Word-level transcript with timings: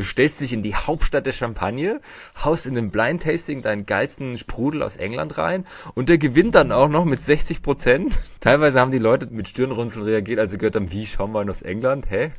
Du 0.00 0.04
stellst 0.04 0.40
dich 0.40 0.54
in 0.54 0.62
die 0.62 0.74
Hauptstadt 0.74 1.26
der 1.26 1.32
Champagne, 1.32 2.00
haust 2.42 2.64
in 2.64 2.72
dem 2.72 2.90
Blind 2.90 3.22
Tasting 3.22 3.60
deinen 3.60 3.84
geilsten 3.84 4.38
Sprudel 4.38 4.82
aus 4.82 4.96
England 4.96 5.36
rein 5.36 5.66
und 5.94 6.08
der 6.08 6.16
gewinnt 6.16 6.54
dann 6.54 6.72
auch 6.72 6.88
noch 6.88 7.04
mit 7.04 7.20
60 7.20 7.60
Prozent. 7.60 8.18
Teilweise 8.40 8.80
haben 8.80 8.92
die 8.92 8.96
Leute 8.96 9.26
mit 9.26 9.46
Stirnrunzeln 9.46 10.06
reagiert, 10.06 10.38
als 10.38 10.52
sie 10.52 10.56
gehört 10.56 10.76
haben, 10.76 10.90
wie 10.90 11.04
Schaumwein 11.04 11.50
aus 11.50 11.60
England, 11.60 12.10
hä? 12.10 12.30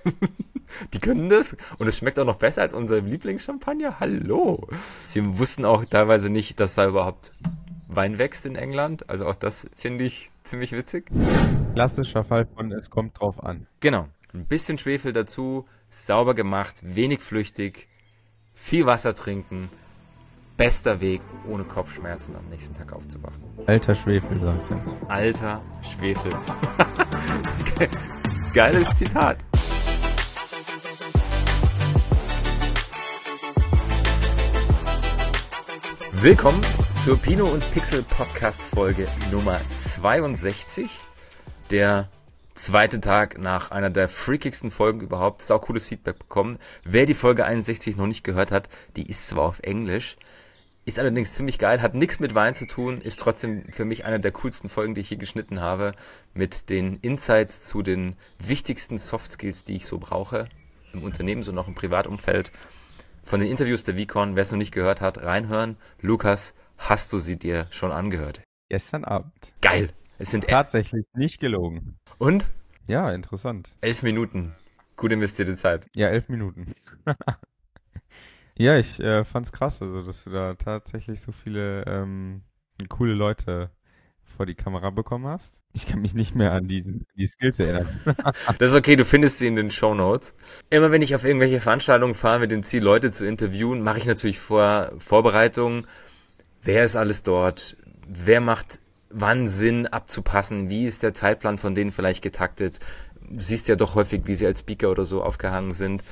die 0.96 0.98
können 0.98 1.30
das 1.30 1.56
und 1.78 1.88
es 1.88 2.00
schmeckt 2.00 2.18
auch 2.18 2.26
noch 2.26 2.38
besser 2.38 2.64
als 2.64 2.74
unser 2.74 3.00
Lieblingschampagner. 3.00 4.00
Hallo. 4.00 4.68
Sie 5.06 5.22
wussten 5.38 5.64
auch 5.64 5.86
teilweise 5.86 6.32
nicht, 6.32 6.60
dass 6.60 6.74
da 6.74 6.88
überhaupt 6.88 7.36
Wein 7.88 8.18
wächst 8.18 8.48
in 8.48 8.56
England. 8.56 9.08
Also 9.08 9.28
auch 9.28 9.36
das 9.36 9.68
finde 9.76 10.04
ich 10.06 10.32
ziemlich 10.44 10.72
witzig. 10.72 11.12
Klassischer 11.76 12.24
Fall 12.24 12.48
von 12.56 12.72
es 12.72 12.90
kommt 12.90 13.20
drauf 13.20 13.44
an. 13.44 13.68
Genau. 13.82 14.08
Ein 14.34 14.46
bisschen 14.46 14.78
Schwefel 14.78 15.12
dazu, 15.12 15.68
sauber 15.90 16.34
gemacht, 16.34 16.80
wenig 16.84 17.20
flüchtig, 17.20 17.90
viel 18.54 18.86
Wasser 18.86 19.14
trinken. 19.14 19.70
Bester 20.56 21.02
Weg, 21.02 21.22
ohne 21.50 21.66
Kopfschmerzen 21.66 22.38
am 22.38 22.48
nächsten 22.48 22.74
Tag 22.74 22.94
aufzuwachen. 22.94 23.44
Alter 23.66 23.94
Schwefel, 23.94 24.40
sagt 24.40 24.74
er. 24.74 25.10
Alter 25.10 25.62
Schwefel. 25.82 26.32
Geiles 28.54 28.88
Zitat. 28.98 29.44
Willkommen 36.14 36.62
zur 37.04 37.18
Pino 37.18 37.46
und 37.46 37.70
Pixel 37.74 38.04
Podcast 38.04 38.62
Folge 38.62 39.08
Nummer 39.32 39.60
62. 39.80 41.00
Der 41.72 42.10
zweite 42.54 43.02
Tag 43.02 43.38
nach 43.38 43.72
einer 43.72 43.90
der 43.90 44.08
freakigsten 44.08 44.72
Folgen 44.72 45.02
überhaupt. 45.02 45.42
Sau 45.42 45.60
cooles 45.60 45.86
Feedback 45.86 46.20
bekommen. 46.20 46.60
Wer 46.84 47.06
die 47.06 47.14
Folge 47.14 47.46
61 47.46 47.98
noch 47.98 48.08
nicht 48.08 48.24
gehört 48.24 48.52
hat, 48.52 48.70
die 48.96 49.10
ist 49.10 49.28
zwar 49.28 49.44
auf 49.44 49.60
Englisch, 49.62 50.18
ist 50.84 51.00
allerdings 51.00 51.36
ziemlich 51.36 51.60
geil, 51.60 51.82
hat 51.82 51.94
nichts 51.94 52.20
mit 52.20 52.34
Wein 52.34 52.56
zu 52.56 52.66
tun, 52.66 53.02
ist 53.02 53.20
trotzdem 53.20 53.64
für 53.72 53.86
mich 53.86 54.06
eine 54.06 54.20
der 54.20 54.32
coolsten 54.32 54.68
Folgen, 54.68 54.96
die 54.96 55.02
ich 55.02 55.10
hier 55.10 55.18
geschnitten 55.18 55.62
habe, 55.62 55.94
mit 56.34 56.70
den 56.70 56.98
Insights 57.02 57.62
zu 57.62 57.84
den 57.84 58.16
wichtigsten 58.40 58.98
Soft 58.98 59.32
Skills, 59.32 59.64
die 59.64 59.76
ich 59.76 59.86
so 59.86 60.00
brauche, 60.00 60.50
im 60.94 61.04
Unternehmen, 61.04 61.44
so 61.44 61.52
noch 61.52 61.68
im 61.68 61.76
Privatumfeld. 61.76 62.52
Von 63.24 63.40
den 63.40 63.50
Interviews 63.50 63.84
der 63.84 63.98
Vicon, 63.98 64.36
wer 64.36 64.42
es 64.42 64.52
noch 64.52 64.58
nicht 64.58 64.74
gehört 64.74 65.02
hat, 65.02 65.22
reinhören. 65.22 65.78
Lukas, 66.02 66.56
hast 66.78 67.14
du 67.14 67.20
sie 67.20 67.38
dir 67.38 67.68
schon 67.70 67.92
angehört? 67.92 68.42
Gestern 68.70 69.06
Abend. 69.06 69.54
Geil. 69.62 69.94
Es 70.18 70.32
sind 70.32 70.48
tatsächlich 70.48 71.06
nicht 71.14 71.40
gelogen. 71.40 71.98
Und? 72.22 72.52
Ja, 72.86 73.10
interessant. 73.10 73.74
Elf 73.82 74.04
Minuten. 74.04 74.54
Gut 74.96 75.12
investierte 75.12 75.56
Zeit. 75.56 75.88
Ja, 75.96 76.10
elf 76.10 76.30
Minuten. 76.30 76.76
ja, 78.56 78.78
ich 78.78 79.00
äh, 79.00 79.26
fand's 79.26 79.52
krass, 79.52 79.82
also 79.82 80.04
dass 80.04 80.26
du 80.26 80.30
da 80.30 80.54
tatsächlich 80.54 81.20
so 81.20 81.32
viele 81.32 81.84
ähm, 81.88 82.44
coole 82.90 83.16
Leute 83.16 83.72
vor 84.38 84.46
die 84.46 84.54
Kamera 84.54 84.92
bekommen 84.92 85.26
hast. 85.26 85.62
Ich 85.74 85.88
kann 85.88 86.00
mich 86.00 86.14
nicht 86.14 86.36
mehr 86.36 86.52
an 86.52 86.68
die, 86.68 87.04
die 87.16 87.26
Skills 87.26 87.58
erinnern. 87.58 87.88
das 88.60 88.70
ist 88.70 88.78
okay, 88.78 88.96
du 88.96 89.04
findest 89.04 89.40
sie 89.40 89.48
in 89.48 89.56
den 89.56 89.72
Show 89.72 89.96
Notes. 89.96 90.36
Immer 90.70 90.92
wenn 90.92 91.02
ich 91.02 91.16
auf 91.16 91.26
irgendwelche 91.26 91.60
Veranstaltungen 91.60 92.14
fahre 92.14 92.42
mit 92.42 92.52
dem 92.52 92.62
Ziel, 92.62 92.84
Leute 92.84 93.10
zu 93.10 93.26
interviewen, 93.26 93.82
mache 93.82 93.98
ich 93.98 94.06
natürlich 94.06 94.40
vor 94.40 94.92
Vorbereitungen. 95.00 95.88
Wer 96.62 96.86
ist 96.86 96.96
alles 96.96 97.24
dort? 97.24 97.78
Wer 98.08 98.42
macht 98.42 98.80
wann 99.14 99.48
Sinn 99.48 99.88
abzupassen? 99.88 100.70
Wie 100.70 100.86
ist 100.86 101.04
der 101.04 101.14
Zeitplan 101.14 101.58
von 101.58 101.76
denen 101.76 101.92
vielleicht 101.92 102.22
getaktet? 102.22 102.80
Siehst 103.36 103.68
ja 103.68 103.76
doch 103.76 103.96
häufig, 103.96 104.24
wie 104.26 104.36
sie 104.36 104.48
als 104.48 104.60
Speaker 104.60 104.92
oder 104.92 105.06
so 105.06 105.24
aufgehangen 105.24 105.74
sind. 105.74 106.04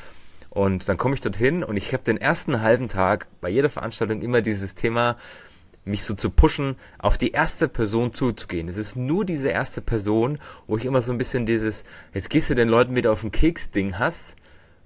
Und 0.50 0.90
dann 0.90 0.98
komme 0.98 1.16
ich 1.16 1.22
dorthin 1.22 1.64
und 1.64 1.78
ich 1.78 1.94
habe 1.94 2.04
den 2.04 2.18
ersten 2.18 2.62
halben 2.62 2.88
Tag 2.88 3.28
bei 3.40 3.50
jeder 3.50 3.70
Veranstaltung 3.70 4.22
immer 4.22 4.42
dieses 4.42 4.74
Thema, 4.76 5.16
mich 5.86 6.04
so 6.04 6.14
zu 6.14 6.30
pushen, 6.30 6.76
auf 6.98 7.18
die 7.18 7.32
erste 7.32 7.68
Person 7.68 8.14
zuzugehen. 8.14 8.68
Es 8.68 8.78
ist 8.78 8.96
nur 8.96 9.26
diese 9.26 9.50
erste 9.50 9.82
Person, 9.82 10.40
wo 10.68 10.78
ich 10.78 10.86
immer 10.86 11.02
so 11.02 11.12
ein 11.12 11.18
bisschen 11.18 11.46
dieses, 11.46 11.84
jetzt 12.14 12.30
gehst 12.30 12.50
du 12.50 12.56
den 12.56 12.70
Leuten 12.70 12.96
wieder 12.96 13.12
auf 13.12 13.22
den 13.22 13.32
Keks-Ding 13.32 13.98
hast. 14.00 14.36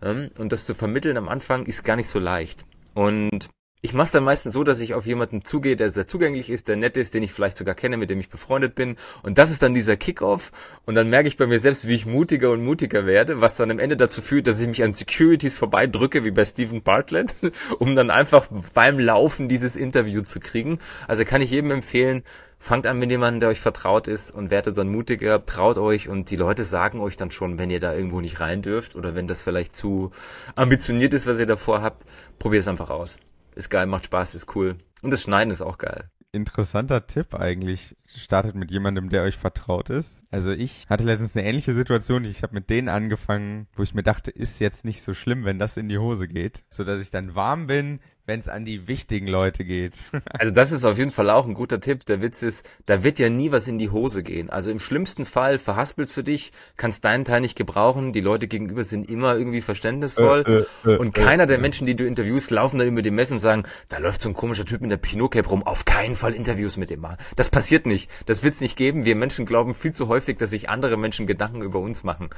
Ähm, 0.02 0.32
und 0.38 0.52
das 0.52 0.66
zu 0.66 0.76
vermitteln 0.76 1.18
am 1.18 1.30
Anfang 1.30 1.66
ist 1.66 1.84
gar 1.84 1.96
nicht 1.96 2.10
so 2.10 2.20
leicht. 2.20 2.66
Und 2.94 3.50
ich 3.86 3.94
mache 3.94 4.06
es 4.06 4.12
dann 4.12 4.24
meistens 4.24 4.54
so, 4.54 4.64
dass 4.64 4.80
ich 4.80 4.94
auf 4.94 5.06
jemanden 5.06 5.44
zugehe, 5.44 5.76
der 5.76 5.90
sehr 5.90 6.08
zugänglich 6.08 6.50
ist, 6.50 6.70
der 6.70 6.78
nett 6.78 6.96
ist, 6.96 7.14
den 7.14 7.22
ich 7.22 7.34
vielleicht 7.34 7.58
sogar 7.58 7.76
kenne, 7.76 7.98
mit 7.98 8.10
dem 8.10 8.18
ich 8.22 8.30
befreundet 8.30 8.76
bin. 8.76 8.96
Und 9.24 9.38
das 9.38 9.52
ist 9.52 9.62
dann 9.62 9.74
dieser 9.74 9.98
Kickoff. 9.98 10.54
Und 10.86 10.96
dann 10.96 11.10
merke 11.10 11.28
ich 11.28 11.36
bei 11.36 11.48
mir 11.48 11.60
selbst, 11.60 11.86
wie 11.86 11.94
ich 11.94 12.06
mutiger 12.06 12.52
und 12.52 12.64
mutiger 12.64 13.06
werde, 13.06 13.42
was 13.42 13.58
dann 13.58 13.70
am 13.72 13.80
Ende 13.80 13.98
dazu 13.98 14.22
führt, 14.22 14.48
dass 14.48 14.62
ich 14.62 14.70
mich 14.70 14.84
an 14.86 14.94
Securities 14.94 15.58
vorbeidrücke, 15.58 16.24
wie 16.24 16.32
bei 16.32 16.46
Stephen 16.46 16.82
Bartlett, 16.82 17.36
um 17.80 17.94
dann 17.98 18.10
einfach 18.10 18.48
beim 18.74 19.00
Laufen 19.00 19.50
dieses 19.50 19.76
Interview 19.76 20.22
zu 20.22 20.40
kriegen. 20.40 20.80
Also 21.10 21.26
kann 21.26 21.42
ich 21.42 21.52
jedem 21.52 21.72
empfehlen, 21.72 22.24
fangt 22.60 22.88
an 22.88 23.00
mit 23.00 23.12
jemandem, 23.12 23.42
der 23.42 23.50
euch 23.50 23.60
vertraut 23.60 24.08
ist 24.08 24.32
und 24.32 24.50
werdet 24.50 24.78
dann 24.78 24.88
mutiger, 24.88 25.46
traut 25.46 25.78
euch 25.78 26.08
und 26.08 26.30
die 26.30 26.38
Leute 26.38 26.64
sagen 26.64 27.02
euch 27.02 27.18
dann 27.18 27.32
schon, 27.32 27.60
wenn 27.60 27.70
ihr 27.70 27.82
da 27.82 27.94
irgendwo 27.94 28.22
nicht 28.22 28.40
rein 28.40 28.62
dürft 28.62 28.96
oder 28.96 29.14
wenn 29.14 29.28
das 29.28 29.44
vielleicht 29.44 29.74
zu 29.74 30.12
ambitioniert 30.56 31.14
ist, 31.14 31.28
was 31.28 31.42
ihr 31.42 31.48
davor 31.48 31.82
habt, 31.82 32.04
probiert 32.40 32.62
es 32.62 32.70
einfach 32.70 32.90
aus 32.90 33.18
ist 33.56 33.70
geil, 33.70 33.86
macht 33.88 34.06
Spaß, 34.06 34.36
ist 34.36 34.56
cool. 34.56 34.78
Und 35.02 35.12
das 35.12 35.24
Schneiden 35.24 35.52
ist 35.52 35.62
auch 35.62 35.78
geil. 35.78 36.10
Interessanter 36.32 37.06
Tipp 37.06 37.36
eigentlich. 37.36 37.96
Startet 38.08 38.56
mit 38.56 38.72
jemandem, 38.72 39.10
der 39.10 39.22
euch 39.22 39.38
vertraut 39.38 39.92
ist. 39.92 40.24
Also 40.32 40.52
ich 40.52 40.88
hatte 40.90 41.04
letztens 41.04 41.38
eine 41.38 41.48
ähnliche 41.48 41.74
Situation. 41.74 42.26
Ich 42.26 42.42
habe 42.42 42.56
mit 42.56 42.72
denen 42.72 42.90
angefangen, 42.90 43.68
wo 43.76 43.84
ich 43.84 43.94
mir 43.94 44.02
dachte, 44.02 44.32
ist 44.32 44.60
jetzt 44.60 44.84
nicht 44.84 45.04
so 45.04 45.14
schlimm, 45.14 45.46
wenn 45.46 45.60
das 45.60 45.78
in 45.78 45.90
die 45.90 46.00
Hose 46.00 46.28
geht. 46.28 46.64
So 46.70 46.84
dass 46.84 47.00
ich 47.02 47.12
dann 47.12 47.36
warm 47.36 47.68
bin, 47.68 48.00
wenn 48.26 48.40
es 48.40 48.48
an 48.48 48.64
die 48.64 48.88
wichtigen 48.88 49.28
Leute 49.28 49.66
geht. 49.66 49.94
also 50.26 50.54
das 50.54 50.72
ist 50.72 50.86
auf 50.86 50.98
jeden 50.98 51.12
Fall 51.12 51.30
auch 51.30 51.46
ein 51.46 51.54
guter 51.54 51.82
Tipp. 51.82 52.06
Der 52.06 52.22
Witz 52.22 52.42
ist, 52.42 52.66
da 52.86 53.04
wird 53.04 53.20
ja 53.20 53.30
nie 53.30 53.52
was 53.52 53.68
in 53.68 53.78
die 53.78 53.90
Hose 53.90 54.24
gehen. 54.24 54.50
Also 54.50 54.72
im 54.72 54.80
schlimmsten 54.80 55.26
Fall 55.26 55.58
verhaspelst 55.58 56.16
du 56.16 56.22
dich, 56.22 56.54
kannst 56.78 57.04
deinen 57.04 57.26
Teil 57.26 57.42
nicht 57.42 57.58
gebrauchen, 57.58 58.14
die 58.14 58.22
Leute 58.22 58.48
gegenüber 58.48 58.86
sind 58.86 59.10
immer 59.10 59.36
irgendwie 59.36 59.62
verständnisvoll 59.62 60.66
äh, 60.86 60.90
äh, 60.90 60.94
äh, 60.94 60.98
und 60.98 61.14
keiner 61.14 61.46
der 61.46 61.58
Menschen, 61.58 61.86
die 61.86 61.96
du 61.96 62.06
interviewst, 62.06 62.50
laufen 62.52 62.80
dann 62.80 62.88
über 62.88 63.02
die 63.02 63.12
Messe 63.12 63.34
und 63.34 63.40
sagen, 63.40 63.64
da 63.90 63.98
läuft 63.98 64.22
so 64.22 64.30
ein 64.30 64.36
komischer 64.36 64.66
Typ 64.66 64.80
mit 64.80 64.92
der 64.92 64.98
Pinot-Cape 64.98 65.50
rum, 65.50 65.64
auf 65.64 65.84
keinen 65.84 66.16
Fall 66.16 66.34
Interviews 66.34 66.78
mit 66.78 66.90
dem 66.90 67.02
machen. 67.02 67.18
Das 67.36 67.50
passiert 67.50 67.86
nicht. 67.86 68.10
Das 68.26 68.42
wird's 68.42 68.62
nicht 68.62 68.78
geben. 68.78 69.04
Wir 69.04 69.16
Menschen 69.16 69.46
glauben 69.46 69.74
viel 69.74 69.92
zu 69.92 70.08
häufig, 70.08 70.38
dass 70.38 70.52
sich 70.52 70.70
andere 70.70 70.96
Menschen 70.96 71.28
Gedanken 71.28 71.62
über 71.62 71.80
uns 71.80 72.04
machen. 72.06 72.30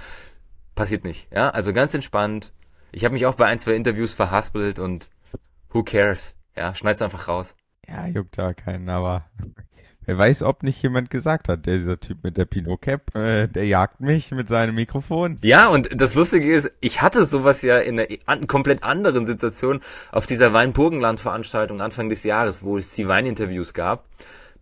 Passiert 0.73 1.03
nicht. 1.03 1.27
Ja, 1.31 1.51
also 1.51 1.73
ganz 1.73 1.93
entspannt. 1.93 2.51
Ich 2.91 3.05
habe 3.05 3.13
mich 3.13 3.25
auch 3.25 3.35
bei 3.35 3.45
ein, 3.45 3.59
zwei 3.59 3.75
Interviews 3.75 4.13
verhaspelt 4.13 4.79
und 4.79 5.09
who 5.75 5.83
cares? 5.83 6.33
Ja, 6.55 6.73
schneid's 6.73 7.01
einfach 7.01 7.27
raus. 7.27 7.55
Ja, 7.87 8.07
juckt 8.07 8.37
da 8.37 8.53
keinen, 8.53 8.89
aber 8.89 9.25
wer 10.05 10.17
weiß, 10.17 10.41
ob 10.43 10.63
nicht 10.63 10.81
jemand 10.81 11.09
gesagt 11.09 11.49
hat, 11.49 11.67
der, 11.67 11.77
dieser 11.77 11.97
Typ 11.97 12.23
mit 12.23 12.37
der 12.37 12.45
Pinot 12.45 12.81
Cap, 12.81 13.13
äh, 13.13 13.47
der 13.47 13.67
jagt 13.67 13.99
mich 13.99 14.31
mit 14.31 14.47
seinem 14.47 14.75
Mikrofon. 14.75 15.37
Ja, 15.43 15.67
und 15.67 15.89
das 16.01 16.15
Lustige 16.15 16.51
ist, 16.55 16.71
ich 16.79 17.01
hatte 17.01 17.25
sowas 17.25 17.61
ja 17.61 17.77
in 17.77 17.99
einer 17.99 18.07
an, 18.25 18.47
komplett 18.47 18.83
anderen 18.83 19.27
Situation 19.27 19.81
auf 20.11 20.25
dieser 20.25 20.53
Weinburgenland-Veranstaltung 20.53 21.81
Anfang 21.81 22.09
des 22.09 22.23
Jahres, 22.23 22.63
wo 22.63 22.77
es 22.77 22.95
die 22.95 23.07
Weininterviews 23.07 23.73
gab. 23.73 24.05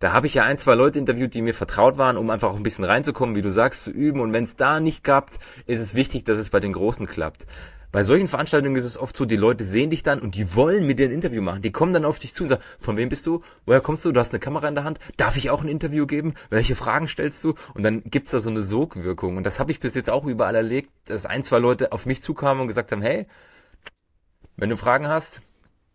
Da 0.00 0.12
habe 0.12 0.26
ich 0.26 0.34
ja 0.34 0.42
ein, 0.42 0.58
zwei 0.58 0.74
Leute 0.74 0.98
interviewt, 0.98 1.32
die 1.32 1.40
mir 1.40 1.54
vertraut 1.54 1.96
waren, 1.96 2.16
um 2.16 2.28
einfach 2.28 2.50
auch 2.50 2.56
ein 2.56 2.64
bisschen 2.64 2.84
reinzukommen, 2.84 3.36
wie 3.36 3.42
du 3.42 3.52
sagst, 3.52 3.84
zu 3.84 3.90
üben. 3.90 4.20
Und 4.20 4.32
wenn 4.32 4.44
es 4.44 4.56
da 4.56 4.80
nicht 4.80 5.04
klappt, 5.04 5.38
ist 5.66 5.80
es 5.80 5.94
wichtig, 5.94 6.24
dass 6.24 6.36
es 6.36 6.50
bei 6.50 6.60
den 6.60 6.72
Großen 6.72 7.06
klappt. 7.06 7.46
Bei 7.94 8.02
solchen 8.02 8.26
Veranstaltungen 8.26 8.74
ist 8.74 8.86
es 8.86 8.98
oft 8.98 9.16
so, 9.16 9.24
die 9.24 9.36
Leute 9.36 9.62
sehen 9.64 9.88
dich 9.88 10.02
dann 10.02 10.18
und 10.18 10.34
die 10.34 10.56
wollen 10.56 10.84
mit 10.84 10.98
dir 10.98 11.06
ein 11.06 11.12
Interview 11.12 11.40
machen. 11.42 11.62
Die 11.62 11.70
kommen 11.70 11.94
dann 11.94 12.04
auf 12.04 12.18
dich 12.18 12.34
zu 12.34 12.42
und 12.42 12.48
sagen, 12.48 12.62
von 12.80 12.96
wem 12.96 13.08
bist 13.08 13.24
du? 13.24 13.44
Woher 13.66 13.80
kommst 13.80 14.04
du? 14.04 14.10
Du 14.10 14.18
hast 14.18 14.32
eine 14.32 14.40
Kamera 14.40 14.66
in 14.66 14.74
der 14.74 14.82
Hand. 14.82 14.98
Darf 15.16 15.36
ich 15.36 15.48
auch 15.48 15.62
ein 15.62 15.68
Interview 15.68 16.04
geben? 16.04 16.34
Welche 16.50 16.74
Fragen 16.74 17.06
stellst 17.06 17.44
du? 17.44 17.54
Und 17.72 17.84
dann 17.84 18.02
gibt's 18.02 18.32
da 18.32 18.40
so 18.40 18.50
eine 18.50 18.64
Sogwirkung. 18.64 19.36
Und 19.36 19.46
das 19.46 19.60
habe 19.60 19.70
ich 19.70 19.78
bis 19.78 19.94
jetzt 19.94 20.10
auch 20.10 20.24
überall 20.24 20.56
erlebt, 20.56 20.90
dass 21.04 21.24
ein, 21.24 21.44
zwei 21.44 21.60
Leute 21.60 21.92
auf 21.92 22.04
mich 22.04 22.20
zukamen 22.20 22.62
und 22.62 22.66
gesagt 22.66 22.90
haben, 22.90 23.00
hey, 23.00 23.28
wenn 24.56 24.70
du 24.70 24.76
Fragen 24.76 25.06
hast, 25.06 25.40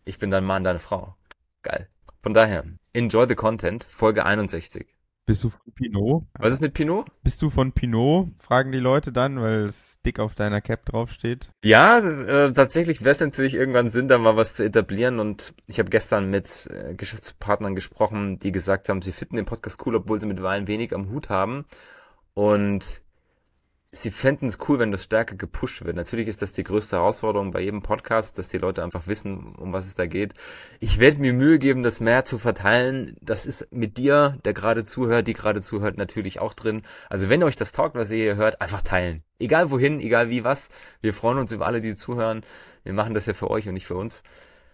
ich 0.06 0.20
bin 0.20 0.32
dein 0.32 0.46
Mann, 0.46 0.64
deine 0.64 0.80
Frau. 0.80 1.18
Geil. 1.64 1.90
Von 2.24 2.34
daher, 2.34 2.64
enjoy 2.94 3.28
the 3.28 3.36
content, 3.36 3.84
Folge 3.84 4.26
61. 4.26 4.88
Bist 5.30 5.44
du 5.44 5.50
von 5.50 5.72
Pinot? 5.76 6.24
Was 6.40 6.54
ist 6.54 6.62
mit 6.62 6.74
Pinot? 6.74 7.06
Bist 7.22 7.40
du 7.44 7.52
von 7.52 7.72
Pinot? 7.72 8.30
Fragen 8.40 8.72
die 8.72 8.80
Leute 8.80 9.12
dann, 9.12 9.40
weil 9.40 9.66
es 9.66 10.00
dick 10.04 10.18
auf 10.18 10.34
deiner 10.34 10.60
Cap 10.60 10.88
draufsteht. 10.88 11.52
Ja, 11.64 12.00
äh, 12.00 12.52
tatsächlich 12.52 13.02
wäre 13.02 13.12
es 13.12 13.20
natürlich 13.20 13.54
irgendwann 13.54 13.92
Sinn, 13.92 14.08
da 14.08 14.18
mal 14.18 14.38
was 14.38 14.56
zu 14.56 14.64
etablieren. 14.64 15.20
Und 15.20 15.54
ich 15.68 15.78
habe 15.78 15.92
gestern 15.92 16.32
mit 16.32 16.68
äh, 16.72 16.96
Geschäftspartnern 16.96 17.76
gesprochen, 17.76 18.40
die 18.40 18.52
gesagt 18.52 18.90
haben, 18.90 19.04
sie 19.04 19.12
finden 19.12 19.36
den 19.36 19.46
Podcast 19.46 19.86
cool, 19.86 19.98
obwohl 19.98 20.20
sie 20.20 20.26
mit 20.26 20.42
Wein 20.42 20.68
wenig 20.68 20.96
am 20.96 21.12
Hut 21.12 21.30
haben. 21.30 21.66
Und 22.34 23.04
sie 23.92 24.12
fänden 24.12 24.48
es 24.48 24.60
cool, 24.68 24.80
wenn 24.80 24.92
das 24.92 25.04
stärker 25.04 25.36
gepusht 25.36 25.84
wird. 25.84 25.96
Natürlich 25.96 26.28
ist 26.28 26.42
das 26.42 26.52
die 26.52 26.64
größte 26.64 26.98
Herausforderung 26.98 27.52
bei 27.52 27.62
jedem 27.62 27.82
Podcast, 27.82 28.38
dass 28.38 28.50
die 28.50 28.60
Leute 28.60 28.84
einfach 28.84 29.08
wissen, 29.08 29.56
um 29.56 29.74
was 29.74 29.88
es 29.88 29.96
da 29.96 30.06
geht. 30.06 30.34
Ich 30.80 31.00
werde 31.00 31.18
mir 31.18 31.34
Mühe 31.34 31.58
geben, 31.58 31.82
das 31.82 32.00
mehr 32.00 32.24
zu 32.24 32.38
verteilen. 32.38 33.16
Das 33.22 33.46
ist 33.46 33.72
mit 33.72 33.98
dir, 33.98 34.38
der 34.46 34.54
gerade 34.54 34.86
zuhört, 34.86 35.28
die 35.28 35.34
gerade 35.34 35.62
zuhört, 35.62 35.98
natürlich 35.98 36.40
auch 36.40 36.54
drin. 36.54 36.84
Also 37.10 37.30
wenn 37.30 37.44
euch 37.44 37.56
das 37.56 37.72
taugt, 37.72 37.96
was 37.96 38.12
ihr 38.12 38.18
hier 38.18 38.36
hört, 38.36 38.62
einfach 38.62 38.82
teilen. 38.82 39.24
Egal 39.40 39.72
wohin, 39.72 40.00
egal 40.00 40.30
wie 40.30 40.44
was. 40.44 40.70
Wir 41.02 41.14
freuen 41.14 41.40
uns 41.40 41.52
über 41.52 41.66
alle, 41.66 41.82
die 41.82 41.96
zuhören. 41.96 42.44
Wir 42.84 42.94
machen 42.94 43.14
das 43.14 43.26
ja 43.26 43.34
für 43.34 43.50
euch 43.50 43.68
und 43.68 43.74
nicht 43.74 43.88
für 43.88 43.96
uns. 43.96 44.24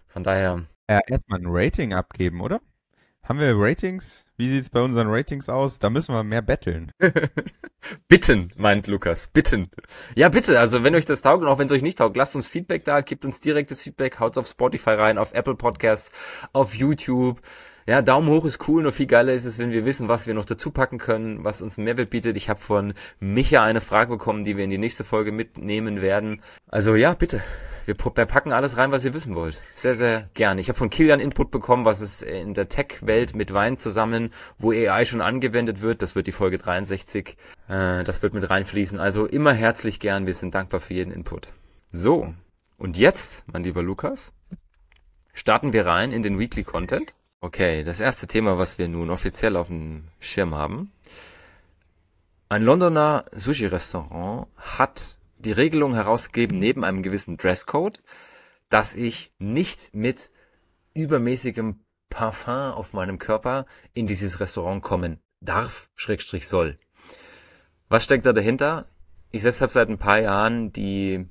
Von 0.08 0.24
daher. 0.24 0.64
Ja, 0.90 1.00
erstmal 1.06 1.40
ein 1.40 1.46
Rating 1.46 1.94
abgeben, 1.94 2.40
oder? 2.40 2.60
Haben 3.28 3.40
wir 3.40 3.54
Ratings? 3.58 4.24
Wie 4.36 4.48
sieht's 4.48 4.70
bei 4.70 4.80
unseren 4.80 5.08
Ratings 5.08 5.48
aus? 5.48 5.80
Da 5.80 5.90
müssen 5.90 6.14
wir 6.14 6.22
mehr 6.22 6.42
betteln. 6.42 6.92
bitten, 8.08 8.52
meint 8.56 8.86
Lukas. 8.86 9.26
Bitten. 9.26 9.68
Ja, 10.14 10.28
bitte. 10.28 10.60
Also, 10.60 10.84
wenn 10.84 10.94
euch 10.94 11.06
das 11.06 11.22
taugt 11.22 11.42
und 11.42 11.48
auch 11.48 11.58
wenn 11.58 11.66
es 11.66 11.72
euch 11.72 11.82
nicht 11.82 11.98
taugt, 11.98 12.16
lasst 12.16 12.36
uns 12.36 12.46
Feedback 12.46 12.84
da, 12.84 13.00
gebt 13.00 13.24
uns 13.24 13.40
direktes 13.40 13.82
Feedback, 13.82 14.20
haut's 14.20 14.38
auf 14.38 14.46
Spotify 14.46 14.90
rein, 14.90 15.18
auf 15.18 15.34
Apple 15.34 15.56
Podcasts, 15.56 16.12
auf 16.52 16.74
YouTube. 16.74 17.40
Ja, 17.88 18.00
Daumen 18.00 18.28
hoch 18.28 18.44
ist 18.44 18.68
cool, 18.68 18.84
nur 18.84 18.92
viel 18.92 19.06
geiler 19.06 19.32
ist 19.32 19.44
es, 19.44 19.58
wenn 19.58 19.72
wir 19.72 19.84
wissen, 19.84 20.08
was 20.08 20.28
wir 20.28 20.34
noch 20.34 20.44
dazu 20.44 20.70
packen 20.70 20.98
können, 20.98 21.42
was 21.42 21.62
uns 21.62 21.78
Mehrwert 21.78 22.10
bietet. 22.10 22.36
Ich 22.36 22.48
habe 22.48 22.60
von 22.60 22.94
Micha 23.18 23.64
eine 23.64 23.80
Frage 23.80 24.10
bekommen, 24.10 24.44
die 24.44 24.56
wir 24.56 24.62
in 24.62 24.70
die 24.70 24.78
nächste 24.78 25.02
Folge 25.02 25.32
mitnehmen 25.32 26.00
werden. 26.00 26.42
Also 26.68 26.94
ja, 26.94 27.14
bitte. 27.14 27.42
Wir 27.86 27.94
packen 27.94 28.52
alles 28.52 28.76
rein, 28.76 28.90
was 28.90 29.04
ihr 29.04 29.14
wissen 29.14 29.36
wollt. 29.36 29.60
Sehr, 29.72 29.94
sehr 29.94 30.28
gerne. 30.34 30.60
Ich 30.60 30.68
habe 30.68 30.76
von 30.76 30.90
Kilian 30.90 31.20
Input 31.20 31.52
bekommen, 31.52 31.84
was 31.84 32.00
es 32.00 32.20
in 32.20 32.52
der 32.52 32.68
Tech-Welt 32.68 33.36
mit 33.36 33.54
Wein 33.54 33.78
zusammen, 33.78 34.32
wo 34.58 34.72
AI 34.72 35.04
schon 35.04 35.20
angewendet 35.20 35.82
wird. 35.82 36.02
Das 36.02 36.16
wird 36.16 36.26
die 36.26 36.32
Folge 36.32 36.58
63. 36.58 37.36
Äh, 37.68 38.02
das 38.02 38.22
wird 38.22 38.34
mit 38.34 38.50
reinfließen. 38.50 38.98
Also 38.98 39.24
immer 39.24 39.52
herzlich 39.52 40.00
gern. 40.00 40.26
Wir 40.26 40.34
sind 40.34 40.54
dankbar 40.54 40.80
für 40.80 40.94
jeden 40.94 41.12
Input. 41.12 41.48
So. 41.92 42.34
Und 42.76 42.98
jetzt, 42.98 43.44
mein 43.46 43.62
lieber 43.62 43.82
Lukas, 43.82 44.32
starten 45.32 45.72
wir 45.72 45.86
rein 45.86 46.12
in 46.12 46.24
den 46.24 46.40
Weekly 46.40 46.64
Content. 46.64 47.14
Okay, 47.40 47.84
das 47.84 48.00
erste 48.00 48.26
Thema, 48.26 48.58
was 48.58 48.78
wir 48.78 48.88
nun 48.88 49.10
offiziell 49.10 49.56
auf 49.56 49.68
dem 49.68 50.08
Schirm 50.18 50.56
haben. 50.56 50.90
Ein 52.48 52.62
Londoner 52.62 53.24
Sushi-Restaurant 53.32 54.48
hat 54.56 55.15
die 55.38 55.52
Regelung 55.52 55.94
herausgegeben, 55.94 56.58
neben 56.58 56.84
einem 56.84 57.02
gewissen 57.02 57.36
Dresscode, 57.36 58.02
dass 58.68 58.94
ich 58.94 59.32
nicht 59.38 59.94
mit 59.94 60.30
übermäßigem 60.94 61.84
Parfum 62.08 62.72
auf 62.72 62.92
meinem 62.92 63.18
Körper 63.18 63.66
in 63.92 64.06
dieses 64.06 64.40
Restaurant 64.40 64.82
kommen 64.82 65.20
darf, 65.40 65.90
Schrägstrich 65.94 66.48
soll. 66.48 66.76
Was 67.88 68.04
steckt 68.04 68.26
da 68.26 68.32
dahinter? 68.32 68.86
Ich 69.30 69.42
selbst 69.42 69.60
habe 69.60 69.72
seit 69.72 69.88
ein 69.88 69.98
paar 69.98 70.20
Jahren 70.20 70.72
die 70.72 71.28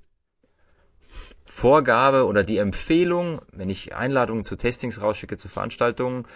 Vorgabe 1.45 2.25
oder 2.25 2.43
die 2.43 2.57
Empfehlung, 2.57 3.41
wenn 3.51 3.69
ich 3.69 3.95
Einladungen 3.95 4.45
zu 4.45 4.55
Tastings 4.55 5.01
rausschicke, 5.01 5.37
zu 5.37 5.47
Veranstaltungen, 5.47 6.27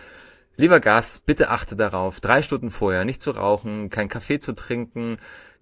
lieber 0.56 0.80
Gast, 0.80 1.26
bitte 1.26 1.50
achte 1.50 1.76
darauf, 1.76 2.20
drei 2.20 2.42
Stunden 2.42 2.70
vorher 2.70 3.06
nicht 3.06 3.22
zu 3.22 3.32
rauchen, 3.32 3.90
kein 3.90 4.08
Kaffee 4.08 4.40
zu 4.40 4.54
trinken, 4.54 5.18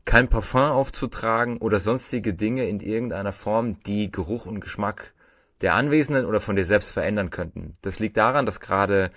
kein 0.08 0.30
Parfum 0.30 0.62
aufzutragen 0.62 1.58
oder 1.58 1.82
sonstige 1.82 2.34
Dinge 2.34 2.68
in 2.68 2.80
irgendeiner 2.80 3.34
Form, 3.34 3.84
die 3.84 4.10
Geruch 4.10 4.46
und 4.46 4.62
Geschmack 4.62 5.14
der 5.60 5.76
Anwesenden 5.76 6.26
oder 6.26 6.40
von 6.40 6.56
dir 6.56 6.64
selbst 6.64 6.92
verändern 6.92 7.30
könnten. 7.30 7.74
Das 7.82 8.00
liegt 8.00 8.16
daran, 8.16 8.46
dass 8.46 8.62
gerade 8.62 9.12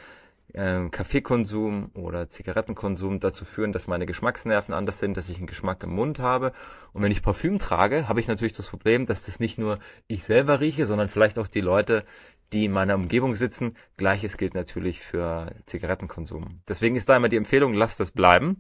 äh, 0.52 0.88
Kaffeekonsum 0.88 1.92
oder 1.94 2.26
Zigarettenkonsum 2.26 3.20
dazu 3.20 3.44
führen, 3.44 3.70
dass 3.70 3.86
meine 3.86 4.04
Geschmacksnerven 4.04 4.74
anders 4.74 4.98
sind, 4.98 5.16
dass 5.16 5.28
ich 5.28 5.38
einen 5.38 5.46
Geschmack 5.46 5.84
im 5.84 5.90
Mund 5.90 6.18
habe. 6.18 6.50
Und 6.92 7.02
wenn 7.02 7.12
ich 7.12 7.22
Parfüm 7.22 7.58
trage, 7.58 8.08
habe 8.08 8.18
ich 8.18 8.26
natürlich 8.26 8.54
das 8.54 8.66
Problem, 8.66 9.06
dass 9.06 9.22
das 9.22 9.38
nicht 9.38 9.58
nur 9.58 9.78
ich 10.08 10.24
selber 10.24 10.58
rieche, 10.58 10.86
sondern 10.86 11.08
vielleicht 11.08 11.38
auch 11.38 11.46
die 11.46 11.60
Leute, 11.60 12.04
die 12.52 12.64
in 12.64 12.72
meiner 12.72 12.96
Umgebung 12.96 13.34
sitzen. 13.34 13.76
Gleiches 13.96 14.36
gilt 14.36 14.54
natürlich 14.54 15.00
für 15.00 15.54
Zigarettenkonsum. 15.66 16.60
Deswegen 16.68 16.96
ist 16.96 17.08
da 17.08 17.16
immer 17.16 17.28
die 17.28 17.36
Empfehlung, 17.36 17.72
lasst 17.72 18.00
das 18.00 18.10
bleiben. 18.10 18.58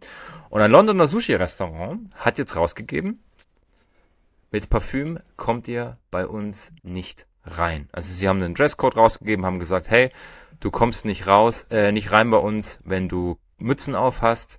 Und 0.48 0.60
ein 0.60 0.70
Londoner 0.70 1.06
Sushi-Restaurant 1.06 2.12
hat 2.14 2.38
jetzt 2.38 2.56
rausgegeben, 2.56 3.22
mit 4.52 4.68
Parfüm 4.68 5.18
kommt 5.36 5.68
ihr 5.68 5.98
bei 6.10 6.26
uns 6.26 6.72
nicht 6.82 7.26
rein. 7.44 7.88
Also 7.92 8.12
sie 8.12 8.28
haben 8.28 8.42
einen 8.42 8.54
Dresscode 8.54 8.96
rausgegeben, 8.96 9.46
haben 9.46 9.58
gesagt, 9.58 9.90
hey, 9.90 10.10
du 10.58 10.70
kommst 10.70 11.04
nicht 11.04 11.26
raus, 11.26 11.66
äh, 11.70 11.92
nicht 11.92 12.12
rein 12.12 12.30
bei 12.30 12.38
uns, 12.38 12.78
wenn 12.84 13.08
du 13.08 13.38
Mützen 13.58 13.94
auf 13.94 14.22
hast, 14.22 14.58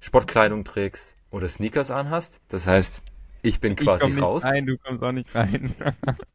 Sportkleidung 0.00 0.64
trägst 0.64 1.16
oder 1.30 1.48
Sneakers 1.48 1.90
anhast. 1.90 2.40
Das 2.48 2.66
heißt, 2.66 3.02
ich 3.42 3.60
bin 3.60 3.76
quasi 3.76 4.08
ich 4.08 4.14
komm 4.14 4.24
raus. 4.24 4.44
Nicht 4.44 4.52
rein, 4.52 4.66
du 4.66 4.78
kommst 4.78 5.02
auch 5.02 5.12
nicht 5.12 5.34
rein. 5.34 5.74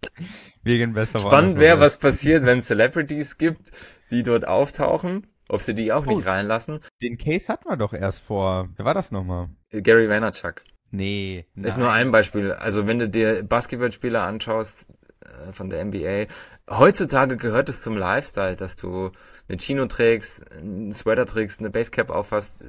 Wegen 0.63 0.93
besser 0.93 1.19
Spannend 1.19 1.57
wäre, 1.57 1.79
was 1.79 1.97
passiert, 1.97 2.45
wenn 2.45 2.61
Celebrities 2.61 3.37
gibt, 3.37 3.71
die 4.11 4.23
dort 4.23 4.47
auftauchen, 4.47 5.27
ob 5.47 5.61
sie 5.61 5.73
die 5.73 5.93
auch 5.93 6.05
nicht 6.05 6.25
oh, 6.25 6.29
reinlassen. 6.29 6.81
Den 7.01 7.17
Case 7.17 7.51
hatten 7.51 7.69
wir 7.69 7.77
doch 7.77 7.93
erst 7.93 8.19
vor. 8.19 8.69
Wer 8.75 8.85
war 8.85 8.93
das 8.93 9.11
nochmal? 9.11 9.49
Gary 9.71 10.09
Vaynerchuk. 10.09 10.63
Nee. 10.91 11.45
Das 11.55 11.73
ist 11.73 11.77
nur 11.77 11.91
ein 11.91 12.11
Beispiel. 12.11 12.51
Also 12.51 12.87
wenn 12.87 12.99
du 12.99 13.09
dir 13.09 13.43
Basketballspieler 13.43 14.23
anschaust 14.23 14.87
äh, 15.21 15.53
von 15.53 15.69
der 15.69 15.83
NBA, 15.85 16.25
heutzutage 16.69 17.37
gehört 17.37 17.69
es 17.69 17.81
zum 17.81 17.97
Lifestyle, 17.97 18.55
dass 18.55 18.75
du 18.75 19.11
eine 19.47 19.57
Chino 19.57 19.85
trägst, 19.85 20.51
einen 20.51 20.93
Sweater 20.93 21.25
trägst, 21.25 21.59
eine 21.59 21.69
Basecap 21.69 22.09
aufhast. 22.09 22.63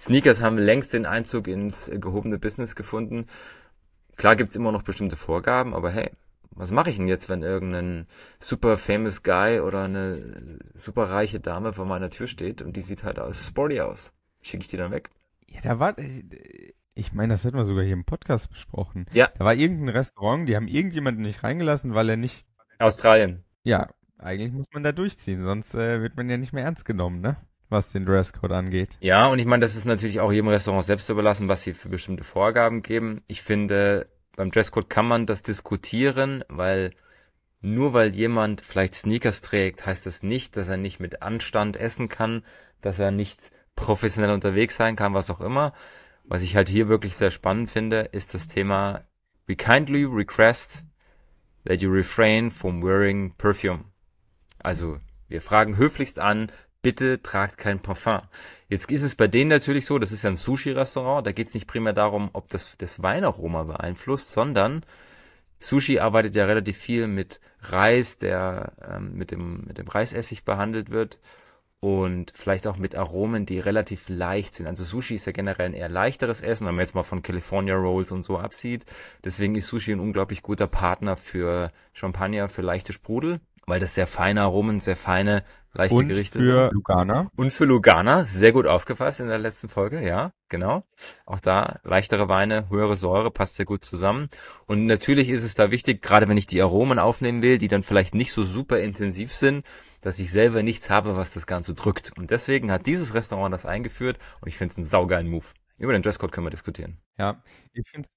Sneakers 0.00 0.40
haben 0.40 0.56
längst 0.56 0.94
den 0.94 1.04
Einzug 1.04 1.46
ins 1.46 1.90
gehobene 1.92 2.38
Business 2.38 2.74
gefunden. 2.74 3.26
Klar 4.16 4.34
gibt's 4.34 4.56
immer 4.56 4.72
noch 4.72 4.80
bestimmte 4.80 5.18
Vorgaben, 5.18 5.74
aber 5.74 5.90
hey, 5.90 6.10
was 6.52 6.70
mache 6.70 6.88
ich 6.88 6.96
denn 6.96 7.06
jetzt, 7.06 7.28
wenn 7.28 7.42
irgendein 7.42 8.06
super 8.38 8.78
famous 8.78 9.22
Guy 9.22 9.60
oder 9.60 9.84
eine 9.84 10.58
super 10.72 11.10
reiche 11.10 11.38
Dame 11.38 11.74
vor 11.74 11.84
meiner 11.84 12.08
Tür 12.08 12.28
steht 12.28 12.62
und 12.62 12.76
die 12.76 12.80
sieht 12.80 13.04
halt 13.04 13.18
aus 13.18 13.46
sporty 13.46 13.82
aus? 13.82 14.14
Schicke 14.40 14.62
ich 14.62 14.68
die 14.68 14.78
dann 14.78 14.90
weg? 14.90 15.10
Ja, 15.46 15.60
da 15.60 15.78
war, 15.78 15.94
ich 16.94 17.12
meine, 17.12 17.34
das 17.34 17.44
hätten 17.44 17.58
wir 17.58 17.66
sogar 17.66 17.84
hier 17.84 17.92
im 17.92 18.06
Podcast 18.06 18.48
besprochen. 18.48 19.04
Ja. 19.12 19.28
Da 19.36 19.44
war 19.44 19.52
irgendein 19.52 19.90
Restaurant, 19.90 20.48
die 20.48 20.56
haben 20.56 20.66
irgendjemanden 20.66 21.24
nicht 21.24 21.42
reingelassen, 21.42 21.92
weil 21.92 22.08
er 22.08 22.16
nicht. 22.16 22.46
Australien. 22.78 23.44
Ja, 23.64 23.90
eigentlich 24.16 24.50
muss 24.50 24.66
man 24.72 24.82
da 24.82 24.92
durchziehen, 24.92 25.42
sonst 25.42 25.74
äh, 25.74 26.00
wird 26.00 26.16
man 26.16 26.30
ja 26.30 26.38
nicht 26.38 26.54
mehr 26.54 26.64
ernst 26.64 26.86
genommen, 26.86 27.20
ne? 27.20 27.36
Was 27.70 27.90
den 27.90 28.04
Dresscode 28.04 28.52
angeht. 28.52 28.98
Ja, 29.00 29.26
und 29.26 29.38
ich 29.38 29.46
meine, 29.46 29.62
das 29.62 29.76
ist 29.76 29.86
natürlich 29.86 30.20
auch 30.20 30.32
jedem 30.32 30.48
Restaurant 30.48 30.84
selbst 30.84 31.08
überlassen, 31.08 31.48
was 31.48 31.62
sie 31.62 31.72
für 31.72 31.88
bestimmte 31.88 32.24
Vorgaben 32.24 32.82
geben. 32.82 33.22
Ich 33.28 33.42
finde, 33.42 34.08
beim 34.36 34.50
Dresscode 34.50 34.90
kann 34.90 35.06
man 35.06 35.26
das 35.26 35.42
diskutieren, 35.42 36.44
weil 36.48 36.92
nur 37.62 37.92
weil 37.92 38.14
jemand 38.14 38.62
vielleicht 38.62 38.94
Sneakers 38.94 39.40
trägt, 39.40 39.86
heißt 39.86 40.06
das 40.06 40.22
nicht, 40.22 40.56
dass 40.56 40.68
er 40.68 40.76
nicht 40.76 40.98
mit 40.98 41.22
Anstand 41.22 41.76
essen 41.76 42.08
kann, 42.08 42.42
dass 42.80 42.98
er 42.98 43.10
nicht 43.10 43.50
professionell 43.76 44.30
unterwegs 44.30 44.76
sein 44.76 44.96
kann, 44.96 45.14
was 45.14 45.30
auch 45.30 45.40
immer. 45.40 45.72
Was 46.24 46.42
ich 46.42 46.56
halt 46.56 46.68
hier 46.68 46.88
wirklich 46.88 47.16
sehr 47.16 47.30
spannend 47.30 47.70
finde, 47.70 48.00
ist 48.00 48.34
das 48.34 48.46
Thema 48.48 49.04
We 49.46 49.56
kindly 49.56 50.04
request 50.04 50.84
that 51.66 51.82
you 51.82 51.90
refrain 51.90 52.50
from 52.50 52.82
wearing 52.82 53.34
perfume. 53.36 53.84
Also, 54.58 54.98
wir 55.28 55.42
fragen 55.42 55.76
höflichst 55.76 56.18
an, 56.18 56.52
bitte 56.82 57.22
tragt 57.22 57.58
kein 57.58 57.80
Parfum. 57.80 58.20
Jetzt 58.68 58.90
ist 58.90 59.02
es 59.02 59.14
bei 59.14 59.28
denen 59.28 59.50
natürlich 59.50 59.86
so, 59.86 59.98
das 59.98 60.12
ist 60.12 60.22
ja 60.22 60.30
ein 60.30 60.36
Sushi-Restaurant, 60.36 61.26
da 61.26 61.32
geht 61.32 61.48
es 61.48 61.54
nicht 61.54 61.66
primär 61.66 61.92
darum, 61.92 62.30
ob 62.32 62.48
das 62.48 62.76
das 62.78 63.02
Weinaroma 63.02 63.64
beeinflusst, 63.64 64.32
sondern 64.32 64.84
Sushi 65.58 65.98
arbeitet 65.98 66.34
ja 66.36 66.46
relativ 66.46 66.78
viel 66.78 67.06
mit 67.06 67.40
Reis, 67.60 68.18
der 68.18 68.72
ähm, 68.90 69.14
mit, 69.14 69.30
dem, 69.30 69.64
mit 69.66 69.78
dem 69.78 69.88
Reisessig 69.88 70.44
behandelt 70.44 70.90
wird 70.90 71.20
und 71.80 72.32
vielleicht 72.34 72.66
auch 72.66 72.76
mit 72.76 72.94
Aromen, 72.94 73.44
die 73.44 73.58
relativ 73.58 74.08
leicht 74.08 74.54
sind. 74.54 74.66
Also 74.66 74.84
Sushi 74.84 75.14
ist 75.14 75.26
ja 75.26 75.32
generell 75.32 75.66
ein 75.66 75.74
eher 75.74 75.88
leichteres 75.88 76.40
Essen, 76.40 76.66
wenn 76.66 76.74
man 76.74 76.82
jetzt 76.82 76.94
mal 76.94 77.02
von 77.02 77.22
California 77.22 77.74
Rolls 77.74 78.10
und 78.12 78.22
so 78.22 78.38
absieht. 78.38 78.86
Deswegen 79.24 79.54
ist 79.54 79.66
Sushi 79.68 79.92
ein 79.92 80.00
unglaublich 80.00 80.42
guter 80.42 80.66
Partner 80.66 81.16
für 81.16 81.72
Champagner, 81.92 82.48
für 82.48 82.62
leichte 82.62 82.92
Sprudel 82.92 83.40
weil 83.70 83.80
das 83.80 83.94
sehr 83.94 84.06
feine 84.06 84.42
Aromen, 84.42 84.80
sehr 84.80 84.96
feine, 84.96 85.44
leichte 85.72 85.96
und 85.96 86.08
Gerichte 86.08 86.38
für 86.38 86.44
sind. 86.44 86.54
für 86.54 86.74
Lugana. 86.74 87.30
Und 87.36 87.52
für 87.52 87.64
Lugana, 87.64 88.24
sehr 88.24 88.52
gut 88.52 88.66
aufgefasst 88.66 89.20
in 89.20 89.28
der 89.28 89.38
letzten 89.38 89.68
Folge, 89.68 90.04
ja, 90.04 90.32
genau. 90.48 90.84
Auch 91.26 91.40
da 91.40 91.80
leichtere 91.84 92.28
Weine, 92.28 92.68
höhere 92.70 92.96
Säure, 92.96 93.30
passt 93.30 93.56
sehr 93.56 93.66
gut 93.66 93.84
zusammen. 93.84 94.28
Und 94.66 94.86
natürlich 94.86 95.28
ist 95.28 95.44
es 95.44 95.54
da 95.54 95.70
wichtig, 95.70 96.02
gerade 96.02 96.28
wenn 96.28 96.36
ich 96.36 96.46
die 96.46 96.62
Aromen 96.62 96.98
aufnehmen 96.98 97.42
will, 97.42 97.58
die 97.58 97.68
dann 97.68 97.82
vielleicht 97.82 98.14
nicht 98.14 98.32
so 98.32 98.42
super 98.42 98.80
intensiv 98.80 99.34
sind, 99.34 99.64
dass 100.00 100.18
ich 100.18 100.30
selber 100.30 100.62
nichts 100.62 100.90
habe, 100.90 101.16
was 101.16 101.30
das 101.30 101.46
Ganze 101.46 101.74
drückt. 101.74 102.12
Und 102.18 102.30
deswegen 102.30 102.72
hat 102.72 102.86
dieses 102.86 103.14
Restaurant 103.14 103.52
das 103.52 103.66
eingeführt 103.66 104.18
und 104.40 104.48
ich 104.48 104.56
finde 104.56 104.72
es 104.72 104.78
einen 104.78 104.84
saugeilen 104.84 105.28
Move. 105.28 105.46
Über 105.78 105.92
den 105.92 106.02
Dresscode 106.02 106.32
können 106.32 106.46
wir 106.46 106.50
diskutieren. 106.50 106.98
Ja, 107.18 107.42
ich 107.72 107.88
finde 107.88 108.08
es 108.08 108.16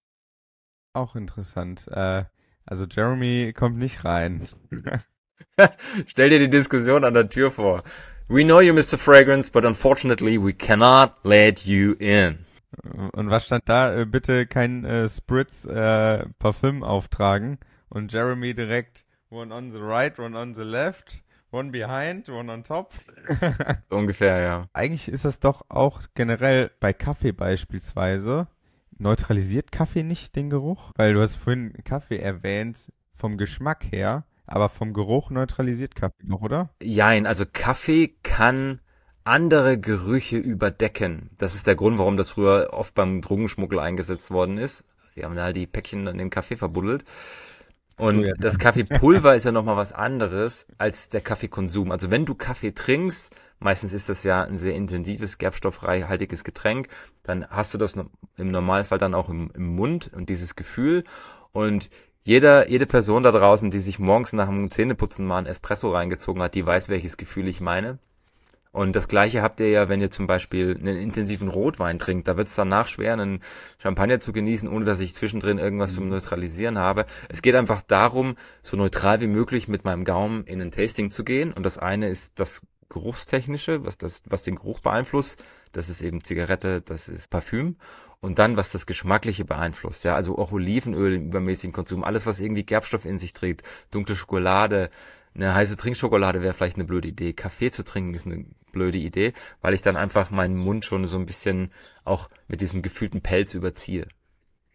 auch 0.94 1.16
interessant. 1.16 1.88
Äh, 1.88 2.26
also 2.66 2.86
Jeremy 2.86 3.54
kommt 3.56 3.78
nicht 3.78 4.06
rein. 4.06 4.48
Stell 6.08 6.30
dir 6.30 6.40
die 6.40 6.50
Diskussion 6.50 7.04
an 7.04 7.14
der 7.14 7.30
Tür 7.30 7.52
vor. 7.52 7.84
We 8.28 8.44
know 8.44 8.62
you, 8.62 8.74
Mr. 8.74 8.98
Fragrance, 8.98 9.52
but 9.52 9.66
unfortunately 9.66 10.44
we 10.44 10.54
cannot 10.54 11.14
let 11.24 11.66
you 11.66 11.94
in. 12.00 12.40
Und 13.14 13.30
was 13.30 13.46
stand 13.46 13.68
da? 13.68 13.96
Äh, 13.96 14.06
bitte 14.06 14.48
kein 14.48 14.86
äh, 14.86 15.08
Spritz 15.08 15.66
äh, 15.66 16.26
Parfüm 16.40 16.84
auftragen. 16.84 17.60
Und 17.90 18.12
Jeremy 18.12 18.54
direkt 18.54 19.06
one 19.30 19.54
on 19.54 19.72
the 19.72 19.78
right, 19.80 20.18
one 20.18 20.38
on 20.38 20.56
the 20.56 20.64
left, 20.64 21.24
one 21.52 21.72
behind, 21.72 22.30
one 22.30 22.52
on 22.52 22.64
top. 22.64 22.94
Ungefähr, 23.90 24.42
ja. 24.42 24.68
Eigentlich 24.74 25.08
ist 25.08 25.26
das 25.26 25.40
doch 25.40 25.64
auch 25.70 26.02
generell 26.16 26.72
bei 26.80 26.94
Kaffee 26.94 27.32
beispielsweise. 27.32 28.48
Neutralisiert 28.98 29.72
Kaffee 29.72 30.04
nicht 30.04 30.36
den 30.36 30.50
Geruch? 30.50 30.92
Weil 30.96 31.14
du 31.14 31.22
hast 31.22 31.36
vorhin 31.36 31.74
Kaffee 31.84 32.20
erwähnt, 32.20 32.92
vom 33.16 33.38
Geschmack 33.38 33.86
her, 33.92 34.24
aber 34.46 34.70
vom 34.70 34.94
Geruch 34.94 35.30
neutralisiert 35.30 35.96
Kaffee 35.96 36.24
noch, 36.24 36.42
oder? 36.42 36.70
Jein, 36.82 37.26
also 37.26 37.46
Kaffee 37.52 38.16
kann 38.24 38.80
andere 39.24 39.80
Gerüche 39.80 40.38
überdecken. 40.38 41.30
Das 41.38 41.56
ist 41.56 41.68
der 41.68 41.76
Grund, 41.76 41.98
warum 41.98 42.18
das 42.18 42.32
früher 42.32 42.70
oft 42.72 42.94
beim 42.94 43.22
Drogenschmuggel 43.22 43.80
eingesetzt 43.80 44.32
worden 44.32 44.58
ist. 44.58 44.84
Die 45.16 45.24
haben 45.24 45.36
da 45.36 45.44
halt 45.44 45.56
die 45.56 45.68
Päckchen 45.68 46.06
dann 46.06 46.20
im 46.20 46.30
Kaffee 46.30 46.56
verbuddelt. 46.56 47.06
Und 47.96 48.20
oh 48.20 48.24
ja, 48.24 48.34
das 48.40 48.58
Kaffeepulver 48.58 49.36
ist 49.36 49.46
ja 49.46 49.52
nochmal 49.52 49.78
was 49.78 49.94
anderes 49.94 50.66
als 50.78 51.10
der 51.10 51.22
Kaffeekonsum. 51.22 51.92
Also 51.92 52.10
wenn 52.10 52.26
du 52.26 52.34
Kaffee 52.34 52.72
trinkst, 52.72 53.36
meistens 53.60 53.94
ist 53.94 54.10
das 54.10 54.24
ja 54.24 54.44
ein 54.44 54.58
sehr 54.58 54.74
intensives, 54.74 55.38
gerbstoffreichhaltiges 55.38 56.44
Getränk, 56.44 56.88
dann 57.22 57.48
hast 57.48 57.74
du 57.74 57.78
das 57.78 57.96
im 58.38 58.52
Normalfall 58.52 58.98
dann 58.98 59.14
auch 59.14 59.30
im, 59.30 59.52
im 59.54 59.76
Mund 59.76 60.10
und 60.14 60.30
dieses 60.30 60.56
Gefühl. 60.56 61.04
Und 61.52 61.90
jeder, 62.24 62.70
jede 62.70 62.86
Person 62.86 63.24
da 63.24 63.32
draußen, 63.32 63.70
die 63.70 63.80
sich 63.80 64.00
morgens 64.00 64.34
nach 64.34 64.48
dem 64.48 64.72
Zähneputzen 64.72 65.26
mal 65.26 65.40
ein 65.40 65.46
Espresso 65.46 65.92
reingezogen 65.92 66.42
hat, 66.42 66.56
die 66.56 66.66
weiß, 66.66 66.90
welches 66.90 67.18
Gefühl 67.18 67.48
ich 67.48 67.60
meine. 67.60 68.00
Und 68.72 68.96
das 68.96 69.08
gleiche 69.08 69.44
habt 69.44 69.60
ihr 69.60 69.70
ja, 69.70 69.88
wenn 69.88 70.02
ihr 70.02 70.10
zum 70.10 70.26
Beispiel 70.26 70.76
einen 70.80 70.98
intensiven 70.98 71.48
Rotwein 71.48 72.00
trinkt. 72.00 72.28
Da 72.28 72.38
wird 72.38 72.48
es 72.48 72.56
danach 72.56 72.88
schwer, 72.88 73.14
einen 73.14 73.42
Champagner 73.78 74.20
zu 74.20 74.34
genießen, 74.34 74.68
ohne 74.68 74.84
dass 74.84 75.00
ich 75.00 75.14
zwischendrin 75.14 75.60
irgendwas 75.60 75.92
mhm. 75.92 75.96
zum 75.96 76.10
Neutralisieren 76.10 76.80
habe. 76.80 77.06
Es 77.30 77.44
geht 77.44 77.54
einfach 77.54 77.84
darum, 77.84 78.36
so 78.64 78.76
neutral 78.76 79.22
wie 79.22 79.28
möglich 79.28 79.68
mit 79.68 79.86
meinem 79.86 80.06
Gaumen 80.06 80.44
in 80.46 80.60
ein 80.60 80.72
Tasting 80.72 81.12
zu 81.12 81.24
gehen. 81.24 81.54
Und 81.54 81.64
das 81.64 81.78
eine 81.78 82.10
ist 82.10 82.40
das 82.40 82.64
Geruchstechnische, 82.90 83.86
was 83.86 84.00
das, 84.00 84.24
was 84.26 84.42
den 84.42 84.56
Geruch 84.56 84.80
beeinflusst. 84.80 85.44
Das 85.72 85.88
ist 85.88 86.02
eben 86.02 86.24
Zigarette, 86.24 86.82
das 86.82 87.10
ist 87.10 87.30
Parfüm. 87.30 87.76
Und 88.24 88.40
dann, 88.40 88.56
was 88.56 88.70
das 88.70 88.86
Geschmackliche 88.86 89.44
beeinflusst, 89.44 90.06
ja, 90.06 90.16
also 90.16 90.38
auch 90.38 90.54
Olivenöl 90.54 91.16
im 91.16 91.26
übermäßigen 91.26 91.74
Konsum, 91.74 92.06
alles, 92.06 92.26
was 92.26 92.40
irgendwie 92.40 92.64
Gerbstoff 92.64 93.04
in 93.04 93.20
sich 93.20 93.34
trägt, 93.34 93.64
dunkle 93.92 94.16
Schokolade, 94.16 94.90
eine 95.36 95.54
heiße 95.54 95.76
Trinkschokolade 95.76 96.42
wäre 96.42 96.54
vielleicht 96.54 96.78
eine 96.78 96.86
blöde 96.86 97.10
Idee. 97.10 97.34
Kaffee 97.34 97.70
zu 97.70 97.84
trinken 97.84 98.14
ist 98.14 98.26
eine 98.26 98.46
blöde 98.72 98.98
Idee, 98.98 99.34
weil 99.60 99.74
ich 99.74 99.82
dann 99.82 99.98
einfach 99.98 100.32
meinen 100.32 100.56
Mund 100.56 100.86
schon 100.86 101.06
so 101.06 101.18
ein 101.18 101.26
bisschen 101.26 101.70
auch 102.06 102.30
mit 102.48 102.62
diesem 102.62 102.82
gefühlten 102.82 103.20
Pelz 103.20 103.56
überziehe. 103.56 104.08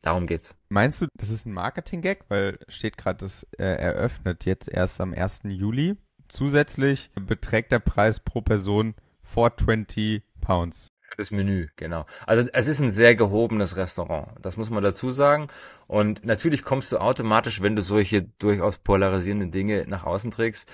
Darum 0.02 0.26
geht's. 0.26 0.54
Meinst 0.68 1.00
du, 1.00 1.06
das 1.16 1.30
ist 1.30 1.46
ein 1.46 1.54
Marketing-Gag? 1.54 2.26
Weil 2.28 2.58
steht 2.68 2.98
gerade, 2.98 3.16
das 3.16 3.46
äh, 3.56 3.64
eröffnet 3.64 4.44
jetzt 4.44 4.68
erst 4.68 5.00
am 5.00 5.14
1. 5.14 5.40
Juli. 5.44 5.96
Zusätzlich 6.28 7.10
beträgt 7.14 7.72
der 7.72 7.78
Preis 7.78 8.20
pro 8.20 8.42
Person 8.42 8.94
420 9.22 10.22
Pounds. 10.42 10.88
Das 11.18 11.32
Menü, 11.32 11.66
genau. 11.74 12.06
Also 12.26 12.48
es 12.52 12.68
ist 12.68 12.78
ein 12.78 12.92
sehr 12.92 13.16
gehobenes 13.16 13.76
Restaurant, 13.76 14.28
das 14.40 14.56
muss 14.56 14.70
man 14.70 14.84
dazu 14.84 15.10
sagen. 15.10 15.48
Und 15.88 16.24
natürlich 16.24 16.62
kommst 16.62 16.92
du 16.92 16.98
automatisch, 16.98 17.60
wenn 17.60 17.74
du 17.74 17.82
solche 17.82 18.22
durchaus 18.38 18.78
polarisierenden 18.78 19.50
Dinge 19.50 19.84
nach 19.88 20.04
außen 20.04 20.30
trägst, 20.30 20.70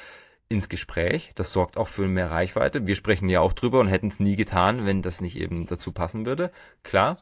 ins 0.50 0.68
Gespräch. 0.68 1.32
Das 1.34 1.54
sorgt 1.54 1.78
auch 1.78 1.88
für 1.88 2.06
mehr 2.06 2.30
Reichweite. 2.30 2.86
Wir 2.86 2.94
sprechen 2.94 3.30
ja 3.30 3.40
auch 3.40 3.54
drüber 3.54 3.80
und 3.80 3.88
hätten 3.88 4.08
es 4.08 4.20
nie 4.20 4.36
getan, 4.36 4.84
wenn 4.84 5.00
das 5.00 5.22
nicht 5.22 5.40
eben 5.40 5.64
dazu 5.64 5.92
passen 5.92 6.26
würde. 6.26 6.50
Klar. 6.82 7.16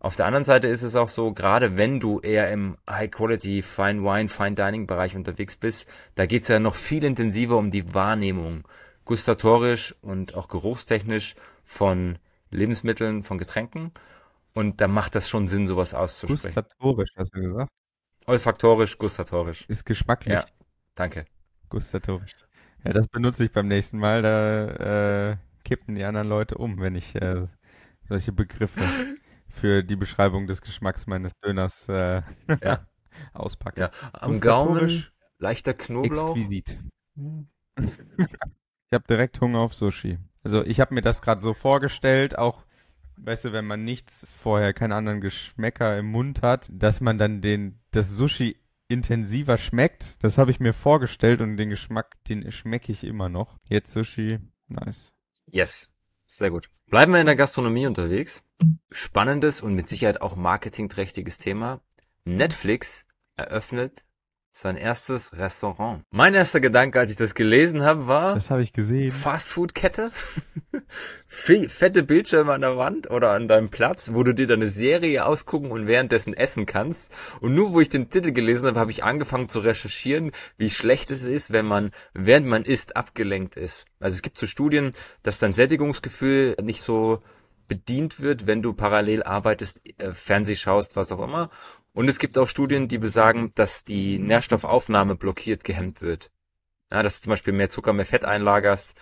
Auf 0.00 0.16
der 0.16 0.24
anderen 0.24 0.46
Seite 0.46 0.66
ist 0.68 0.82
es 0.82 0.96
auch 0.96 1.08
so, 1.08 1.34
gerade 1.34 1.76
wenn 1.76 2.00
du 2.00 2.20
eher 2.20 2.50
im 2.50 2.78
High-Quality, 2.88 3.60
Fine 3.60 4.02
Wine, 4.02 4.30
Fine 4.30 4.54
Dining-Bereich 4.54 5.14
unterwegs 5.14 5.56
bist, 5.56 5.86
da 6.14 6.24
geht's 6.24 6.48
ja 6.48 6.58
noch 6.58 6.74
viel 6.74 7.04
intensiver 7.04 7.58
um 7.58 7.70
die 7.70 7.92
Wahrnehmung, 7.92 8.64
gustatorisch 9.04 9.94
und 10.00 10.34
auch 10.34 10.48
geruchstechnisch 10.48 11.34
von 11.64 12.16
Lebensmitteln, 12.52 13.22
von 13.24 13.38
Getränken. 13.38 13.92
Und 14.54 14.80
da 14.80 14.88
macht 14.88 15.14
das 15.14 15.28
schon 15.28 15.48
Sinn, 15.48 15.66
sowas 15.66 15.94
auszusprechen. 15.94 16.54
Gustatorisch, 16.54 17.10
hast 17.16 17.34
du 17.34 17.40
gesagt? 17.40 17.70
Olfaktorisch, 18.26 18.98
gustatorisch. 18.98 19.64
Ist 19.68 19.84
geschmacklich. 19.84 20.34
Ja, 20.34 20.44
danke. 20.94 21.24
Gustatorisch. 21.68 22.36
Ja, 22.84 22.92
das 22.92 23.08
benutze 23.08 23.44
ich 23.44 23.52
beim 23.52 23.66
nächsten 23.66 23.98
Mal. 23.98 24.22
Da 24.22 25.30
äh, 25.30 25.36
kippen 25.64 25.94
die 25.94 26.04
anderen 26.04 26.28
Leute 26.28 26.58
um, 26.58 26.80
wenn 26.80 26.94
ich 26.94 27.14
äh, 27.14 27.46
solche 28.08 28.32
Begriffe 28.32 28.80
für 29.48 29.82
die 29.82 29.96
Beschreibung 29.96 30.46
des 30.46 30.62
Geschmacks 30.62 31.06
meines 31.06 31.32
Döners 31.40 31.88
äh, 31.88 32.22
ja. 32.62 32.86
auspacke. 33.32 33.80
Ja, 33.80 33.90
am 34.12 34.40
Gaumen 34.40 35.06
leichter 35.38 35.74
Knoblauch. 35.74 36.36
Exquisit. 36.36 36.78
ich 37.76 38.92
habe 38.92 39.04
direkt 39.08 39.40
Hunger 39.40 39.60
auf 39.60 39.74
Sushi. 39.74 40.18
Also 40.42 40.62
ich 40.62 40.80
habe 40.80 40.94
mir 40.94 41.02
das 41.02 41.22
gerade 41.22 41.40
so 41.40 41.54
vorgestellt, 41.54 42.36
auch, 42.36 42.64
weißt 43.16 43.46
du, 43.46 43.52
wenn 43.52 43.66
man 43.66 43.84
nichts 43.84 44.32
vorher, 44.32 44.72
keine 44.72 44.96
anderen 44.96 45.20
Geschmäcker 45.20 45.98
im 45.98 46.06
Mund 46.06 46.42
hat, 46.42 46.68
dass 46.72 47.00
man 47.00 47.18
dann 47.18 47.40
den, 47.40 47.80
das 47.90 48.10
Sushi 48.10 48.56
intensiver 48.88 49.56
schmeckt. 49.56 50.22
Das 50.22 50.38
habe 50.38 50.50
ich 50.50 50.60
mir 50.60 50.74
vorgestellt 50.74 51.40
und 51.40 51.56
den 51.56 51.70
Geschmack, 51.70 52.22
den 52.24 52.50
schmecke 52.52 52.92
ich 52.92 53.04
immer 53.04 53.28
noch. 53.28 53.58
Jetzt 53.68 53.92
Sushi, 53.92 54.38
nice. 54.68 55.12
Yes, 55.46 55.90
sehr 56.26 56.50
gut. 56.50 56.68
Bleiben 56.86 57.12
wir 57.12 57.20
in 57.20 57.26
der 57.26 57.36
Gastronomie 57.36 57.86
unterwegs. 57.86 58.42
Spannendes 58.90 59.62
und 59.62 59.74
mit 59.74 59.88
Sicherheit 59.88 60.20
auch 60.20 60.36
marketingträchtiges 60.36 61.38
Thema. 61.38 61.80
Netflix 62.24 63.06
eröffnet 63.36 64.04
sein 64.54 64.76
erstes 64.76 65.38
Restaurant. 65.38 66.02
Mein 66.10 66.34
erster 66.34 66.60
Gedanke, 66.60 67.00
als 67.00 67.10
ich 67.10 67.16
das 67.16 67.34
gelesen 67.34 67.82
habe, 67.82 68.06
war. 68.06 68.34
Das 68.34 68.50
habe 68.50 68.62
ich 68.62 68.74
gesehen. 68.74 69.10
Fastfood-Kette. 69.10 70.12
Fette 71.26 72.02
Bildschirme 72.02 72.52
an 72.52 72.60
der 72.60 72.76
Wand 72.76 73.10
oder 73.10 73.30
an 73.30 73.48
deinem 73.48 73.70
Platz, 73.70 74.12
wo 74.12 74.22
du 74.22 74.34
dir 74.34 74.46
deine 74.46 74.68
Serie 74.68 75.24
ausgucken 75.24 75.70
und 75.70 75.86
währenddessen 75.86 76.34
essen 76.34 76.66
kannst. 76.66 77.10
Und 77.40 77.54
nur 77.54 77.72
wo 77.72 77.80
ich 77.80 77.88
den 77.88 78.10
Titel 78.10 78.32
gelesen 78.32 78.66
habe, 78.68 78.78
habe 78.78 78.90
ich 78.90 79.02
angefangen 79.04 79.48
zu 79.48 79.60
recherchieren, 79.60 80.32
wie 80.58 80.68
schlecht 80.68 81.10
es 81.10 81.24
ist, 81.24 81.52
wenn 81.52 81.66
man, 81.66 81.90
während 82.12 82.46
man 82.46 82.64
isst, 82.64 82.94
abgelenkt 82.94 83.56
ist. 83.56 83.86
Also 84.00 84.16
es 84.16 84.22
gibt 84.22 84.36
so 84.36 84.46
Studien, 84.46 84.90
dass 85.22 85.38
dein 85.38 85.54
Sättigungsgefühl 85.54 86.56
nicht 86.62 86.82
so 86.82 87.22
bedient 87.68 88.20
wird, 88.20 88.46
wenn 88.46 88.60
du 88.60 88.74
parallel 88.74 89.22
arbeitest, 89.22 89.80
äh, 89.98 90.12
Fernseh 90.12 90.56
schaust, 90.56 90.94
was 90.94 91.10
auch 91.10 91.20
immer. 91.20 91.48
Und 91.94 92.08
es 92.08 92.18
gibt 92.18 92.38
auch 92.38 92.48
Studien, 92.48 92.88
die 92.88 92.98
besagen, 92.98 93.52
dass 93.54 93.84
die 93.84 94.18
Nährstoffaufnahme 94.18 95.14
blockiert 95.14 95.64
gehemmt 95.64 96.00
wird. 96.00 96.30
Ja, 96.90 97.02
dass 97.02 97.18
du 97.18 97.24
zum 97.24 97.30
Beispiel 97.30 97.52
mehr 97.52 97.70
Zucker, 97.70 97.92
mehr 97.92 98.06
Fett 98.06 98.24
einlagerst, 98.24 98.94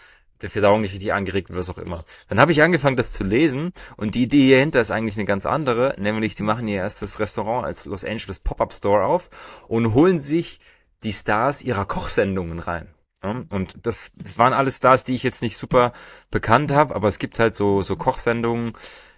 der 0.43 0.51
Verdauung 0.51 0.81
nicht 0.81 0.93
richtig 0.93 1.13
angeregt 1.13 1.51
wird, 1.51 1.59
was 1.59 1.71
auch 1.71 1.79
immer. 1.79 2.05
Dann 2.29 2.41
habe 2.41 2.53
ich 2.53 2.63
angefangen, 2.63 2.97
das 2.97 3.13
zu 3.13 3.25
lesen 3.25 3.73
und 3.97 4.15
die 4.15 4.23
Idee 4.23 4.47
hierhinter 4.47 4.81
ist 4.81 4.91
eigentlich 4.91 5.17
eine 5.17 5.27
ganz 5.27 5.45
andere, 5.47 5.95
nämlich 5.99 6.35
sie 6.35 6.43
machen 6.43 6.67
ihr 6.67 6.79
erstes 6.79 7.21
Restaurant 7.21 7.67
als 7.67 7.85
Los 7.85 8.05
Angeles 8.05 8.39
Pop-Up 8.39 8.73
Store 8.73 9.05
auf 9.05 9.29
und 9.69 9.93
holen 9.93 10.19
sich 10.19 10.61
die 11.03 11.13
Stars 11.13 11.63
ihrer 11.63 11.85
Kochsendungen 11.85 12.59
rein. 12.59 12.89
Und 13.23 13.75
das, 13.83 14.13
das 14.17 14.39
waren 14.39 14.55
alles 14.55 14.77
Stars, 14.77 15.05
die 15.05 15.15
ich 15.15 15.23
jetzt 15.23 15.43
nicht 15.43 15.59
super 15.59 15.93
bekannt 16.31 16.73
habe, 16.73 16.95
aber 16.95 17.09
es 17.09 17.19
gibt 17.19 17.39
halt 17.39 17.55
so, 17.55 17.83
so 17.83 17.97
Kochsendungen, 17.97 18.73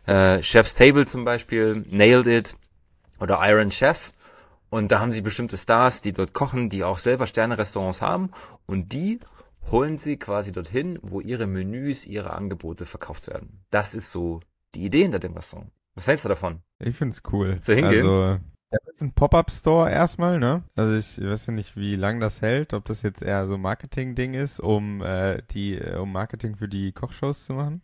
äh, 0.06 0.42
Chef's 0.42 0.74
Table 0.74 1.06
zum 1.06 1.24
Beispiel, 1.24 1.84
Nailed 1.88 2.26
It, 2.26 2.56
oder 3.22 3.40
Iron 3.42 3.70
Chef. 3.70 4.12
Und 4.68 4.90
da 4.90 5.00
haben 5.00 5.12
sie 5.12 5.20
bestimmte 5.20 5.56
Stars, 5.56 6.00
die 6.00 6.12
dort 6.12 6.32
kochen, 6.32 6.68
die 6.68 6.82
auch 6.82 6.98
selber 6.98 7.26
Sterne-Restaurants 7.26 8.02
haben. 8.02 8.30
Und 8.66 8.92
die 8.92 9.20
holen 9.70 9.96
sie 9.96 10.16
quasi 10.16 10.50
dorthin, 10.50 10.98
wo 11.02 11.20
ihre 11.20 11.46
Menüs, 11.46 12.06
ihre 12.06 12.32
Angebote 12.32 12.86
verkauft 12.86 13.28
werden. 13.28 13.64
Das 13.70 13.94
ist 13.94 14.10
so 14.10 14.40
die 14.74 14.84
Idee 14.84 15.02
hinter 15.02 15.18
dem 15.18 15.34
Restaurant. 15.34 15.70
Was 15.94 16.08
hältst 16.08 16.24
du 16.24 16.30
davon? 16.30 16.62
Ich 16.78 16.96
find's 16.96 17.22
cool. 17.32 17.60
Zu 17.60 17.74
hingehen? 17.74 18.06
Also, 18.06 18.40
das 18.70 18.94
ist 18.94 19.02
ein 19.02 19.12
Pop-Up-Store 19.12 19.90
erstmal, 19.90 20.38
ne? 20.38 20.64
Also 20.74 20.96
ich 20.96 21.22
weiß 21.22 21.46
ja 21.46 21.52
nicht, 21.52 21.76
wie 21.76 21.94
lang 21.94 22.20
das 22.20 22.40
hält, 22.40 22.72
ob 22.72 22.86
das 22.86 23.02
jetzt 23.02 23.22
eher 23.22 23.46
so 23.46 23.58
Marketing-Ding 23.58 24.32
ist, 24.32 24.58
um 24.58 25.02
äh, 25.02 25.42
die, 25.50 25.74
äh, 25.76 25.98
um 25.98 26.10
Marketing 26.10 26.56
für 26.56 26.68
die 26.68 26.92
Kochshows 26.92 27.44
zu 27.44 27.52
machen. 27.52 27.82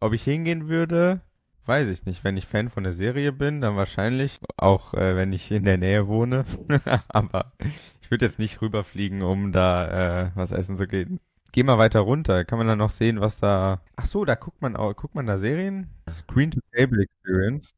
Ob 0.00 0.12
ich 0.12 0.22
hingehen 0.22 0.68
würde, 0.68 1.22
Weiß 1.66 1.88
ich 1.88 2.04
nicht. 2.04 2.24
Wenn 2.24 2.36
ich 2.36 2.46
Fan 2.46 2.68
von 2.68 2.84
der 2.84 2.92
Serie 2.92 3.32
bin, 3.32 3.60
dann 3.60 3.76
wahrscheinlich. 3.76 4.40
Auch 4.56 4.94
äh, 4.94 5.16
wenn 5.16 5.32
ich 5.32 5.50
in 5.50 5.64
der 5.64 5.78
Nähe 5.78 6.08
wohne. 6.08 6.44
Aber 7.08 7.52
ich 8.00 8.10
würde 8.10 8.26
jetzt 8.26 8.38
nicht 8.38 8.60
rüberfliegen, 8.60 9.22
um 9.22 9.52
da 9.52 10.24
äh, 10.26 10.30
was 10.34 10.52
essen 10.52 10.76
zu 10.76 10.86
gehen. 10.86 11.20
Geh 11.52 11.62
mal 11.62 11.78
weiter 11.78 12.00
runter. 12.00 12.44
Kann 12.44 12.58
man 12.58 12.66
dann 12.66 12.78
noch 12.78 12.90
sehen, 12.90 13.20
was 13.20 13.36
da. 13.36 13.82
Ach 13.96 14.06
so, 14.06 14.24
da 14.24 14.34
guckt 14.34 14.62
man 14.62 14.76
auch, 14.76 14.94
guckt 14.94 15.14
man 15.14 15.26
da 15.26 15.36
Serien? 15.36 15.88
Screen 16.08 16.50
to 16.50 16.60
Table 16.72 17.02
Experience. 17.02 17.70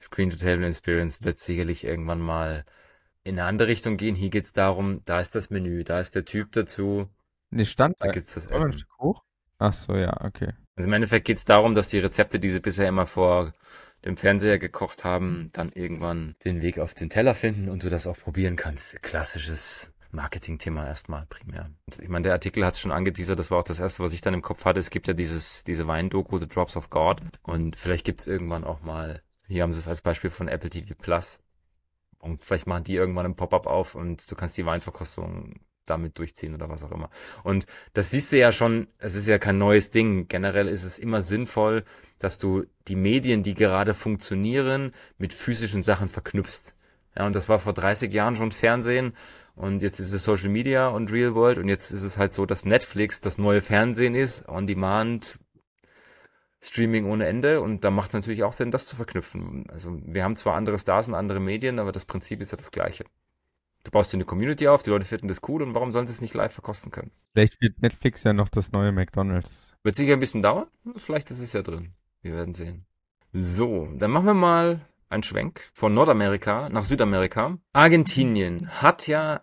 Screen 0.00 0.30
to 0.30 0.36
Table 0.36 0.66
Experience 0.66 1.24
wird 1.24 1.38
sicherlich 1.38 1.84
irgendwann 1.84 2.20
mal 2.20 2.64
in 3.24 3.38
eine 3.38 3.48
andere 3.48 3.68
Richtung 3.68 3.96
gehen. 3.96 4.14
Hier 4.14 4.30
geht's 4.30 4.52
darum, 4.52 5.02
da 5.04 5.20
ist 5.20 5.34
das 5.34 5.50
Menü, 5.50 5.84
da 5.84 6.00
ist 6.00 6.14
der 6.14 6.24
Typ 6.24 6.52
dazu. 6.52 7.08
Ne, 7.50 7.64
stand 7.64 7.96
da. 8.00 8.06
Da 8.06 8.12
gibt's 8.12 8.34
das 8.34 8.46
Essen. 8.46 8.70
Ein 8.70 8.72
Stück 8.72 8.98
hoch? 8.98 9.24
Ach 9.58 9.72
so, 9.72 9.94
ja, 9.94 10.24
okay. 10.24 10.52
Also 10.76 10.86
Im 10.86 10.92
Endeffekt 10.92 11.26
geht 11.26 11.38
es 11.38 11.44
darum, 11.44 11.74
dass 11.74 11.88
die 11.88 11.98
Rezepte, 11.98 12.38
die 12.38 12.50
sie 12.50 12.60
bisher 12.60 12.88
immer 12.88 13.06
vor 13.06 13.52
dem 14.04 14.16
Fernseher 14.16 14.58
gekocht 14.58 15.04
haben, 15.04 15.50
dann 15.52 15.70
irgendwann 15.72 16.36
den 16.44 16.62
Weg 16.62 16.78
auf 16.78 16.94
den 16.94 17.10
Teller 17.10 17.34
finden 17.34 17.68
und 17.68 17.82
du 17.82 17.90
das 17.90 18.06
auch 18.06 18.16
probieren 18.16 18.54
kannst. 18.54 19.02
Klassisches 19.02 19.92
Marketing-Thema 20.12 20.86
erstmal 20.86 21.26
primär. 21.26 21.70
Und 21.86 22.00
ich 22.00 22.08
meine, 22.08 22.22
der 22.22 22.32
Artikel 22.32 22.64
hat 22.64 22.74
es 22.74 22.80
schon 22.80 22.92
angeteasert, 22.92 23.38
das 23.38 23.50
war 23.50 23.58
auch 23.58 23.64
das 23.64 23.80
erste, 23.80 24.02
was 24.02 24.12
ich 24.12 24.20
dann 24.20 24.34
im 24.34 24.42
Kopf 24.42 24.64
hatte. 24.64 24.80
Es 24.80 24.90
gibt 24.90 25.08
ja 25.08 25.14
dieses, 25.14 25.64
diese 25.64 25.86
Weindoku, 25.86 26.38
The 26.38 26.48
Drops 26.48 26.76
of 26.76 26.90
God. 26.90 27.20
Und 27.42 27.76
vielleicht 27.76 28.06
gibt 28.06 28.20
es 28.20 28.26
irgendwann 28.26 28.64
auch 28.64 28.80
mal, 28.82 29.22
hier 29.48 29.64
haben 29.64 29.72
sie 29.72 29.80
es 29.80 29.88
als 29.88 30.00
Beispiel 30.00 30.30
von 30.30 30.48
Apple 30.48 30.70
TV 30.70 30.94
Plus. 30.96 31.40
Und 32.20 32.44
vielleicht 32.44 32.66
machen 32.66 32.84
die 32.84 32.94
irgendwann 32.94 33.26
ein 33.26 33.36
Pop-up 33.36 33.66
auf 33.66 33.94
und 33.94 34.30
du 34.30 34.34
kannst 34.34 34.56
die 34.56 34.66
Weinverkostung 34.66 35.60
damit 35.90 36.18
durchziehen 36.18 36.54
oder 36.54 36.68
was 36.68 36.82
auch 36.82 36.92
immer. 36.92 37.10
Und 37.44 37.66
das 37.94 38.10
siehst 38.10 38.32
du 38.32 38.38
ja 38.38 38.52
schon, 38.52 38.88
es 38.98 39.14
ist 39.14 39.28
ja 39.28 39.38
kein 39.38 39.58
neues 39.58 39.90
Ding. 39.90 40.28
Generell 40.28 40.68
ist 40.68 40.84
es 40.84 40.98
immer 40.98 41.22
sinnvoll, 41.22 41.84
dass 42.18 42.38
du 42.38 42.64
die 42.88 42.96
Medien, 42.96 43.42
die 43.42 43.54
gerade 43.54 43.94
funktionieren, 43.94 44.92
mit 45.18 45.32
physischen 45.32 45.82
Sachen 45.82 46.08
verknüpfst. 46.08 46.74
Ja, 47.16 47.26
und 47.26 47.34
das 47.34 47.48
war 47.48 47.58
vor 47.58 47.72
30 47.72 48.12
Jahren 48.12 48.36
schon 48.36 48.52
Fernsehen 48.52 49.12
und 49.54 49.82
jetzt 49.82 49.98
ist 49.98 50.12
es 50.12 50.22
Social 50.22 50.50
Media 50.50 50.86
und 50.88 51.10
Real 51.10 51.34
World 51.34 51.58
und 51.58 51.68
jetzt 51.68 51.90
ist 51.90 52.02
es 52.02 52.16
halt 52.16 52.32
so, 52.32 52.46
dass 52.46 52.64
Netflix 52.64 53.20
das 53.20 53.38
neue 53.38 53.60
Fernsehen 53.60 54.14
ist, 54.14 54.48
on 54.48 54.68
demand, 54.68 55.38
Streaming 56.60 57.06
ohne 57.06 57.26
Ende 57.26 57.60
und 57.60 57.84
da 57.84 57.90
macht 57.90 58.10
es 58.10 58.14
natürlich 58.14 58.44
auch 58.44 58.52
Sinn, 58.52 58.70
das 58.70 58.86
zu 58.86 58.96
verknüpfen. 58.96 59.66
Also 59.68 59.98
wir 60.04 60.24
haben 60.24 60.36
zwar 60.36 60.54
andere 60.54 60.78
Stars 60.78 61.08
und 61.08 61.14
andere 61.14 61.40
Medien, 61.40 61.78
aber 61.78 61.92
das 61.92 62.04
Prinzip 62.04 62.40
ist 62.40 62.52
ja 62.52 62.58
das 62.58 62.70
gleiche. 62.70 63.04
Du 63.84 63.90
baust 63.90 64.12
dir 64.12 64.16
eine 64.16 64.24
Community 64.24 64.68
auf, 64.68 64.82
die 64.82 64.90
Leute 64.90 65.06
finden 65.06 65.28
das 65.28 65.40
cool 65.48 65.62
und 65.62 65.74
warum 65.74 65.92
sollen 65.92 66.06
sie 66.06 66.12
es 66.12 66.20
nicht 66.20 66.34
live 66.34 66.52
verkosten 66.52 66.90
können? 66.90 67.10
Vielleicht 67.32 67.60
wird 67.60 67.80
Netflix 67.80 68.22
ja 68.24 68.32
noch 68.32 68.48
das 68.48 68.72
neue 68.72 68.92
McDonalds. 68.92 69.74
Wird 69.82 69.96
sicher 69.96 70.14
ein 70.14 70.20
bisschen 70.20 70.42
dauern, 70.42 70.66
vielleicht 70.96 71.30
ist 71.30 71.40
es 71.40 71.52
ja 71.52 71.62
drin. 71.62 71.94
Wir 72.20 72.34
werden 72.34 72.54
sehen. 72.54 72.84
So, 73.32 73.88
dann 73.96 74.10
machen 74.10 74.26
wir 74.26 74.34
mal 74.34 74.80
einen 75.08 75.22
Schwenk 75.22 75.70
von 75.72 75.94
Nordamerika 75.94 76.68
nach 76.68 76.84
Südamerika. 76.84 77.58
Argentinien 77.72 78.68
hat 78.82 79.06
ja 79.06 79.42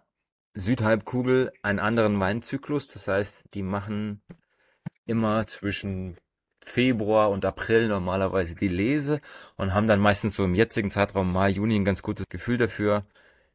Südhalbkugel 0.54 1.52
einen 1.62 1.80
anderen 1.80 2.20
Weinzyklus. 2.20 2.88
Das 2.88 3.08
heißt, 3.08 3.46
die 3.54 3.64
machen 3.64 4.22
immer 5.06 5.46
zwischen 5.48 6.18
Februar 6.64 7.30
und 7.30 7.46
April 7.46 7.88
normalerweise 7.88 8.56
die 8.56 8.68
Lese 8.68 9.22
und 9.56 9.74
haben 9.74 9.86
dann 9.86 10.00
meistens 10.00 10.36
so 10.36 10.44
im 10.44 10.56
jetzigen 10.56 10.90
Zeitraum 10.90 11.32
Mai, 11.32 11.50
Juni 11.50 11.76
ein 11.76 11.86
ganz 11.86 12.02
gutes 12.02 12.28
Gefühl 12.28 12.58
dafür, 12.58 13.06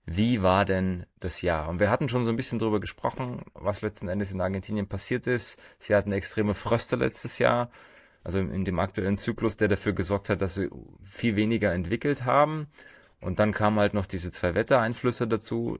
wie 0.07 0.43
war 0.43 0.65
denn 0.65 1.07
das 1.21 1.43
Jahr? 1.43 1.69
Und 1.69 1.79
wir 1.79 1.91
hatten 1.91 2.09
schon 2.09 2.25
so 2.25 2.31
ein 2.31 2.37
bisschen 2.37 2.59
drüber 2.59 2.81
gesprochen, 2.81 3.43
was 3.55 3.83
letzten 3.83 4.09
Endes 4.09 4.33
in 4.33 4.41
Argentinien 4.41 4.89
passiert 4.89 5.27
ist. 5.27 5.59
Sie 5.79 5.95
hatten 5.95 6.13
extreme 6.13 6.55
Fröste 6.55 6.97
letztes 6.97 7.39
Jahr, 7.39 7.71
also 8.25 8.39
in 8.39 8.65
dem 8.65 8.79
aktuellen 8.79 9.17
Zyklus, 9.17 9.57
der 9.57 9.69
dafür 9.69 9.93
gesorgt 9.93 10.29
hat, 10.31 10.43
dass 10.43 10.57
sie 10.57 10.71
viel 11.05 11.37
weniger 11.37 11.73
entwickelt 11.73 12.25
haben. 12.25 12.69
Und 13.21 13.39
dann 13.39 13.53
kamen 13.53 13.79
halt 13.79 13.95
noch 13.95 14.07
diese 14.07 14.31
zwei 14.31 14.55
Wettereinflüsse 14.55 15.29
dazu, 15.29 15.79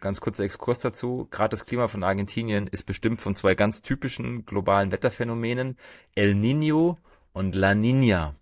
ganz 0.00 0.20
kurzer 0.20 0.44
Exkurs 0.44 0.80
dazu. 0.80 1.28
Gerade 1.30 1.50
das 1.50 1.66
Klima 1.66 1.88
von 1.88 2.02
Argentinien 2.02 2.66
ist 2.66 2.84
bestimmt 2.84 3.20
von 3.20 3.34
zwei 3.34 3.54
ganz 3.54 3.82
typischen 3.82 4.46
globalen 4.46 4.90
Wetterphänomenen, 4.90 5.76
El 6.14 6.32
Niño 6.32 6.96
und 7.32 7.54
La 7.54 7.72
Niña. 7.72 8.34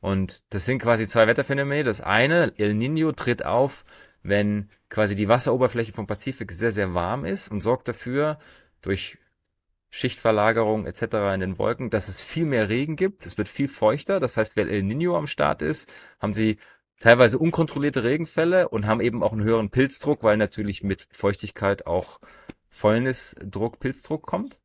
Und 0.00 0.44
das 0.50 0.64
sind 0.66 0.80
quasi 0.80 1.06
zwei 1.06 1.26
Wetterphänomene. 1.26 1.84
Das 1.84 2.00
eine, 2.00 2.52
El 2.58 2.74
Niño, 2.74 3.12
tritt 3.12 3.44
auf, 3.44 3.84
wenn 4.28 4.70
quasi 4.88 5.14
die 5.14 5.28
Wasseroberfläche 5.28 5.92
vom 5.92 6.06
Pazifik 6.06 6.52
sehr, 6.52 6.72
sehr 6.72 6.94
warm 6.94 7.24
ist 7.24 7.48
und 7.48 7.60
sorgt 7.60 7.88
dafür, 7.88 8.38
durch 8.82 9.18
Schichtverlagerung 9.90 10.86
etc. 10.86 11.02
in 11.34 11.40
den 11.40 11.58
Wolken, 11.58 11.90
dass 11.90 12.08
es 12.08 12.20
viel 12.20 12.44
mehr 12.44 12.68
Regen 12.68 12.96
gibt. 12.96 13.24
Es 13.24 13.38
wird 13.38 13.48
viel 13.48 13.68
feuchter. 13.68 14.20
Das 14.20 14.36
heißt, 14.36 14.56
wenn 14.56 14.68
El 14.68 14.82
Niño 14.82 15.16
am 15.16 15.26
Start 15.26 15.62
ist, 15.62 15.90
haben 16.20 16.34
sie 16.34 16.58
teilweise 16.98 17.38
unkontrollierte 17.38 18.04
Regenfälle 18.04 18.68
und 18.68 18.86
haben 18.86 19.00
eben 19.00 19.22
auch 19.22 19.32
einen 19.32 19.44
höheren 19.44 19.70
Pilzdruck, 19.70 20.22
weil 20.22 20.36
natürlich 20.36 20.82
mit 20.82 21.08
Feuchtigkeit 21.12 21.86
auch 21.86 22.20
Fäulnisdruck, 22.68 23.78
Pilzdruck 23.78 24.26
kommt. 24.26 24.60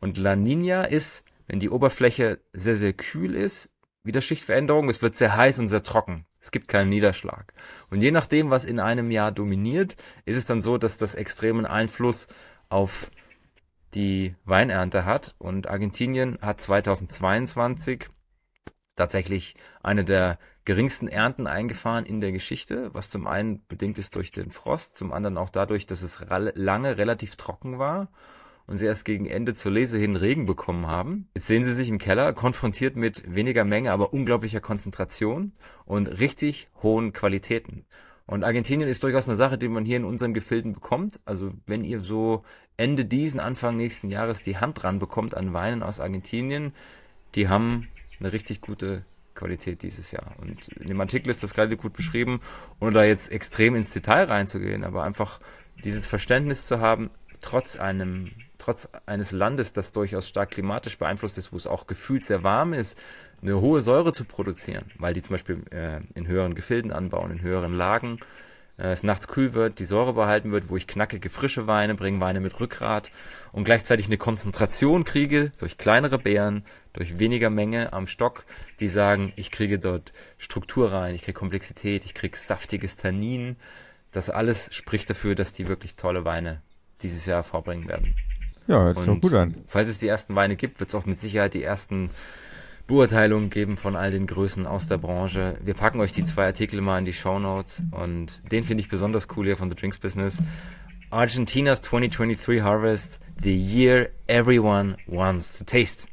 Und 0.00 0.18
La 0.18 0.36
Nina 0.36 0.84
ist, 0.84 1.24
wenn 1.46 1.60
die 1.60 1.70
Oberfläche 1.70 2.40
sehr, 2.52 2.76
sehr 2.76 2.92
kühl 2.92 3.34
ist, 3.34 3.70
wieder 4.02 4.20
Schichtveränderung. 4.20 4.88
Es 4.88 5.00
wird 5.00 5.16
sehr 5.16 5.36
heiß 5.36 5.58
und 5.58 5.68
sehr 5.68 5.82
trocken. 5.82 6.25
Es 6.46 6.52
gibt 6.52 6.68
keinen 6.68 6.90
Niederschlag. 6.90 7.52
Und 7.90 8.02
je 8.02 8.12
nachdem, 8.12 8.50
was 8.50 8.64
in 8.64 8.78
einem 8.78 9.10
Jahr 9.10 9.32
dominiert, 9.32 9.96
ist 10.26 10.36
es 10.36 10.44
dann 10.44 10.62
so, 10.62 10.78
dass 10.78 10.96
das 10.96 11.16
extremen 11.16 11.66
Einfluss 11.66 12.28
auf 12.68 13.10
die 13.94 14.36
Weinernte 14.44 15.04
hat. 15.04 15.34
Und 15.38 15.68
Argentinien 15.68 16.38
hat 16.40 16.60
2022 16.60 18.06
tatsächlich 18.94 19.56
eine 19.82 20.04
der 20.04 20.38
geringsten 20.64 21.08
Ernten 21.08 21.48
eingefahren 21.48 22.06
in 22.06 22.20
der 22.20 22.30
Geschichte, 22.30 22.94
was 22.94 23.10
zum 23.10 23.26
einen 23.26 23.66
bedingt 23.66 23.98
ist 23.98 24.14
durch 24.14 24.30
den 24.30 24.52
Frost, 24.52 24.96
zum 24.96 25.12
anderen 25.12 25.38
auch 25.38 25.50
dadurch, 25.50 25.84
dass 25.86 26.02
es 26.02 26.20
lange 26.28 26.96
relativ 26.96 27.34
trocken 27.34 27.80
war 27.80 28.06
und 28.66 28.76
sie 28.76 28.86
erst 28.86 29.04
gegen 29.04 29.26
Ende 29.26 29.54
zur 29.54 29.72
Lese 29.72 29.98
hin 29.98 30.16
Regen 30.16 30.46
bekommen 30.46 30.86
haben. 30.86 31.28
Jetzt 31.34 31.46
sehen 31.46 31.64
sie 31.64 31.74
sich 31.74 31.88
im 31.88 31.98
Keller, 31.98 32.32
konfrontiert 32.32 32.96
mit 32.96 33.22
weniger 33.32 33.64
Menge, 33.64 33.92
aber 33.92 34.12
unglaublicher 34.12 34.60
Konzentration 34.60 35.52
und 35.84 36.06
richtig 36.06 36.68
hohen 36.82 37.12
Qualitäten. 37.12 37.84
Und 38.26 38.42
Argentinien 38.42 38.88
ist 38.88 39.04
durchaus 39.04 39.28
eine 39.28 39.36
Sache, 39.36 39.56
die 39.56 39.68
man 39.68 39.84
hier 39.84 39.96
in 39.96 40.04
unseren 40.04 40.34
Gefilden 40.34 40.72
bekommt. 40.72 41.20
Also 41.24 41.52
wenn 41.66 41.84
ihr 41.84 42.02
so 42.02 42.42
Ende 42.76 43.04
diesen, 43.04 43.38
Anfang 43.38 43.76
nächsten 43.76 44.10
Jahres 44.10 44.42
die 44.42 44.56
Hand 44.56 44.82
dran 44.82 44.98
bekommt 44.98 45.36
an 45.36 45.52
Weinen 45.52 45.84
aus 45.84 46.00
Argentinien, 46.00 46.72
die 47.36 47.48
haben 47.48 47.86
eine 48.18 48.32
richtig 48.32 48.60
gute 48.60 49.04
Qualität 49.36 49.82
dieses 49.82 50.10
Jahr. 50.10 50.34
Und 50.40 50.68
in 50.68 50.88
dem 50.88 51.00
Artikel 51.00 51.30
ist 51.30 51.44
das 51.44 51.56
relativ 51.56 51.82
gut 51.82 51.92
beschrieben, 51.92 52.40
ohne 52.80 52.92
da 52.92 53.04
jetzt 53.04 53.30
extrem 53.30 53.76
ins 53.76 53.90
Detail 53.90 54.24
reinzugehen, 54.24 54.82
aber 54.82 55.04
einfach 55.04 55.38
dieses 55.84 56.08
Verständnis 56.08 56.66
zu 56.66 56.80
haben, 56.80 57.10
trotz 57.40 57.76
einem, 57.76 58.32
trotz 58.66 58.88
eines 59.06 59.30
Landes, 59.30 59.72
das 59.72 59.92
durchaus 59.92 60.26
stark 60.26 60.50
klimatisch 60.50 60.98
beeinflusst 60.98 61.38
ist, 61.38 61.52
wo 61.52 61.56
es 61.56 61.68
auch 61.68 61.86
gefühlt 61.86 62.24
sehr 62.24 62.42
warm 62.42 62.72
ist, 62.72 62.98
eine 63.40 63.60
hohe 63.60 63.80
Säure 63.80 64.12
zu 64.12 64.24
produzieren, 64.24 64.90
weil 64.98 65.14
die 65.14 65.22
zum 65.22 65.34
Beispiel 65.34 65.62
äh, 65.70 66.00
in 66.14 66.26
höheren 66.26 66.56
Gefilden 66.56 66.90
anbauen, 66.90 67.30
in 67.30 67.42
höheren 67.42 67.74
Lagen, 67.74 68.18
äh, 68.76 68.88
es 68.88 69.04
nachts 69.04 69.28
kühl 69.28 69.54
wird, 69.54 69.78
die 69.78 69.84
Säure 69.84 70.14
behalten 70.14 70.50
wird, 70.50 70.68
wo 70.68 70.76
ich 70.76 70.88
knackige 70.88 71.30
frische 71.30 71.68
Weine 71.68 71.94
bringe, 71.94 72.20
Weine 72.20 72.40
mit 72.40 72.58
Rückgrat 72.58 73.12
und 73.52 73.62
gleichzeitig 73.62 74.06
eine 74.06 74.18
Konzentration 74.18 75.04
kriege 75.04 75.52
durch 75.58 75.78
kleinere 75.78 76.18
Beeren, 76.18 76.64
durch 76.92 77.20
weniger 77.20 77.50
Menge 77.50 77.92
am 77.92 78.08
Stock, 78.08 78.46
die 78.80 78.88
sagen, 78.88 79.32
ich 79.36 79.52
kriege 79.52 79.78
dort 79.78 80.12
Struktur 80.38 80.90
rein, 80.90 81.14
ich 81.14 81.22
kriege 81.22 81.38
Komplexität, 81.38 82.04
ich 82.04 82.14
kriege 82.14 82.36
saftiges 82.36 82.96
Tannin. 82.96 83.54
Das 84.10 84.28
alles 84.28 84.74
spricht 84.74 85.08
dafür, 85.08 85.36
dass 85.36 85.52
die 85.52 85.68
wirklich 85.68 85.94
tolle 85.94 86.24
Weine 86.24 86.62
dieses 87.02 87.26
Jahr 87.26 87.44
vorbringen 87.44 87.86
werden. 87.86 88.16
Ja, 88.66 88.82
hört 88.82 88.98
sich 88.98 89.20
gut 89.20 89.34
an. 89.34 89.54
Falls 89.66 89.88
es 89.88 89.98
die 89.98 90.08
ersten 90.08 90.34
Weine 90.34 90.56
gibt, 90.56 90.80
wird 90.80 90.88
es 90.88 90.94
auch 90.94 91.06
mit 91.06 91.18
Sicherheit 91.18 91.54
die 91.54 91.62
ersten 91.62 92.10
Beurteilungen 92.86 93.50
geben 93.50 93.76
von 93.76 93.96
all 93.96 94.10
den 94.10 94.26
Größen 94.26 94.66
aus 94.66 94.86
der 94.86 94.98
Branche. 94.98 95.58
Wir 95.62 95.74
packen 95.74 96.00
euch 96.00 96.12
die 96.12 96.24
zwei 96.24 96.46
Artikel 96.46 96.80
mal 96.80 96.98
in 96.98 97.04
die 97.04 97.12
Show 97.12 97.38
Notes 97.38 97.84
und 97.90 98.42
den 98.52 98.62
finde 98.62 98.80
ich 98.80 98.88
besonders 98.88 99.28
cool 99.36 99.46
hier 99.46 99.56
von 99.56 99.68
The 99.68 99.76
Drinks 99.76 99.98
Business. 99.98 100.40
Argentina's 101.10 101.82
2023 101.82 102.62
Harvest, 102.62 103.20
the 103.40 103.56
year 103.56 104.10
everyone 104.26 104.96
wants 105.06 105.58
to 105.58 105.64
taste. 105.64 106.08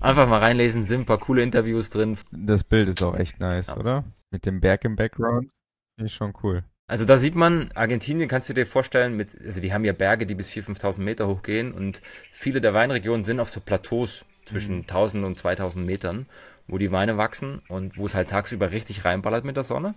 Einfach 0.00 0.28
mal 0.28 0.38
reinlesen, 0.38 0.84
sind 0.84 1.02
ein 1.02 1.06
paar 1.06 1.18
coole 1.18 1.42
Interviews 1.42 1.90
drin. 1.90 2.16
Das 2.32 2.64
Bild 2.64 2.88
ist 2.88 3.02
auch 3.02 3.16
echt 3.16 3.38
nice, 3.38 3.68
ja. 3.68 3.76
oder? 3.76 4.04
Mit 4.30 4.46
dem 4.46 4.60
Berg 4.60 4.84
im 4.84 4.96
Background. 4.96 5.48
Ich 5.96 6.14
schon 6.14 6.32
cool. 6.42 6.64
Also 6.86 7.04
da 7.04 7.16
sieht 7.16 7.34
man, 7.34 7.70
Argentinien 7.74 8.28
kannst 8.28 8.48
du 8.48 8.54
dir 8.54 8.66
vorstellen, 8.66 9.16
mit, 9.16 9.30
also 9.46 9.60
die 9.60 9.72
haben 9.72 9.84
ja 9.84 9.92
Berge, 9.92 10.26
die 10.26 10.34
bis 10.34 10.50
4.000, 10.50 10.80
5.000 10.80 11.00
Meter 11.00 11.26
hochgehen 11.28 11.72
und 11.72 12.02
viele 12.30 12.60
der 12.60 12.74
Weinregionen 12.74 13.24
sind 13.24 13.40
auf 13.40 13.48
so 13.48 13.60
Plateaus 13.60 14.24
zwischen 14.44 14.78
mhm. 14.78 14.82
1.000 14.82 15.24
und 15.24 15.40
2.000 15.40 15.78
Metern, 15.78 16.26
wo 16.66 16.78
die 16.78 16.90
Weine 16.90 17.16
wachsen 17.16 17.62
und 17.68 17.96
wo 17.96 18.06
es 18.06 18.14
halt 18.14 18.28
tagsüber 18.28 18.72
richtig 18.72 19.04
reinballert 19.04 19.44
mit 19.44 19.56
der 19.56 19.64
Sonne 19.64 19.94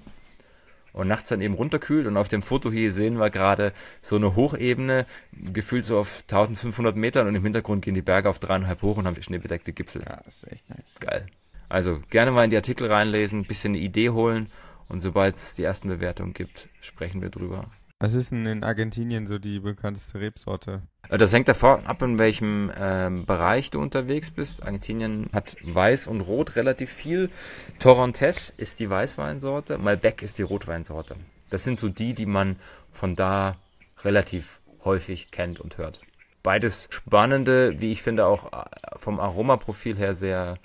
und 0.95 1.09
nachts 1.09 1.27
dann 1.27 1.41
eben 1.41 1.55
runterkühlt. 1.55 2.07
Und 2.07 2.15
auf 2.15 2.29
dem 2.29 2.41
Foto 2.41 2.71
hier 2.71 2.91
sehen 2.91 3.19
wir 3.19 3.29
gerade 3.29 3.73
so 4.01 4.15
eine 4.15 4.35
Hochebene, 4.35 5.05
gefühlt 5.33 5.83
so 5.83 5.99
auf 5.99 6.23
1500 6.29 6.95
Metern 6.95 7.27
und 7.27 7.35
im 7.35 7.43
Hintergrund 7.43 7.83
gehen 7.83 7.95
die 7.95 8.01
Berge 8.01 8.29
auf 8.29 8.39
dreieinhalb 8.39 8.81
hoch 8.81 8.97
und 8.97 9.05
haben 9.05 9.21
schneebedeckte 9.21 9.73
Gipfel. 9.73 10.03
Ja, 10.03 10.21
das 10.23 10.43
ist 10.43 10.51
echt 10.51 10.69
nice. 10.69 10.95
Geil. 11.01 11.25
Also 11.67 11.99
gerne 12.09 12.31
mal 12.31 12.45
in 12.45 12.51
die 12.51 12.55
Artikel 12.55 12.89
reinlesen, 12.89 13.43
bisschen 13.43 13.73
eine 13.73 13.83
Idee 13.83 14.11
holen 14.11 14.49
und 14.89 14.99
sobald 14.99 15.35
es 15.35 15.55
die 15.55 15.63
ersten 15.63 15.89
Bewertungen 15.89 16.33
gibt, 16.33 16.69
sprechen 16.81 17.21
wir 17.21 17.29
drüber. 17.29 17.69
Was 17.99 18.13
ist 18.13 18.31
denn 18.31 18.45
in 18.45 18.63
Argentinien 18.63 19.25
so 19.25 19.39
die 19.39 19.59
bekannteste 19.59 20.19
Rebsorte? 20.19 20.81
Äh, 21.09 21.17
das 21.17 21.31
hängt 21.31 21.47
davon 21.47 21.85
ab, 21.85 22.01
in 22.01 22.19
welchem 22.19 22.71
ähm, 22.77 23.25
Bereich 23.25 23.71
du 23.71 23.79
unterwegs 23.79 24.31
bist. 24.31 24.63
Argentinien 24.63 25.29
hat 25.31 25.55
Weiß 25.61 26.07
und 26.07 26.21
Rot 26.21 26.57
relativ 26.57 26.91
viel. 26.91 27.29
Torrontés 27.79 28.53
ist 28.57 28.79
die 28.81 28.89
Weißweinsorte, 28.89 29.77
Malbec 29.77 30.21
ist 30.23 30.37
die 30.37 30.43
Rotweinsorte. 30.43 31.15
Das 31.49 31.63
sind 31.63 31.79
so 31.79 31.87
die, 31.87 32.13
die 32.13 32.25
man 32.25 32.57
von 32.91 33.15
da 33.15 33.57
relativ 34.03 34.59
häufig 34.83 35.31
kennt 35.31 35.61
und 35.61 35.77
hört. 35.77 36.01
Beides 36.43 36.89
spannende, 36.91 37.79
wie 37.79 37.91
ich 37.91 38.03
finde, 38.03 38.25
auch 38.25 38.51
äh, 38.51 38.65
vom 38.97 39.19
Aromaprofil 39.21 39.97
her 39.97 40.13
sehr 40.13 40.57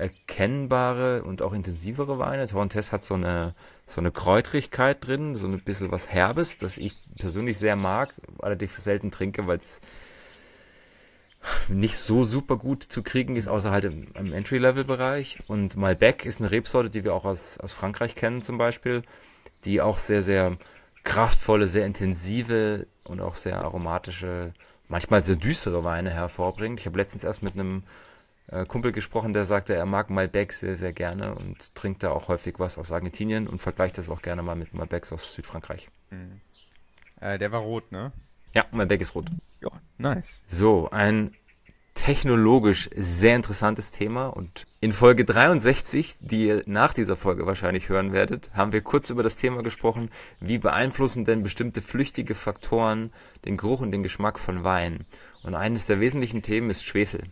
erkennbare 0.00 1.22
und 1.22 1.42
auch 1.42 1.52
intensivere 1.52 2.18
Weine. 2.18 2.46
Torrentes 2.46 2.92
hat 2.92 3.04
so 3.04 3.14
eine, 3.14 3.54
so 3.86 4.00
eine 4.00 4.10
Kräutrigkeit 4.10 5.06
drin, 5.06 5.34
so 5.34 5.46
ein 5.46 5.60
bisschen 5.60 5.92
was 5.92 6.08
Herbes, 6.12 6.58
das 6.58 6.78
ich 6.78 6.94
persönlich 7.18 7.58
sehr 7.58 7.76
mag, 7.76 8.14
allerdings 8.38 8.76
selten 8.82 9.10
trinke, 9.10 9.46
weil 9.46 9.58
es 9.58 9.80
nicht 11.68 11.96
so 11.96 12.24
super 12.24 12.56
gut 12.56 12.82
zu 12.82 13.02
kriegen 13.02 13.36
ist, 13.36 13.48
außer 13.48 13.70
halt 13.70 13.84
im, 13.84 14.08
im 14.14 14.32
Entry-Level-Bereich. 14.32 15.38
Und 15.46 15.76
Malbec 15.76 16.26
ist 16.26 16.40
eine 16.40 16.50
Rebsorte, 16.50 16.90
die 16.90 17.04
wir 17.04 17.14
auch 17.14 17.24
aus, 17.24 17.58
aus 17.58 17.72
Frankreich 17.72 18.14
kennen 18.14 18.42
zum 18.42 18.58
Beispiel, 18.58 19.02
die 19.64 19.80
auch 19.80 19.98
sehr, 19.98 20.22
sehr 20.22 20.56
kraftvolle, 21.04 21.66
sehr 21.66 21.86
intensive 21.86 22.86
und 23.04 23.20
auch 23.20 23.36
sehr 23.36 23.62
aromatische, 23.62 24.52
manchmal 24.88 25.24
sehr 25.24 25.36
düstere 25.36 25.82
Weine 25.82 26.10
hervorbringt. 26.10 26.80
Ich 26.80 26.86
habe 26.86 26.98
letztens 26.98 27.24
erst 27.24 27.42
mit 27.42 27.54
einem 27.54 27.82
äh, 28.50 28.66
Kumpel 28.66 28.92
gesprochen, 28.92 29.32
der 29.32 29.44
sagte, 29.44 29.74
er 29.74 29.86
mag 29.86 30.10
Malbec 30.10 30.52
sehr, 30.52 30.76
sehr 30.76 30.92
gerne 30.92 31.34
und 31.34 31.74
trinkt 31.74 32.02
da 32.02 32.10
auch 32.10 32.28
häufig 32.28 32.56
was 32.58 32.78
aus 32.78 32.92
Argentinien 32.92 33.46
und 33.46 33.60
vergleicht 33.60 33.98
das 33.98 34.10
auch 34.10 34.22
gerne 34.22 34.42
mal 34.42 34.56
mit 34.56 34.74
Malbecs 34.74 35.12
aus 35.12 35.34
Südfrankreich. 35.34 35.88
Mhm. 36.10 36.40
Äh, 37.20 37.38
der 37.38 37.52
war 37.52 37.60
rot, 37.60 37.92
ne? 37.92 38.12
Ja, 38.54 38.64
Malbec 38.72 39.00
ist 39.00 39.14
rot. 39.14 39.26
Ja, 39.60 39.70
nice. 39.98 40.42
So, 40.48 40.90
ein 40.90 41.34
technologisch 41.94 42.88
sehr 42.96 43.36
interessantes 43.36 43.90
Thema 43.90 44.28
und 44.28 44.66
in 44.80 44.92
Folge 44.92 45.24
63, 45.24 46.16
die 46.20 46.46
ihr 46.46 46.62
nach 46.66 46.94
dieser 46.94 47.16
Folge 47.16 47.46
wahrscheinlich 47.46 47.88
hören 47.88 48.12
werdet, 48.12 48.50
haben 48.54 48.72
wir 48.72 48.80
kurz 48.80 49.10
über 49.10 49.22
das 49.22 49.36
Thema 49.36 49.62
gesprochen, 49.62 50.10
wie 50.40 50.58
beeinflussen 50.58 51.24
denn 51.24 51.42
bestimmte 51.42 51.82
flüchtige 51.82 52.34
Faktoren 52.34 53.12
den 53.44 53.56
Geruch 53.56 53.80
und 53.80 53.92
den 53.92 54.02
Geschmack 54.02 54.38
von 54.38 54.64
Wein. 54.64 55.04
Und 55.42 55.54
eines 55.54 55.86
der 55.86 56.00
wesentlichen 56.00 56.42
Themen 56.42 56.70
ist 56.70 56.84
Schwefel. 56.84 57.24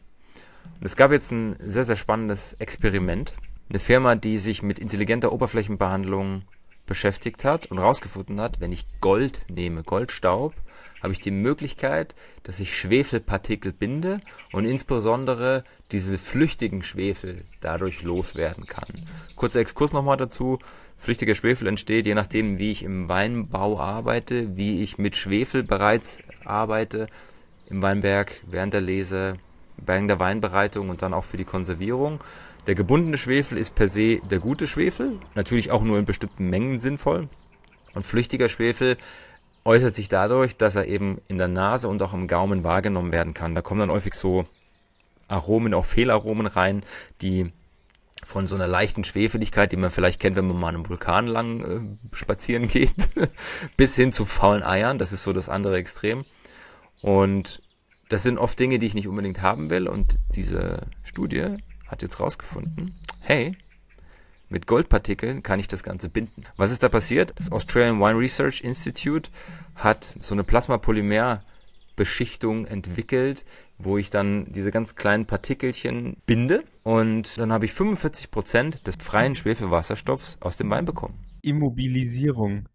Und 0.80 0.86
es 0.86 0.96
gab 0.96 1.10
jetzt 1.12 1.32
ein 1.32 1.56
sehr, 1.58 1.84
sehr 1.84 1.96
spannendes 1.96 2.54
Experiment. 2.54 3.34
Eine 3.68 3.78
Firma, 3.78 4.14
die 4.14 4.38
sich 4.38 4.62
mit 4.62 4.78
intelligenter 4.78 5.32
Oberflächenbehandlung 5.32 6.42
beschäftigt 6.86 7.44
hat 7.44 7.66
und 7.66 7.78
herausgefunden 7.78 8.40
hat, 8.40 8.60
wenn 8.60 8.72
ich 8.72 8.86
Gold 9.00 9.44
nehme, 9.48 9.82
Goldstaub, 9.82 10.54
habe 11.02 11.12
ich 11.12 11.20
die 11.20 11.30
Möglichkeit, 11.30 12.14
dass 12.42 12.58
ich 12.58 12.74
Schwefelpartikel 12.76 13.72
binde 13.72 14.20
und 14.52 14.64
insbesondere 14.64 15.64
diese 15.92 16.18
flüchtigen 16.18 16.82
Schwefel 16.82 17.44
dadurch 17.60 18.02
loswerden 18.02 18.66
kann. 18.66 18.88
Kurzer 19.36 19.60
Exkurs 19.60 19.92
nochmal 19.92 20.16
dazu. 20.16 20.58
Flüchtiger 20.96 21.34
Schwefel 21.34 21.68
entsteht 21.68 22.06
je 22.06 22.14
nachdem, 22.14 22.58
wie 22.58 22.72
ich 22.72 22.82
im 22.82 23.08
Weinbau 23.08 23.78
arbeite, 23.78 24.56
wie 24.56 24.82
ich 24.82 24.98
mit 24.98 25.14
Schwefel 25.14 25.62
bereits 25.62 26.18
arbeite, 26.44 27.06
im 27.70 27.82
Weinberg, 27.82 28.40
während 28.46 28.72
der 28.72 28.80
Lese, 28.80 29.36
während 29.84 30.10
der 30.10 30.18
Weinbereitung 30.18 30.90
und 30.90 31.02
dann 31.02 31.14
auch 31.14 31.24
für 31.24 31.36
die 31.36 31.44
Konservierung. 31.44 32.22
Der 32.66 32.74
gebundene 32.74 33.16
Schwefel 33.16 33.56
ist 33.56 33.74
per 33.74 33.88
se 33.88 34.20
der 34.30 34.40
gute 34.40 34.66
Schwefel, 34.66 35.18
natürlich 35.34 35.70
auch 35.70 35.82
nur 35.82 35.98
in 35.98 36.04
bestimmten 36.04 36.50
Mengen 36.50 36.78
sinnvoll. 36.78 37.28
Und 37.94 38.04
flüchtiger 38.04 38.48
Schwefel 38.48 38.98
äußert 39.64 39.94
sich 39.94 40.08
dadurch, 40.08 40.56
dass 40.56 40.76
er 40.76 40.86
eben 40.86 41.20
in 41.28 41.38
der 41.38 41.48
Nase 41.48 41.88
und 41.88 42.02
auch 42.02 42.12
im 42.12 42.28
Gaumen 42.28 42.64
wahrgenommen 42.64 43.12
werden 43.12 43.34
kann. 43.34 43.54
Da 43.54 43.62
kommen 43.62 43.80
dann 43.80 43.90
häufig 43.90 44.14
so 44.14 44.44
Aromen, 45.28 45.74
auch 45.74 45.84
Fehlaromen 45.84 46.46
rein, 46.46 46.82
die 47.20 47.52
von 48.24 48.46
so 48.46 48.56
einer 48.56 48.66
leichten 48.66 49.04
Schwefeligkeit, 49.04 49.72
die 49.72 49.76
man 49.76 49.90
vielleicht 49.90 50.20
kennt, 50.20 50.36
wenn 50.36 50.46
man 50.48 50.58
mal 50.58 50.68
an 50.68 50.74
einem 50.76 50.88
Vulkan 50.88 51.26
lang 51.26 51.60
äh, 52.12 52.14
spazieren 52.16 52.68
geht, 52.68 53.10
bis 53.76 53.94
hin 53.94 54.12
zu 54.12 54.24
faulen 54.24 54.62
Eiern. 54.62 54.98
Das 54.98 55.12
ist 55.12 55.22
so 55.22 55.32
das 55.32 55.48
andere 55.48 55.76
Extrem. 55.76 56.24
Und 57.00 57.62
das 58.08 58.22
sind 58.22 58.38
oft 58.38 58.58
Dinge, 58.58 58.78
die 58.78 58.86
ich 58.86 58.94
nicht 58.94 59.08
unbedingt 59.08 59.42
haben 59.42 59.68
will. 59.70 59.88
Und 59.88 60.18
diese 60.34 60.86
Studie 61.02 61.56
hat 61.86 62.00
jetzt 62.02 62.20
rausgefunden, 62.20 62.94
hey, 63.20 63.56
mit 64.48 64.66
Goldpartikeln 64.66 65.42
kann 65.42 65.60
ich 65.60 65.68
das 65.68 65.82
Ganze 65.82 66.08
binden. 66.08 66.44
Was 66.56 66.70
ist 66.70 66.82
da 66.82 66.88
passiert? 66.88 67.34
Das 67.36 67.52
Australian 67.52 68.00
Wine 68.00 68.18
Research 68.18 68.62
Institute 68.62 69.28
hat 69.74 70.16
so 70.20 70.34
eine 70.34 70.42
Plasmapolymerbeschichtung 70.42 72.64
entwickelt, 72.66 73.44
wo 73.76 73.98
ich 73.98 74.08
dann 74.08 74.50
diese 74.50 74.70
ganz 74.70 74.96
kleinen 74.96 75.26
Partikelchen 75.26 76.16
binde 76.24 76.64
und 76.82 77.36
dann 77.36 77.52
habe 77.52 77.66
ich 77.66 77.74
45 77.74 78.30
Prozent 78.30 78.86
des 78.86 78.96
freien 78.96 79.34
Schwefelwasserstoffs 79.34 80.38
aus 80.40 80.56
dem 80.56 80.70
Wein 80.70 80.86
bekommen. 80.86 81.26
Immobilisierung. 81.42 82.70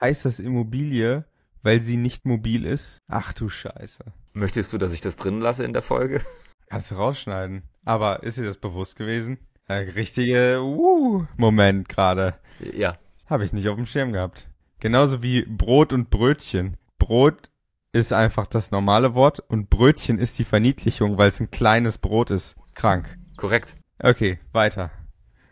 Heißt 0.00 0.24
das 0.24 0.38
Immobilie, 0.38 1.24
weil 1.62 1.80
sie 1.80 1.96
nicht 1.96 2.24
mobil 2.24 2.64
ist? 2.64 2.98
Ach 3.08 3.32
du 3.32 3.48
Scheiße. 3.48 4.04
Möchtest 4.34 4.72
du, 4.72 4.78
dass 4.78 4.94
ich 4.94 5.00
das 5.00 5.16
drin 5.16 5.40
lasse 5.40 5.64
in 5.64 5.72
der 5.72 5.82
Folge? 5.82 6.22
Kannst 6.68 6.90
du 6.90 6.94
rausschneiden. 6.94 7.62
Aber 7.84 8.22
ist 8.22 8.38
dir 8.38 8.44
das 8.44 8.56
bewusst 8.56 8.96
gewesen? 8.96 9.38
Ein 9.66 9.90
richtiger 9.90 10.62
uh, 10.62 11.26
Moment 11.36 11.88
gerade. 11.88 12.34
Ja. 12.60 12.96
Habe 13.26 13.44
ich 13.44 13.52
nicht 13.52 13.68
auf 13.68 13.76
dem 13.76 13.86
Schirm 13.86 14.12
gehabt. 14.12 14.48
Genauso 14.80 15.22
wie 15.22 15.42
Brot 15.42 15.92
und 15.92 16.10
Brötchen. 16.10 16.76
Brot 16.98 17.50
ist 17.92 18.12
einfach 18.12 18.46
das 18.46 18.70
normale 18.70 19.14
Wort 19.14 19.40
und 19.40 19.68
Brötchen 19.68 20.18
ist 20.18 20.38
die 20.38 20.44
Verniedlichung, 20.44 21.18
weil 21.18 21.28
es 21.28 21.40
ein 21.40 21.50
kleines 21.50 21.98
Brot 21.98 22.30
ist. 22.30 22.56
Krank. 22.74 23.18
Korrekt. 23.36 23.76
Okay, 23.98 24.38
weiter. 24.52 24.90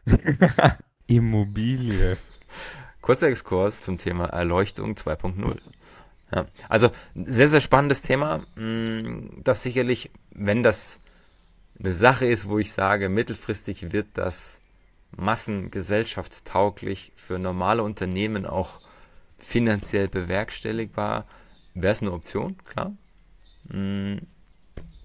Immobilie. 1.06 2.16
Kurzer 3.02 3.28
Exkurs 3.28 3.82
zum 3.82 3.98
Thema 3.98 4.26
Erleuchtung 4.26 4.94
2.0. 4.94 5.56
Ja, 6.32 6.46
also 6.68 6.90
sehr, 7.14 7.48
sehr 7.48 7.60
spannendes 7.60 8.02
Thema, 8.02 8.44
mm, 8.54 9.42
das 9.42 9.62
sicherlich, 9.62 10.10
wenn 10.30 10.62
das 10.62 11.00
eine 11.78 11.92
Sache 11.92 12.26
ist, 12.26 12.48
wo 12.48 12.58
ich 12.58 12.72
sage, 12.72 13.08
mittelfristig 13.08 13.92
wird 13.92 14.06
das 14.14 14.60
massengesellschaftstauglich 15.16 17.12
für 17.16 17.38
normale 17.38 17.82
Unternehmen 17.82 18.46
auch 18.46 18.80
finanziell 19.38 20.08
bewerkstelligbar, 20.08 21.26
wäre 21.74 21.92
es 21.92 22.02
eine 22.02 22.12
Option, 22.12 22.56
klar. 22.64 22.92
Mm, 23.64 24.18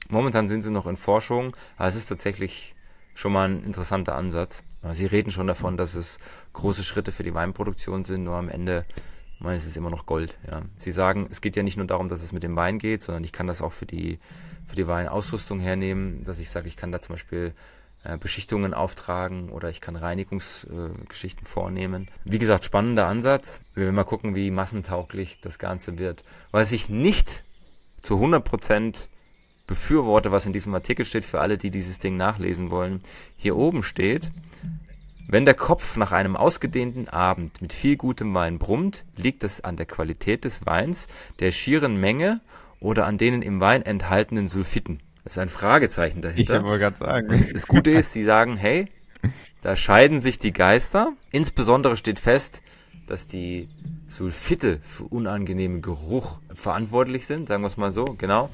momentan 0.10 0.48
sind 0.48 0.62
sie 0.62 0.72
noch 0.72 0.86
in 0.86 0.98
Forschung, 0.98 1.56
aber 1.78 1.88
es 1.88 1.96
ist 1.96 2.08
tatsächlich 2.08 2.76
schon 3.16 3.32
mal 3.32 3.50
ein 3.50 3.64
interessanter 3.64 4.16
Ansatz. 4.16 4.64
Sie 4.92 5.08
reden 5.08 5.32
schon 5.32 5.48
davon, 5.48 5.78
dass 5.78 5.96
es 5.96 6.20
große 6.54 6.84
Schritte 6.84 7.12
für 7.12 7.24
die 7.24 7.34
Weinproduktion 7.34 8.04
sind, 8.04 8.26
nur 8.26 8.36
am 8.36 8.50
Ende 8.50 8.86
es 9.54 9.66
ist 9.66 9.78
immer 9.78 9.90
noch 9.90 10.06
Gold. 10.06 10.40
Ja. 10.50 10.64
Sie 10.76 10.92
sagen, 10.92 11.28
es 11.30 11.42
geht 11.42 11.56
ja 11.56 11.64
nicht 11.64 11.78
nur 11.78 11.88
darum, 11.88 12.08
dass 12.08 12.24
es 12.24 12.32
mit 12.32 12.44
dem 12.44 12.56
Wein 12.56 12.80
geht, 12.80 13.04
sondern 13.04 13.24
ich 13.24 13.32
kann 13.32 13.48
das 13.48 13.62
auch 13.62 13.74
für 13.74 13.86
die 13.86 14.20
für 14.68 14.76
die 14.76 14.88
Weinausrüstung 14.88 15.60
hernehmen, 15.60 16.24
dass 16.24 16.40
ich 16.40 16.50
sage, 16.50 16.68
ich 16.68 16.76
kann 16.76 16.92
da 16.92 17.00
zum 17.00 17.14
Beispiel 17.14 17.54
äh, 18.04 18.18
Beschichtungen 18.18 18.74
auftragen 18.74 19.50
oder 19.50 19.70
ich 19.70 19.82
kann 19.82 19.96
Reinigungsgeschichten 19.96 21.46
äh, 21.46 21.50
vornehmen. 21.50 22.08
Wie 22.24 22.40
gesagt, 22.40 22.66
spannender 22.66 23.08
Ansatz. 23.08 23.62
Wir 23.74 23.86
werden 23.86 23.96
mal 23.96 24.04
gucken, 24.04 24.36
wie 24.36 24.52
massentauglich 24.52 25.40
das 25.42 25.60
Ganze 25.60 25.98
wird. 25.98 26.24
Was 26.52 26.72
ich 26.72 26.90
nicht 26.90 27.44
zu 28.02 28.16
100% 28.16 29.08
befürworte, 29.68 30.32
was 30.32 30.46
in 30.46 30.54
diesem 30.54 30.74
Artikel 30.74 31.06
steht, 31.06 31.26
für 31.26 31.42
alle, 31.42 31.58
die 31.58 31.72
dieses 31.72 32.00
Ding 32.00 32.18
nachlesen 32.18 32.70
wollen. 32.70 33.02
Hier 33.38 33.56
oben 33.56 33.82
steht, 33.82 34.32
wenn 35.28 35.46
der 35.46 35.56
Kopf 35.56 35.98
nach 35.98 36.12
einem 36.12 36.36
ausgedehnten 36.36 37.08
Abend 37.08 37.62
mit 37.62 37.74
viel 37.74 37.98
gutem 37.98 38.34
Wein 38.34 38.60
brummt, 38.60 39.06
liegt 39.16 39.44
es 39.44 39.62
an 39.64 39.76
der 39.76 39.86
Qualität 39.86 40.46
des 40.46 40.66
Weins, 40.66 41.08
der 41.40 41.52
schieren 41.52 42.00
Menge 42.00 42.42
oder 42.80 43.06
an 43.08 43.18
denen 43.18 43.42
im 43.42 43.60
Wein 43.60 43.82
enthaltenen 43.82 44.48
Sulfiten. 44.48 45.00
Das 45.24 45.34
ist 45.34 45.40
ein 45.40 45.50
Fragezeichen 45.50 46.22
dahinter. 46.22 46.58
Ich 46.58 46.64
wollte 46.64 46.80
gerade 46.80 46.98
sagen. 46.98 47.50
Das 47.52 47.68
Gute 47.68 47.92
ist, 47.92 48.14
sie 48.14 48.24
sagen, 48.24 48.58
hey, 48.58 48.88
da 49.62 49.76
scheiden 49.76 50.22
sich 50.22 50.38
die 50.38 50.54
Geister. 50.54 51.14
Insbesondere 51.32 51.98
steht 51.98 52.20
fest, 52.20 52.62
dass 53.08 53.26
die 53.26 53.68
Sulfite 54.08 54.80
für 54.84 55.06
unangenehmen 55.06 55.82
Geruch 55.82 56.40
verantwortlich 56.54 57.26
sind, 57.26 57.48
sagen 57.48 57.64
wir 57.64 57.68
es 57.68 57.78
mal 57.78 57.92
so, 57.92 58.06
genau. 58.18 58.52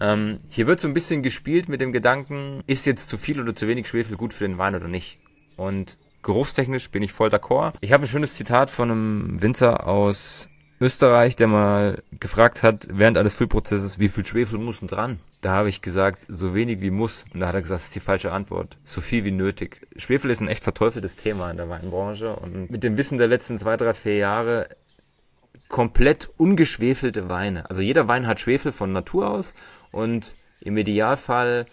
Ähm, 0.00 0.38
hier 0.50 0.66
wird 0.66 0.80
so 0.80 0.88
ein 0.88 0.94
bisschen 0.94 1.22
gespielt 1.22 1.68
mit 1.70 1.80
dem 1.80 1.92
Gedanken, 1.92 2.62
ist 2.66 2.86
jetzt 2.86 3.08
zu 3.08 3.16
viel 3.16 3.40
oder 3.40 3.54
zu 3.54 3.66
wenig 3.68 3.88
Schwefel 3.88 4.16
gut 4.16 4.34
für 4.34 4.46
den 4.46 4.58
Wein 4.58 4.74
oder 4.74 4.88
nicht. 4.88 5.18
Und 5.56 5.98
geruchstechnisch 6.22 6.90
bin 6.90 7.02
ich 7.02 7.12
voll 7.12 7.28
d'accord. 7.28 7.74
Ich 7.80 7.92
habe 7.92 8.04
ein 8.04 8.08
schönes 8.08 8.34
Zitat 8.34 8.70
von 8.70 8.90
einem 8.90 9.42
Winzer 9.42 9.86
aus 9.86 10.48
Österreich, 10.82 11.36
der 11.36 11.46
mal 11.46 12.02
gefragt 12.18 12.62
hat, 12.62 12.88
während 12.90 13.18
eines 13.18 13.34
Füllprozesses, 13.34 13.98
wie 13.98 14.08
viel 14.08 14.24
Schwefel 14.24 14.58
muss 14.58 14.80
denn 14.80 14.88
dran? 14.88 15.18
Da 15.42 15.50
habe 15.50 15.68
ich 15.68 15.82
gesagt, 15.82 16.24
so 16.28 16.54
wenig 16.54 16.80
wie 16.80 16.90
muss. 16.90 17.26
Und 17.34 17.40
da 17.40 17.48
hat 17.48 17.54
er 17.54 17.60
gesagt, 17.60 17.80
das 17.80 17.86
ist 17.88 17.94
die 17.94 18.00
falsche 18.00 18.32
Antwort. 18.32 18.78
So 18.84 19.02
viel 19.02 19.24
wie 19.24 19.30
nötig. 19.30 19.86
Schwefel 19.96 20.30
ist 20.30 20.40
ein 20.40 20.48
echt 20.48 20.64
verteufeltes 20.64 21.16
Thema 21.16 21.50
in 21.50 21.58
der 21.58 21.68
Weinbranche. 21.68 22.34
Und 22.34 22.70
mit 22.70 22.82
dem 22.82 22.96
Wissen 22.96 23.18
der 23.18 23.26
letzten 23.26 23.58
zwei, 23.58 23.76
drei, 23.76 23.92
vier 23.92 24.16
Jahre 24.16 24.68
komplett 25.68 26.30
ungeschwefelte 26.38 27.28
Weine. 27.28 27.68
Also 27.68 27.82
jeder 27.82 28.08
Wein 28.08 28.26
hat 28.26 28.40
Schwefel 28.40 28.72
von 28.72 28.92
Natur 28.92 29.30
aus 29.30 29.54
und 29.92 30.34
im 30.60 30.76
Idealfall 30.78 31.66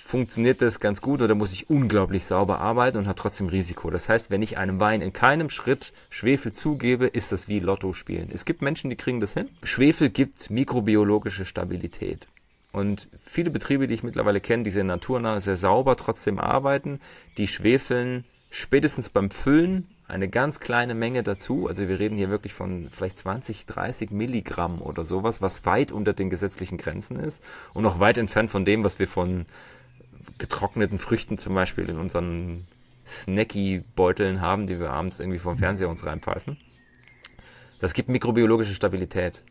funktioniert 0.00 0.62
das 0.62 0.80
ganz 0.80 1.00
gut 1.00 1.20
oder 1.20 1.34
muss 1.34 1.52
ich 1.52 1.68
unglaublich 1.68 2.24
sauber 2.24 2.60
arbeiten 2.60 2.98
und 2.98 3.06
habe 3.08 3.18
trotzdem 3.18 3.48
Risiko. 3.48 3.90
Das 3.90 4.08
heißt, 4.08 4.30
wenn 4.30 4.42
ich 4.42 4.56
einem 4.56 4.80
Wein 4.80 5.02
in 5.02 5.12
keinem 5.12 5.50
Schritt 5.50 5.92
Schwefel 6.08 6.52
zugebe, 6.52 7.06
ist 7.06 7.32
das 7.32 7.48
wie 7.48 7.58
Lotto 7.58 7.92
spielen. 7.92 8.30
Es 8.32 8.44
gibt 8.44 8.62
Menschen, 8.62 8.90
die 8.90 8.96
kriegen 8.96 9.20
das 9.20 9.34
hin. 9.34 9.48
Schwefel 9.62 10.08
gibt 10.08 10.50
mikrobiologische 10.50 11.44
Stabilität. 11.44 12.28
Und 12.72 13.08
viele 13.24 13.50
Betriebe, 13.50 13.86
die 13.86 13.94
ich 13.94 14.02
mittlerweile 14.02 14.40
kenne, 14.40 14.62
die 14.62 14.70
sehr 14.70 14.84
naturnah, 14.84 15.40
sehr 15.40 15.56
sauber 15.56 15.96
trotzdem 15.96 16.38
arbeiten, 16.38 17.00
die 17.36 17.48
schwefeln 17.48 18.24
spätestens 18.50 19.10
beim 19.10 19.30
Füllen 19.30 19.88
eine 20.06 20.28
ganz 20.28 20.60
kleine 20.60 20.94
Menge 20.94 21.22
dazu. 21.22 21.66
Also 21.66 21.88
wir 21.88 21.98
reden 21.98 22.16
hier 22.16 22.30
wirklich 22.30 22.54
von 22.54 22.88
vielleicht 22.90 23.18
20, 23.18 23.66
30 23.66 24.10
Milligramm 24.10 24.80
oder 24.80 25.04
sowas, 25.04 25.42
was 25.42 25.66
weit 25.66 25.92
unter 25.92 26.14
den 26.14 26.30
gesetzlichen 26.30 26.78
Grenzen 26.78 27.18
ist 27.18 27.42
und 27.74 27.82
noch 27.82 28.00
weit 28.00 28.16
entfernt 28.16 28.50
von 28.50 28.64
dem, 28.64 28.84
was 28.84 28.98
wir 28.98 29.08
von 29.08 29.44
getrockneten 30.38 30.98
Früchten 30.98 31.38
zum 31.38 31.54
Beispiel 31.54 31.88
in 31.88 31.98
unseren 31.98 32.66
Snacky-Beuteln 33.06 34.40
haben, 34.40 34.66
die 34.66 34.78
wir 34.78 34.90
abends 34.90 35.20
irgendwie 35.20 35.38
vom 35.38 35.58
Fernseher 35.58 35.88
uns 35.88 36.04
reinpfeifen. 36.04 36.58
Das 37.80 37.94
gibt 37.94 38.08
mikrobiologische 38.08 38.74
Stabilität. 38.74 39.44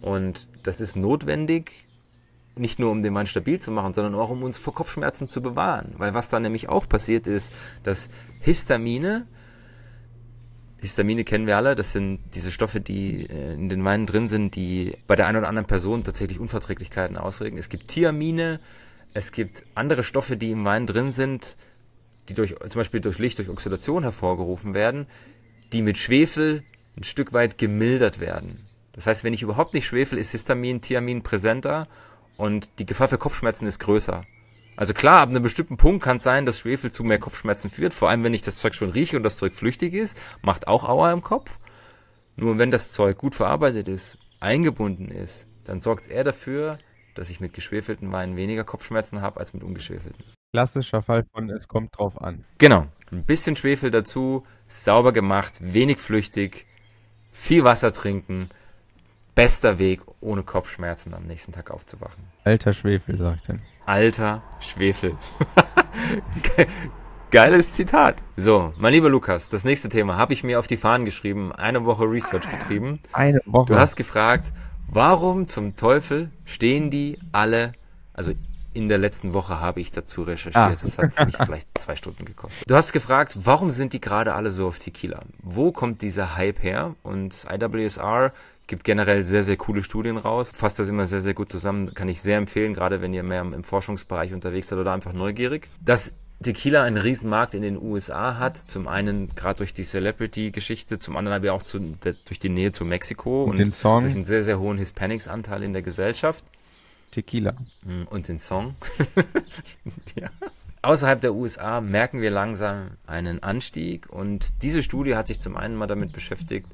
Und 0.00 0.48
das 0.62 0.80
ist 0.80 0.96
notwendig, 0.96 1.86
nicht 2.56 2.78
nur 2.78 2.90
um 2.90 3.02
den 3.02 3.14
Wein 3.14 3.26
stabil 3.26 3.60
zu 3.60 3.70
machen, 3.70 3.94
sondern 3.94 4.14
auch 4.14 4.30
um 4.30 4.42
uns 4.42 4.58
vor 4.58 4.74
Kopfschmerzen 4.74 5.28
zu 5.28 5.42
bewahren. 5.42 5.94
Weil 5.96 6.14
was 6.14 6.28
da 6.28 6.38
nämlich 6.38 6.68
auch 6.68 6.88
passiert 6.88 7.26
ist, 7.26 7.52
dass 7.82 8.08
Histamine, 8.40 9.26
Histamine 10.78 11.24
kennen 11.24 11.46
wir 11.46 11.56
alle, 11.56 11.74
das 11.74 11.92
sind 11.92 12.20
diese 12.34 12.50
Stoffe, 12.50 12.80
die 12.80 13.26
äh, 13.26 13.54
in 13.54 13.70
den 13.70 13.84
Weinen 13.84 14.06
drin 14.06 14.28
sind, 14.28 14.54
die 14.54 14.96
bei 15.06 15.16
der 15.16 15.26
einen 15.26 15.38
oder 15.38 15.48
anderen 15.48 15.66
Person 15.66 16.04
tatsächlich 16.04 16.38
Unverträglichkeiten 16.38 17.16
ausregen. 17.16 17.56
Es 17.58 17.70
gibt 17.70 17.88
Thiamine, 17.88 18.60
es 19.14 19.32
gibt 19.32 19.64
andere 19.74 20.02
Stoffe, 20.02 20.36
die 20.36 20.50
im 20.50 20.64
Wein 20.64 20.86
drin 20.86 21.12
sind, 21.12 21.56
die 22.28 22.34
durch, 22.34 22.54
zum 22.56 22.80
Beispiel 22.80 23.00
durch 23.00 23.18
Licht, 23.18 23.38
durch 23.38 23.48
Oxidation 23.48 24.02
hervorgerufen 24.02 24.74
werden, 24.74 25.06
die 25.72 25.82
mit 25.82 25.96
Schwefel 25.96 26.64
ein 26.96 27.04
Stück 27.04 27.32
weit 27.32 27.56
gemildert 27.56 28.20
werden. 28.20 28.66
Das 28.92 29.06
heißt, 29.06 29.24
wenn 29.24 29.32
ich 29.32 29.42
überhaupt 29.42 29.74
nicht 29.74 29.86
schwefel, 29.86 30.18
ist 30.18 30.32
Histamin, 30.32 30.80
Thiamin 30.80 31.22
präsenter 31.22 31.88
und 32.36 32.68
die 32.78 32.86
Gefahr 32.86 33.08
für 33.08 33.18
Kopfschmerzen 33.18 33.66
ist 33.66 33.78
größer. 33.78 34.24
Also 34.76 34.94
klar, 34.94 35.20
ab 35.20 35.28
einem 35.28 35.42
bestimmten 35.42 35.76
Punkt 35.76 36.02
kann 36.02 36.16
es 36.16 36.24
sein, 36.24 36.46
dass 36.46 36.58
Schwefel 36.58 36.90
zu 36.90 37.04
mehr 37.04 37.20
Kopfschmerzen 37.20 37.70
führt, 37.70 37.94
vor 37.94 38.10
allem 38.10 38.24
wenn 38.24 38.34
ich 38.34 38.42
das 38.42 38.58
Zeug 38.58 38.74
schon 38.74 38.90
rieche 38.90 39.16
und 39.16 39.22
das 39.22 39.36
Zeug 39.36 39.54
flüchtig 39.54 39.94
ist, 39.94 40.20
macht 40.42 40.66
auch 40.66 40.88
Aua 40.88 41.12
im 41.12 41.22
Kopf. 41.22 41.58
Nur 42.36 42.58
wenn 42.58 42.72
das 42.72 42.90
Zeug 42.90 43.16
gut 43.16 43.36
verarbeitet 43.36 43.86
ist, 43.86 44.18
eingebunden 44.40 45.12
ist, 45.12 45.46
dann 45.64 45.80
sorgt 45.80 46.02
es 46.02 46.08
eher 46.08 46.24
dafür, 46.24 46.78
dass 47.14 47.30
ich 47.30 47.40
mit 47.40 47.52
geschwefelten 47.52 48.12
Weinen 48.12 48.36
weniger 48.36 48.64
Kopfschmerzen 48.64 49.22
habe 49.22 49.40
als 49.40 49.54
mit 49.54 49.62
ungeschwefelten. 49.62 50.24
Klassischer 50.52 51.02
Fall 51.02 51.24
von 51.32 51.50
es 51.50 51.66
kommt 51.66 51.98
drauf 51.98 52.20
an. 52.20 52.44
Genau. 52.58 52.86
Ein 53.10 53.24
bisschen 53.24 53.56
Schwefel 53.56 53.90
dazu, 53.90 54.44
sauber 54.68 55.12
gemacht, 55.12 55.58
wenig 55.60 55.98
flüchtig, 55.98 56.66
viel 57.32 57.64
Wasser 57.64 57.92
trinken, 57.92 58.48
bester 59.34 59.78
Weg, 59.78 60.02
ohne 60.20 60.42
Kopfschmerzen 60.42 61.14
am 61.14 61.24
nächsten 61.24 61.52
Tag 61.52 61.70
aufzuwachen. 61.70 62.24
Alter 62.44 62.72
Schwefel, 62.72 63.18
sagt 63.18 63.50
er. 63.50 63.58
Alter 63.86 64.42
Schwefel. 64.60 65.16
Geiles 67.30 67.72
Zitat. 67.72 68.22
So, 68.36 68.72
mein 68.78 68.92
lieber 68.92 69.08
Lukas, 69.08 69.48
das 69.48 69.64
nächste 69.64 69.88
Thema 69.88 70.16
habe 70.16 70.32
ich 70.32 70.44
mir 70.44 70.60
auf 70.60 70.68
die 70.68 70.76
Fahnen 70.76 71.04
geschrieben, 71.04 71.50
eine 71.52 71.84
Woche 71.84 72.04
Research 72.04 72.48
betrieben. 72.48 73.00
Eine 73.12 73.40
Woche. 73.44 73.72
Du 73.72 73.78
hast 73.78 73.96
gefragt, 73.96 74.52
warum 74.88 75.48
zum 75.48 75.76
Teufel 75.76 76.30
stehen 76.44 76.90
die 76.90 77.18
alle, 77.32 77.72
also 78.12 78.32
in 78.74 78.88
der 78.88 78.98
letzten 78.98 79.32
Woche 79.32 79.60
habe 79.60 79.80
ich 79.80 79.92
dazu 79.92 80.22
recherchiert. 80.22 80.56
Ah. 80.56 80.76
Das 80.80 80.98
hat 80.98 81.26
mich 81.26 81.36
vielleicht 81.44 81.68
zwei 81.78 81.96
Stunden 81.96 82.24
gekostet. 82.24 82.68
Du 82.68 82.74
hast 82.74 82.92
gefragt, 82.92 83.38
warum 83.44 83.70
sind 83.70 83.92
die 83.92 84.00
gerade 84.00 84.34
alle 84.34 84.50
so 84.50 84.66
auf 84.66 84.78
Tequila? 84.78 85.22
Wo 85.42 85.70
kommt 85.72 86.02
dieser 86.02 86.36
Hype 86.36 86.62
her? 86.62 86.96
Und 87.04 87.46
IWSR 87.48 88.32
gibt 88.66 88.84
generell 88.84 89.24
sehr, 89.26 89.44
sehr 89.44 89.56
coole 89.56 89.82
Studien 89.82 90.16
raus. 90.16 90.52
Fasst 90.54 90.78
das 90.78 90.88
immer 90.88 91.06
sehr, 91.06 91.20
sehr 91.20 91.34
gut 91.34 91.52
zusammen. 91.52 91.94
Kann 91.94 92.08
ich 92.08 92.20
sehr 92.20 92.36
empfehlen, 92.36 92.74
gerade 92.74 93.00
wenn 93.00 93.14
ihr 93.14 93.22
mehr 93.22 93.42
im 93.42 93.64
Forschungsbereich 93.64 94.32
unterwegs 94.34 94.68
seid 94.68 94.78
oder 94.78 94.92
einfach 94.92 95.12
neugierig. 95.12 95.68
Dass 95.80 96.12
Tequila 96.42 96.82
einen 96.82 96.96
Riesenmarkt 96.96 97.54
in 97.54 97.62
den 97.62 97.80
USA 97.80 98.38
hat. 98.38 98.56
Zum 98.56 98.88
einen 98.88 99.34
gerade 99.34 99.58
durch 99.58 99.72
die 99.72 99.84
Celebrity-Geschichte, 99.84 100.98
zum 100.98 101.16
anderen 101.16 101.36
aber 101.36 101.52
auch 101.52 101.62
zu, 101.62 101.78
der, 101.78 102.14
durch 102.24 102.38
die 102.38 102.48
Nähe 102.48 102.72
zu 102.72 102.84
Mexiko 102.84 103.44
und, 103.44 103.52
und 103.52 103.58
den 103.58 103.72
Song. 103.72 104.02
durch 104.02 104.14
einen 104.14 104.24
sehr, 104.24 104.44
sehr 104.44 104.58
hohen 104.58 104.78
Hispanics-Anteil 104.78 105.62
in 105.62 105.72
der 105.72 105.82
Gesellschaft. 105.82 106.44
Tequila. 107.12 107.54
Mm, 107.84 108.02
und 108.10 108.28
den 108.28 108.38
Song. 108.38 108.74
ja. 110.16 110.28
Außerhalb 110.82 111.20
der 111.20 111.34
USA 111.34 111.80
merken 111.80 112.20
wir 112.20 112.30
langsam 112.30 112.90
einen 113.06 113.42
Anstieg 113.42 114.10
und 114.10 114.52
diese 114.62 114.82
Studie 114.82 115.16
hat 115.16 115.28
sich 115.28 115.40
zum 115.40 115.56
einen 115.56 115.76
mal 115.76 115.86
damit 115.86 116.12
beschäftigt, 116.12 116.66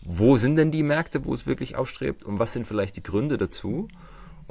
wo 0.00 0.38
sind 0.38 0.56
denn 0.56 0.70
die 0.70 0.82
Märkte, 0.82 1.26
wo 1.26 1.34
es 1.34 1.46
wirklich 1.46 1.76
aufstrebt 1.76 2.24
und 2.24 2.38
was 2.38 2.54
sind 2.54 2.66
vielleicht 2.66 2.96
die 2.96 3.02
Gründe 3.02 3.36
dazu? 3.36 3.88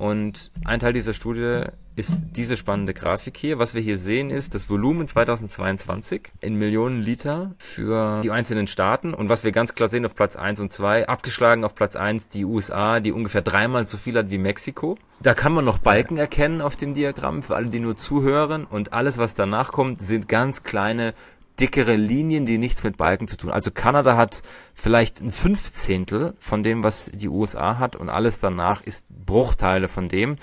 Und 0.01 0.49
ein 0.65 0.79
Teil 0.79 0.93
dieser 0.93 1.13
Studie 1.13 1.65
ist 1.95 2.23
diese 2.35 2.57
spannende 2.57 2.91
Grafik 2.91 3.37
hier. 3.37 3.59
Was 3.59 3.75
wir 3.75 3.83
hier 3.83 3.99
sehen 3.99 4.31
ist 4.31 4.55
das 4.55 4.67
Volumen 4.67 5.07
2022 5.07 6.31
in 6.41 6.55
Millionen 6.55 7.03
Liter 7.03 7.51
für 7.59 8.19
die 8.23 8.31
einzelnen 8.31 8.65
Staaten. 8.65 9.13
Und 9.13 9.29
was 9.29 9.43
wir 9.43 9.51
ganz 9.51 9.75
klar 9.75 9.89
sehen 9.89 10.03
auf 10.03 10.15
Platz 10.15 10.35
1 10.35 10.59
und 10.59 10.73
2, 10.73 11.07
abgeschlagen 11.07 11.63
auf 11.63 11.75
Platz 11.75 11.95
1 11.95 12.29
die 12.29 12.45
USA, 12.45 12.99
die 12.99 13.11
ungefähr 13.11 13.43
dreimal 13.43 13.85
so 13.85 13.97
viel 13.97 14.17
hat 14.17 14.31
wie 14.31 14.39
Mexiko. 14.39 14.97
Da 15.19 15.35
kann 15.35 15.53
man 15.53 15.65
noch 15.65 15.77
Balken 15.77 16.17
erkennen 16.17 16.61
auf 16.61 16.75
dem 16.75 16.95
Diagramm 16.95 17.43
für 17.43 17.55
alle, 17.55 17.67
die 17.67 17.79
nur 17.79 17.95
zuhören. 17.95 18.65
Und 18.65 18.93
alles, 18.93 19.19
was 19.19 19.35
danach 19.35 19.71
kommt, 19.71 20.01
sind 20.01 20.27
ganz 20.27 20.63
kleine 20.63 21.13
dickere 21.61 21.95
Linien, 21.95 22.45
die 22.47 22.57
nichts 22.57 22.83
mit 22.83 22.97
Balken 22.97 23.27
zu 23.27 23.37
tun. 23.37 23.51
Also 23.51 23.69
Kanada 23.69 24.17
hat 24.17 24.41
vielleicht 24.73 25.21
ein 25.21 25.31
Fünfzehntel 25.31 26.33
von 26.39 26.63
dem, 26.63 26.83
was 26.83 27.11
die 27.13 27.29
USA 27.29 27.77
hat 27.77 27.95
und 27.95 28.09
alles 28.09 28.39
danach 28.39 28.81
ist 28.81 29.05
Bruchteile 29.09 29.87
von 29.87 30.09
dem. 30.09 30.37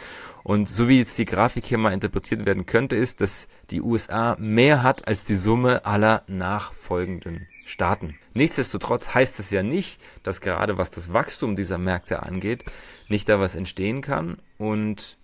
Und 0.45 0.69
so 0.69 0.89
wie 0.89 0.99
jetzt 0.99 1.19
die 1.19 1.25
Grafik 1.25 1.67
hier 1.67 1.77
mal 1.77 1.93
interpretiert 1.93 2.47
werden 2.47 2.67
könnte, 2.67 2.95
ist, 2.95 3.21
dass 3.21 3.49
die 3.71 3.83
USA 3.83 4.37
mehr 4.39 4.83
hat 4.85 5.09
als 5.09 5.25
die 5.25 5.35
Summe 5.35 5.85
aller 5.85 6.23
nachfolgenden 6.29 7.49
Staaten. 7.67 8.15
Nichtsdestotrotz 8.33 9.13
heißt 9.13 9.41
es 9.41 9.51
ja 9.51 9.63
nicht, 9.63 10.01
dass 10.23 10.41
gerade 10.41 10.79
was 10.79 10.91
das 10.91 11.13
Wachstum 11.13 11.57
dieser 11.57 11.79
Märkte 11.79 12.23
angeht, 12.23 12.65
nicht 13.09 13.29
da 13.29 13.41
was 13.41 13.57
entstehen 13.57 14.01
kann. 14.01 14.39
Und 14.57 15.19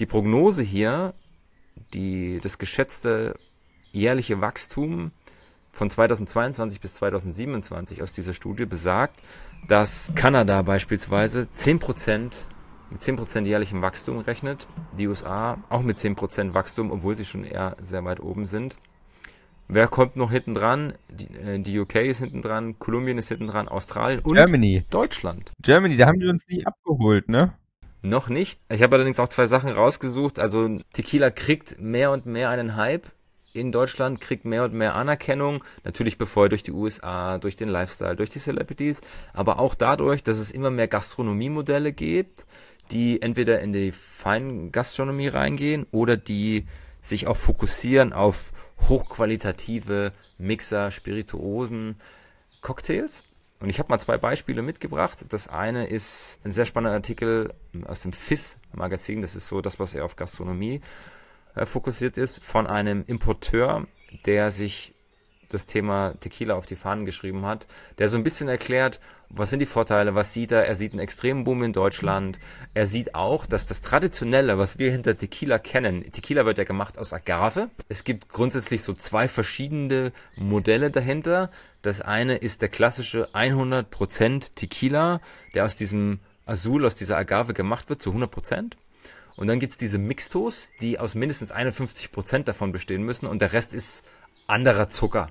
die 0.00 0.06
Prognose 0.06 0.62
hier, 0.62 1.14
die, 1.94 2.40
das 2.42 2.58
geschätzte 2.58 3.34
jährliche 3.92 4.40
Wachstum 4.40 5.12
von 5.76 5.90
2022 5.90 6.80
bis 6.80 6.94
2027 6.94 8.02
aus 8.02 8.12
dieser 8.12 8.32
Studie 8.32 8.64
besagt, 8.64 9.20
dass 9.68 10.10
Kanada 10.14 10.62
beispielsweise 10.62 11.48
10% 11.54 12.44
mit 12.90 13.02
10% 13.02 13.44
jährlichem 13.44 13.82
Wachstum 13.82 14.18
rechnet, 14.18 14.68
die 14.96 15.06
USA 15.06 15.58
auch 15.68 15.82
mit 15.82 15.98
10% 15.98 16.54
Wachstum, 16.54 16.90
obwohl 16.90 17.14
sie 17.14 17.26
schon 17.26 17.44
eher 17.44 17.76
sehr 17.82 18.04
weit 18.04 18.20
oben 18.20 18.46
sind. 18.46 18.76
Wer 19.68 19.88
kommt 19.88 20.16
noch 20.16 20.30
hinten 20.30 20.54
dran? 20.54 20.94
Die, 21.10 21.26
äh, 21.34 21.58
die 21.58 21.78
UK 21.78 21.96
ist 21.96 22.20
hinten 22.20 22.40
dran, 22.40 22.78
Kolumbien 22.78 23.18
ist 23.18 23.28
hinten 23.28 23.48
dran, 23.48 23.68
Australien 23.68 24.20
und 24.20 24.34
Germany. 24.34 24.84
Deutschland. 24.88 25.50
Germany, 25.60 25.96
da 25.96 26.06
haben 26.06 26.20
die 26.20 26.28
uns 26.28 26.46
nie 26.48 26.64
abgeholt, 26.64 27.28
ne? 27.28 27.52
Noch 28.02 28.28
nicht. 28.28 28.60
Ich 28.70 28.82
habe 28.82 28.96
allerdings 28.96 29.18
auch 29.18 29.28
zwei 29.28 29.46
Sachen 29.46 29.70
rausgesucht. 29.70 30.38
Also 30.38 30.78
Tequila 30.92 31.30
kriegt 31.30 31.80
mehr 31.80 32.12
und 32.12 32.24
mehr 32.24 32.50
einen 32.50 32.76
Hype 32.76 33.08
in 33.56 33.72
Deutschland 33.72 34.20
kriegt 34.20 34.44
mehr 34.44 34.64
und 34.64 34.74
mehr 34.74 34.94
Anerkennung, 34.94 35.64
natürlich 35.84 36.18
befeuert 36.18 36.52
durch 36.52 36.62
die 36.62 36.72
USA, 36.72 37.38
durch 37.38 37.56
den 37.56 37.68
Lifestyle, 37.68 38.16
durch 38.16 38.30
die 38.30 38.38
Celebrities, 38.38 39.00
aber 39.32 39.58
auch 39.58 39.74
dadurch, 39.74 40.22
dass 40.22 40.38
es 40.38 40.50
immer 40.50 40.70
mehr 40.70 40.88
Gastronomiemodelle 40.88 41.92
gibt, 41.92 42.46
die 42.90 43.20
entweder 43.22 43.60
in 43.60 43.72
die 43.72 43.92
Feingastronomie 43.92 45.28
reingehen 45.28 45.86
oder 45.90 46.16
die 46.16 46.66
sich 47.02 47.26
auch 47.26 47.36
fokussieren 47.36 48.12
auf 48.12 48.52
hochqualitative 48.80 50.12
Mixer, 50.38 50.90
Spirituosen, 50.90 51.96
Cocktails. 52.60 53.24
Und 53.58 53.70
ich 53.70 53.78
habe 53.78 53.88
mal 53.88 53.98
zwei 53.98 54.18
Beispiele 54.18 54.60
mitgebracht. 54.60 55.24
Das 55.30 55.48
eine 55.48 55.86
ist 55.86 56.38
ein 56.44 56.52
sehr 56.52 56.66
spannender 56.66 56.94
Artikel 56.94 57.54
aus 57.86 58.02
dem 58.02 58.12
FIS-Magazin. 58.12 59.22
Das 59.22 59.34
ist 59.34 59.46
so 59.46 59.62
das, 59.62 59.80
was 59.80 59.94
er 59.94 60.04
auf 60.04 60.16
Gastronomie 60.16 60.82
fokussiert 61.64 62.18
ist, 62.18 62.44
von 62.44 62.66
einem 62.66 63.04
Importeur, 63.06 63.86
der 64.26 64.50
sich 64.50 64.92
das 65.48 65.66
Thema 65.66 66.14
Tequila 66.20 66.54
auf 66.54 66.66
die 66.66 66.76
Fahnen 66.76 67.04
geschrieben 67.04 67.46
hat, 67.46 67.66
der 67.98 68.08
so 68.08 68.16
ein 68.16 68.24
bisschen 68.24 68.48
erklärt, 68.48 69.00
was 69.28 69.50
sind 69.50 69.58
die 69.58 69.66
Vorteile, 69.66 70.14
was 70.14 70.32
sieht 70.32 70.52
er? 70.52 70.66
Er 70.66 70.74
sieht 70.74 70.92
einen 70.92 71.00
extremen 71.00 71.44
Boom 71.44 71.62
in 71.64 71.72
Deutschland. 71.72 72.38
Er 72.74 72.86
sieht 72.86 73.14
auch, 73.14 73.44
dass 73.44 73.66
das 73.66 73.80
Traditionelle, 73.80 74.56
was 74.58 74.78
wir 74.78 74.90
hinter 74.90 75.16
Tequila 75.16 75.58
kennen, 75.58 76.02
Tequila 76.12 76.46
wird 76.46 76.58
ja 76.58 76.64
gemacht 76.64 76.98
aus 76.98 77.12
Agave. 77.12 77.70
Es 77.88 78.04
gibt 78.04 78.28
grundsätzlich 78.28 78.82
so 78.82 78.92
zwei 78.92 79.26
verschiedene 79.28 80.12
Modelle 80.36 80.90
dahinter. 80.90 81.50
Das 81.82 82.00
eine 82.00 82.36
ist 82.36 82.62
der 82.62 82.68
klassische 82.68 83.28
100% 83.34 84.54
Tequila, 84.54 85.20
der 85.54 85.64
aus 85.64 85.74
diesem 85.74 86.20
Azul, 86.44 86.86
aus 86.86 86.94
dieser 86.94 87.16
Agave 87.16 87.52
gemacht 87.52 87.88
wird, 87.88 88.00
zu 88.00 88.12
100%. 88.12 88.74
Und 89.36 89.48
dann 89.48 89.58
gibt's 89.58 89.76
diese 89.76 89.98
Mixtos, 89.98 90.68
die 90.80 90.98
aus 90.98 91.14
mindestens 91.14 91.52
51% 91.52 92.44
davon 92.44 92.72
bestehen 92.72 93.02
müssen 93.02 93.26
und 93.26 93.40
der 93.40 93.52
Rest 93.52 93.74
ist 93.74 94.04
anderer 94.46 94.88
Zucker. 94.88 95.30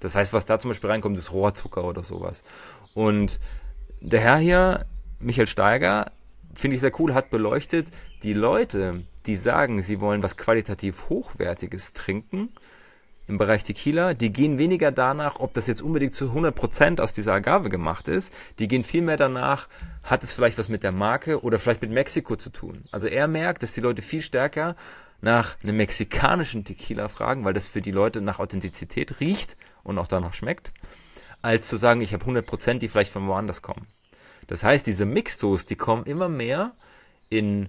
Das 0.00 0.14
heißt, 0.14 0.32
was 0.32 0.46
da 0.46 0.58
zum 0.58 0.70
Beispiel 0.70 0.90
reinkommt, 0.90 1.18
ist 1.18 1.32
Rohrzucker 1.32 1.84
oder 1.84 2.02
sowas. 2.02 2.42
Und 2.94 3.38
der 4.00 4.20
Herr 4.20 4.38
hier, 4.38 4.86
Michael 5.18 5.46
Steiger, 5.46 6.12
finde 6.54 6.76
ich 6.76 6.80
sehr 6.80 6.98
cool, 6.98 7.12
hat 7.12 7.30
beleuchtet, 7.30 7.88
die 8.22 8.32
Leute, 8.32 9.04
die 9.26 9.36
sagen, 9.36 9.82
sie 9.82 10.00
wollen 10.00 10.22
was 10.22 10.38
qualitativ 10.38 11.10
Hochwertiges 11.10 11.92
trinken, 11.92 12.48
im 13.30 13.38
Bereich 13.38 13.62
Tequila, 13.64 14.12
die 14.12 14.32
gehen 14.32 14.58
weniger 14.58 14.92
danach, 14.92 15.40
ob 15.40 15.54
das 15.54 15.66
jetzt 15.66 15.80
unbedingt 15.80 16.14
zu 16.14 16.26
100% 16.32 17.00
aus 17.00 17.14
dieser 17.14 17.32
Agave 17.32 17.70
gemacht 17.70 18.08
ist. 18.08 18.32
Die 18.58 18.68
gehen 18.68 18.84
vielmehr 18.84 19.16
danach, 19.16 19.68
hat 20.02 20.22
es 20.22 20.32
vielleicht 20.32 20.58
was 20.58 20.68
mit 20.68 20.82
der 20.82 20.92
Marke 20.92 21.42
oder 21.42 21.58
vielleicht 21.58 21.80
mit 21.80 21.90
Mexiko 21.90 22.36
zu 22.36 22.50
tun. 22.50 22.82
Also 22.90 23.08
er 23.08 23.28
merkt, 23.28 23.62
dass 23.62 23.72
die 23.72 23.80
Leute 23.80 24.02
viel 24.02 24.20
stärker 24.20 24.76
nach 25.22 25.56
einem 25.62 25.76
mexikanischen 25.76 26.64
Tequila 26.64 27.08
fragen, 27.08 27.44
weil 27.44 27.54
das 27.54 27.68
für 27.68 27.80
die 27.80 27.92
Leute 27.92 28.20
nach 28.20 28.38
Authentizität 28.38 29.20
riecht 29.20 29.56
und 29.82 29.98
auch 29.98 30.06
danach 30.06 30.34
schmeckt, 30.34 30.72
als 31.40 31.68
zu 31.68 31.76
sagen, 31.76 32.00
ich 32.00 32.12
habe 32.12 32.24
100%, 32.24 32.78
die 32.78 32.88
vielleicht 32.88 33.12
von 33.12 33.26
woanders 33.26 33.62
kommen. 33.62 33.86
Das 34.46 34.64
heißt, 34.64 34.86
diese 34.86 35.06
Mixtos, 35.06 35.64
die 35.64 35.76
kommen 35.76 36.04
immer 36.04 36.28
mehr 36.28 36.72
in 37.28 37.68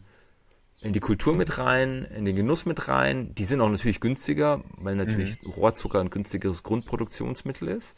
in 0.82 0.94
die 0.94 1.00
Kultur 1.00 1.36
mit 1.36 1.58
rein, 1.60 2.08
in 2.16 2.26
den 2.26 2.36
Genuss 2.36 2.66
mit 2.66 2.88
rein. 2.88 3.34
Die 3.36 3.44
sind 3.44 3.62
auch 3.62 3.70
natürlich 3.70 4.00
günstiger, 4.00 4.64
weil 4.78 4.96
natürlich 4.96 5.42
mhm. 5.42 5.52
Rohrzucker 5.52 6.00
ein 6.00 6.10
günstigeres 6.10 6.64
Grundproduktionsmittel 6.64 7.68
ist. 7.68 7.96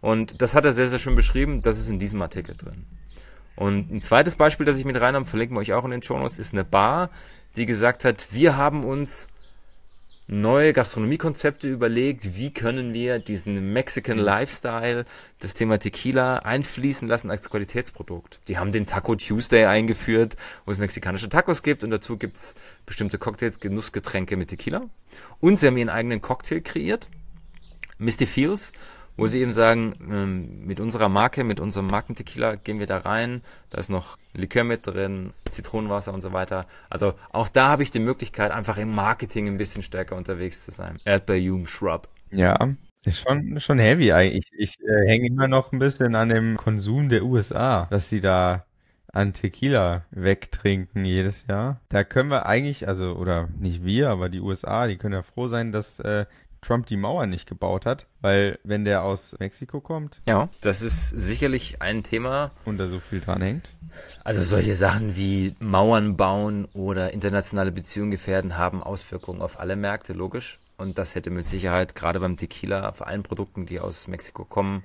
Und 0.00 0.42
das 0.42 0.54
hat 0.54 0.64
er 0.64 0.72
sehr, 0.72 0.88
sehr 0.88 0.98
schön 0.98 1.14
beschrieben. 1.14 1.62
Das 1.62 1.78
ist 1.78 1.88
in 1.88 1.98
diesem 1.98 2.20
Artikel 2.20 2.54
drin. 2.56 2.84
Und 3.56 3.90
ein 3.90 4.02
zweites 4.02 4.36
Beispiel, 4.36 4.66
das 4.66 4.78
ich 4.78 4.84
mit 4.84 5.00
reinhabe, 5.00 5.24
verlinken 5.24 5.56
wir 5.56 5.60
euch 5.60 5.72
auch 5.72 5.84
in 5.86 5.90
den 5.90 6.02
Show 6.02 6.18
Notes, 6.18 6.38
ist 6.38 6.52
eine 6.52 6.64
Bar, 6.64 7.10
die 7.56 7.64
gesagt 7.64 8.04
hat, 8.04 8.28
wir 8.30 8.58
haben 8.58 8.84
uns 8.84 9.28
neue 10.28 10.72
Gastronomiekonzepte 10.72 11.68
überlegt, 11.68 12.36
wie 12.36 12.52
können 12.52 12.92
wir 12.92 13.18
diesen 13.18 13.72
Mexican. 13.72 14.18
Lifestyle, 14.18 15.04
das 15.38 15.54
Thema 15.54 15.78
Tequila 15.78 16.38
einfließen 16.38 17.06
lassen 17.06 17.30
als 17.30 17.48
Qualitätsprodukt. 17.48 18.40
Die 18.48 18.58
haben 18.58 18.72
den 18.72 18.86
Taco 18.86 19.14
Tuesday 19.14 19.66
eingeführt, 19.66 20.36
wo 20.64 20.72
es 20.72 20.78
mexikanische 20.78 21.28
Tacos 21.28 21.62
gibt 21.62 21.84
und 21.84 21.90
dazu 21.90 22.16
gibt's 22.16 22.54
bestimmte 22.86 23.18
Cocktails, 23.18 23.60
Genussgetränke 23.60 24.36
mit 24.36 24.48
Tequila. 24.48 24.88
Und 25.40 25.60
sie 25.60 25.66
haben 25.66 25.76
ihren 25.76 25.90
eigenen 25.90 26.20
Cocktail 26.20 26.60
kreiert, 26.60 27.08
Misty 27.98 28.26
Fields, 28.26 28.72
wo 29.16 29.26
sie 29.26 29.40
eben 29.40 29.52
sagen, 29.52 29.94
ähm, 30.10 30.66
mit 30.66 30.80
unserer 30.80 31.08
Marke, 31.08 31.44
mit 31.44 31.60
unserem 31.60 31.86
Markentequila 31.86 32.56
gehen 32.56 32.78
wir 32.78 32.86
da 32.86 32.98
rein, 32.98 33.42
da 33.70 33.78
ist 33.78 33.90
noch 33.90 34.18
Likör 34.34 34.64
mit 34.64 34.86
drin, 34.86 35.32
Zitronenwasser 35.50 36.12
und 36.12 36.20
so 36.20 36.32
weiter. 36.32 36.66
Also 36.90 37.14
auch 37.32 37.48
da 37.48 37.68
habe 37.68 37.82
ich 37.82 37.90
die 37.90 38.00
Möglichkeit, 38.00 38.52
einfach 38.52 38.78
im 38.78 38.94
Marketing 38.94 39.48
ein 39.48 39.56
bisschen 39.56 39.82
stärker 39.82 40.16
unterwegs 40.16 40.64
zu 40.64 40.70
sein. 40.70 40.98
Erdbeerjugend 41.04 41.68
Shrub. 41.68 42.08
Ja, 42.30 42.56
schon, 43.08 43.60
schon 43.60 43.78
heavy 43.78 44.12
eigentlich. 44.12 44.50
Ich 44.56 44.74
äh, 44.80 45.06
hänge 45.06 45.28
immer 45.28 45.48
noch 45.48 45.72
ein 45.72 45.78
bisschen 45.78 46.14
an 46.14 46.28
dem 46.28 46.56
Konsum 46.56 47.08
der 47.08 47.24
USA, 47.24 47.86
dass 47.90 48.08
sie 48.08 48.20
da 48.20 48.64
an 49.12 49.32
Tequila 49.32 50.04
wegtrinken 50.10 51.06
jedes 51.06 51.46
Jahr. 51.46 51.80
Da 51.88 52.04
können 52.04 52.28
wir 52.28 52.44
eigentlich, 52.44 52.86
also, 52.86 53.14
oder 53.14 53.48
nicht 53.58 53.82
wir, 53.82 54.10
aber 54.10 54.28
die 54.28 54.40
USA, 54.40 54.86
die 54.86 54.96
können 54.96 55.14
ja 55.14 55.22
froh 55.22 55.48
sein, 55.48 55.72
dass 55.72 55.98
äh, 56.00 56.26
Trump 56.60 56.86
die 56.86 56.96
Mauer 56.96 57.26
nicht 57.26 57.48
gebaut 57.48 57.86
hat, 57.86 58.06
weil 58.20 58.58
wenn 58.64 58.84
der 58.84 59.02
aus 59.02 59.36
Mexiko 59.38 59.80
kommt. 59.80 60.20
Ja, 60.26 60.48
das 60.60 60.82
ist 60.82 61.08
sicherlich 61.10 61.82
ein 61.82 62.02
Thema. 62.02 62.50
Und 62.64 62.78
da 62.78 62.88
so 62.88 62.98
viel 62.98 63.20
dran 63.20 63.42
hängt. 63.42 63.68
Also 64.24 64.42
solche 64.42 64.74
Sachen 64.74 65.16
wie 65.16 65.54
Mauern 65.60 66.16
bauen 66.16 66.66
oder 66.74 67.14
internationale 67.14 67.72
Beziehungen 67.72 68.10
gefährden 68.10 68.58
haben 68.58 68.82
Auswirkungen 68.82 69.40
auf 69.40 69.60
alle 69.60 69.76
Märkte, 69.76 70.12
logisch. 70.12 70.58
Und 70.76 70.98
das 70.98 71.14
hätte 71.14 71.30
mit 71.30 71.46
Sicherheit 71.46 71.94
gerade 71.94 72.20
beim 72.20 72.36
Tequila, 72.36 72.92
vor 72.92 73.06
allen 73.06 73.22
Produkten, 73.22 73.66
die 73.66 73.80
aus 73.80 74.08
Mexiko 74.08 74.44
kommen, 74.44 74.82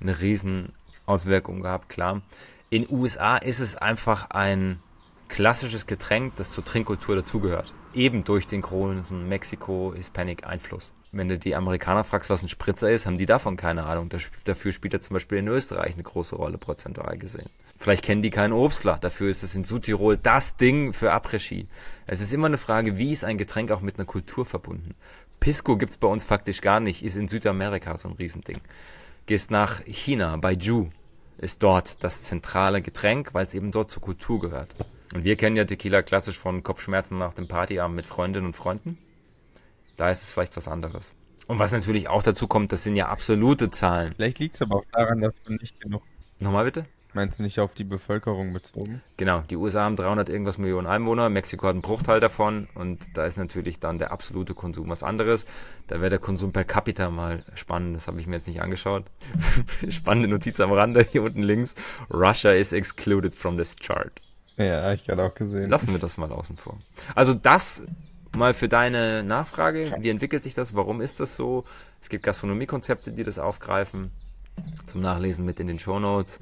eine 0.00 0.20
riesen 0.20 0.72
Auswirkung 1.04 1.60
gehabt, 1.60 1.88
klar. 1.88 2.22
In 2.70 2.88
USA 2.88 3.36
ist 3.36 3.60
es 3.60 3.76
einfach 3.76 4.30
ein 4.30 4.80
klassisches 5.28 5.86
Getränk, 5.86 6.36
das 6.36 6.50
zur 6.52 6.64
Trinkkultur 6.64 7.16
dazugehört. 7.16 7.72
Eben 7.92 8.22
durch 8.22 8.46
den 8.46 8.62
großen 8.62 9.28
Mexiko-Hispanic-Einfluss. 9.28 10.94
Wenn 11.12 11.28
du 11.28 11.36
die 11.36 11.56
Amerikaner 11.56 12.04
fragst, 12.04 12.30
was 12.30 12.42
ein 12.42 12.48
Spritzer 12.48 12.88
ist, 12.90 13.04
haben 13.04 13.16
die 13.16 13.26
davon 13.26 13.56
keine 13.56 13.84
Ahnung. 13.84 14.08
Dafür 14.44 14.70
spielt 14.72 14.94
er 14.94 15.00
zum 15.00 15.14
Beispiel 15.14 15.38
in 15.38 15.48
Österreich 15.48 15.94
eine 15.94 16.04
große 16.04 16.36
Rolle, 16.36 16.56
prozentual 16.56 17.18
gesehen. 17.18 17.50
Vielleicht 17.78 18.04
kennen 18.04 18.22
die 18.22 18.30
keinen 18.30 18.52
Obstler. 18.52 18.98
Dafür 19.00 19.28
ist 19.28 19.42
es 19.42 19.56
in 19.56 19.64
Südtirol 19.64 20.16
das 20.16 20.56
Ding 20.56 20.92
für 20.92 21.12
Après-Ski. 21.12 21.66
Es 22.06 22.20
ist 22.20 22.32
immer 22.32 22.46
eine 22.46 22.58
Frage, 22.58 22.96
wie 22.96 23.10
ist 23.10 23.24
ein 23.24 23.38
Getränk 23.38 23.72
auch 23.72 23.80
mit 23.80 23.98
einer 23.98 24.06
Kultur 24.06 24.46
verbunden? 24.46 24.94
Pisco 25.40 25.76
gibt's 25.76 25.96
bei 25.96 26.06
uns 26.06 26.24
faktisch 26.24 26.60
gar 26.60 26.78
nicht, 26.78 27.02
ist 27.04 27.16
in 27.16 27.26
Südamerika 27.26 27.96
so 27.96 28.08
ein 28.08 28.14
Riesending. 28.14 28.60
Gehst 29.26 29.50
nach 29.50 29.80
China, 29.86 30.36
Baijiu, 30.36 30.90
ist 31.38 31.62
dort 31.62 32.04
das 32.04 32.22
zentrale 32.22 32.82
Getränk, 32.82 33.30
weil 33.32 33.46
es 33.46 33.54
eben 33.54 33.72
dort 33.72 33.90
zur 33.90 34.02
Kultur 34.02 34.40
gehört. 34.40 34.74
Und 35.14 35.24
wir 35.24 35.36
kennen 35.36 35.56
ja 35.56 35.64
Tequila 35.64 36.02
klassisch 36.02 36.38
von 36.38 36.62
Kopfschmerzen 36.62 37.18
nach 37.18 37.34
dem 37.34 37.48
Partyabend 37.48 37.96
mit 37.96 38.06
Freundinnen 38.06 38.46
und 38.46 38.54
Freunden. 38.54 38.98
Da 39.96 40.10
ist 40.10 40.22
es 40.22 40.32
vielleicht 40.32 40.56
was 40.56 40.68
anderes. 40.68 41.14
Und 41.46 41.58
was 41.58 41.72
natürlich 41.72 42.08
auch 42.08 42.22
dazu 42.22 42.46
kommt, 42.46 42.70
das 42.70 42.84
sind 42.84 42.94
ja 42.94 43.08
absolute 43.08 43.70
Zahlen. 43.70 44.14
Vielleicht 44.14 44.38
liegt 44.38 44.54
es 44.54 44.62
aber 44.62 44.76
auch 44.76 44.84
daran, 44.92 45.20
dass 45.20 45.34
man 45.48 45.56
nicht 45.56 45.80
genug. 45.80 46.02
Nochmal 46.40 46.64
bitte? 46.64 46.86
Meinst 47.12 47.40
du 47.40 47.42
nicht 47.42 47.58
auf 47.58 47.74
die 47.74 47.82
Bevölkerung 47.82 48.52
bezogen? 48.52 49.02
Genau, 49.16 49.40
die 49.50 49.56
USA 49.56 49.82
haben 49.82 49.96
300 49.96 50.28
irgendwas 50.28 50.58
Millionen 50.58 50.86
Einwohner, 50.86 51.28
Mexiko 51.28 51.66
hat 51.66 51.72
einen 51.72 51.82
Bruchteil 51.82 52.20
davon 52.20 52.68
und 52.74 53.16
da 53.16 53.26
ist 53.26 53.36
natürlich 53.36 53.80
dann 53.80 53.98
der 53.98 54.12
absolute 54.12 54.54
Konsum 54.54 54.88
was 54.88 55.02
anderes. 55.02 55.44
Da 55.88 55.96
wäre 55.96 56.10
der 56.10 56.20
Konsum 56.20 56.52
per 56.52 56.62
capita 56.62 57.10
mal 57.10 57.42
spannend, 57.54 57.96
das 57.96 58.06
habe 58.06 58.20
ich 58.20 58.28
mir 58.28 58.36
jetzt 58.36 58.46
nicht 58.46 58.62
angeschaut. 58.62 59.06
Spannende 59.88 60.28
Notiz 60.28 60.60
am 60.60 60.70
Rande 60.70 61.04
hier 61.10 61.24
unten 61.24 61.42
links. 61.42 61.74
Russia 62.12 62.52
is 62.52 62.72
excluded 62.72 63.34
from 63.34 63.56
this 63.58 63.74
chart. 63.74 64.20
Ja, 64.66 64.92
ich 64.92 65.06
gerade 65.06 65.24
auch 65.24 65.34
gesehen. 65.34 65.70
Lassen 65.70 65.90
wir 65.90 65.98
das 65.98 66.18
mal 66.18 66.30
außen 66.30 66.56
vor. 66.56 66.76
Also 67.14 67.34
das 67.34 67.82
mal 68.36 68.54
für 68.54 68.68
deine 68.68 69.22
Nachfrage. 69.22 69.96
Wie 70.00 70.10
entwickelt 70.10 70.42
sich 70.42 70.54
das? 70.54 70.74
Warum 70.74 71.00
ist 71.00 71.20
das 71.20 71.36
so? 71.36 71.64
Es 72.00 72.08
gibt 72.08 72.24
Gastronomiekonzepte, 72.24 73.12
die 73.12 73.24
das 73.24 73.38
aufgreifen. 73.38 74.10
Zum 74.84 75.00
Nachlesen 75.00 75.44
mit 75.44 75.60
in 75.60 75.66
den 75.66 75.78
Show 75.78 75.98
Notes. 75.98 76.40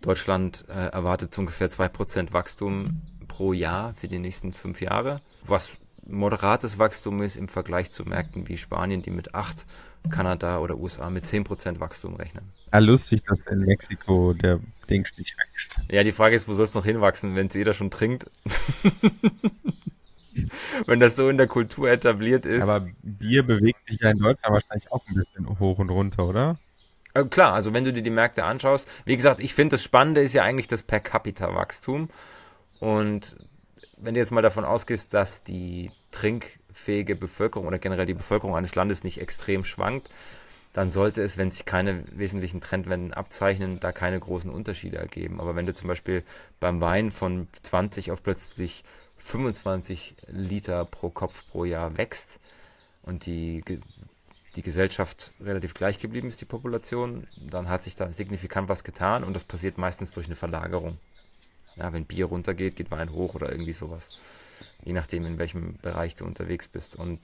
Deutschland 0.00 0.64
äh, 0.68 0.72
erwartet 0.72 1.36
ungefähr 1.38 1.70
2% 1.70 2.32
Wachstum 2.32 3.02
pro 3.28 3.52
Jahr 3.52 3.92
für 3.94 4.08
die 4.08 4.18
nächsten 4.18 4.52
fünf 4.52 4.80
Jahre, 4.80 5.20
was 5.44 5.72
moderates 6.06 6.78
Wachstum 6.78 7.20
ist 7.20 7.36
im 7.36 7.48
Vergleich 7.48 7.90
zu 7.90 8.04
Märkten 8.04 8.48
wie 8.48 8.56
Spanien, 8.56 9.02
die 9.02 9.10
mit 9.10 9.34
8, 9.34 9.66
Kanada 10.08 10.58
oder 10.58 10.78
USA 10.78 11.10
mit 11.10 11.24
10% 11.24 11.80
Wachstum 11.80 12.16
rechnen. 12.16 12.44
Ah, 12.70 12.78
lustig, 12.78 13.22
dass 13.26 13.40
in 13.52 13.60
Mexiko 13.60 14.32
der 14.32 14.60
Dings 14.88 15.16
nicht 15.18 15.36
wächst. 15.38 15.80
Ja, 15.90 16.02
die 16.02 16.12
Frage 16.12 16.36
ist, 16.36 16.48
wo 16.48 16.54
soll 16.54 16.64
es 16.64 16.74
noch 16.74 16.84
hinwachsen, 16.84 17.36
wenn 17.36 17.48
es 17.48 17.54
jeder 17.54 17.74
schon 17.74 17.90
trinkt? 17.90 18.30
wenn 20.86 21.00
das 21.00 21.16
so 21.16 21.28
in 21.28 21.36
der 21.36 21.46
Kultur 21.46 21.90
etabliert 21.90 22.46
ist. 22.46 22.68
Aber 22.68 22.88
Bier 23.02 23.44
bewegt 23.44 23.86
sich 23.86 24.00
ja 24.00 24.10
in 24.10 24.18
Deutschland 24.18 24.54
wahrscheinlich 24.54 24.90
auch 24.90 25.02
ein 25.08 25.14
bisschen 25.14 25.58
hoch 25.58 25.78
und 25.78 25.90
runter, 25.90 26.26
oder? 26.26 26.58
Äh, 27.14 27.24
klar, 27.24 27.54
also 27.54 27.74
wenn 27.74 27.84
du 27.84 27.92
dir 27.92 28.02
die 28.02 28.10
Märkte 28.10 28.44
anschaust, 28.44 28.88
wie 29.04 29.16
gesagt, 29.16 29.40
ich 29.40 29.54
finde 29.54 29.74
das 29.74 29.82
Spannende 29.82 30.20
ist 30.20 30.32
ja 30.32 30.42
eigentlich 30.42 30.68
das 30.68 30.82
Per 30.82 31.00
Capita 31.00 31.54
Wachstum. 31.54 32.08
Und 32.78 33.36
wenn 33.96 34.14
du 34.14 34.20
jetzt 34.20 34.32
mal 34.32 34.42
davon 34.42 34.64
ausgehst, 34.64 35.12
dass 35.12 35.42
die 35.42 35.90
trinkfähige 36.70 37.16
Bevölkerung 37.16 37.66
oder 37.66 37.78
generell 37.78 38.06
die 38.06 38.14
Bevölkerung 38.14 38.56
eines 38.56 38.74
Landes 38.74 39.04
nicht 39.04 39.20
extrem 39.20 39.64
schwankt, 39.64 40.08
dann 40.72 40.90
sollte 40.90 41.22
es, 41.22 41.36
wenn 41.36 41.50
sich 41.50 41.64
keine 41.64 42.04
wesentlichen 42.16 42.60
Trendwenden 42.60 43.12
abzeichnen, 43.12 43.80
da 43.80 43.90
keine 43.90 44.20
großen 44.20 44.50
Unterschiede 44.50 44.98
ergeben. 44.98 45.40
Aber 45.40 45.56
wenn 45.56 45.66
du 45.66 45.74
zum 45.74 45.88
Beispiel 45.88 46.22
beim 46.60 46.80
Wein 46.80 47.10
von 47.10 47.48
20 47.62 48.12
auf 48.12 48.22
plötzlich 48.22 48.84
25 49.18 50.14
Liter 50.28 50.84
pro 50.84 51.10
Kopf 51.10 51.44
pro 51.50 51.64
Jahr 51.64 51.98
wächst 51.98 52.38
und 53.02 53.26
die, 53.26 53.64
die 54.54 54.62
Gesellschaft 54.62 55.32
relativ 55.40 55.74
gleich 55.74 55.98
geblieben 55.98 56.28
ist, 56.28 56.40
die 56.40 56.46
Population, 56.46 57.26
dann 57.36 57.68
hat 57.68 57.82
sich 57.82 57.96
da 57.96 58.12
signifikant 58.12 58.68
was 58.68 58.84
getan 58.84 59.24
und 59.24 59.34
das 59.34 59.44
passiert 59.44 59.76
meistens 59.76 60.12
durch 60.12 60.26
eine 60.26 60.36
Verlagerung. 60.36 60.98
Ja, 61.74 61.92
wenn 61.92 62.04
Bier 62.04 62.26
runtergeht, 62.26 62.76
geht 62.76 62.90
Wein 62.92 63.12
hoch 63.12 63.34
oder 63.34 63.50
irgendwie 63.50 63.72
sowas. 63.72 64.18
Je 64.84 64.92
nachdem, 64.92 65.26
in 65.26 65.38
welchem 65.38 65.76
Bereich 65.82 66.14
du 66.16 66.24
unterwegs 66.24 66.68
bist. 66.68 66.96
Und 66.96 67.20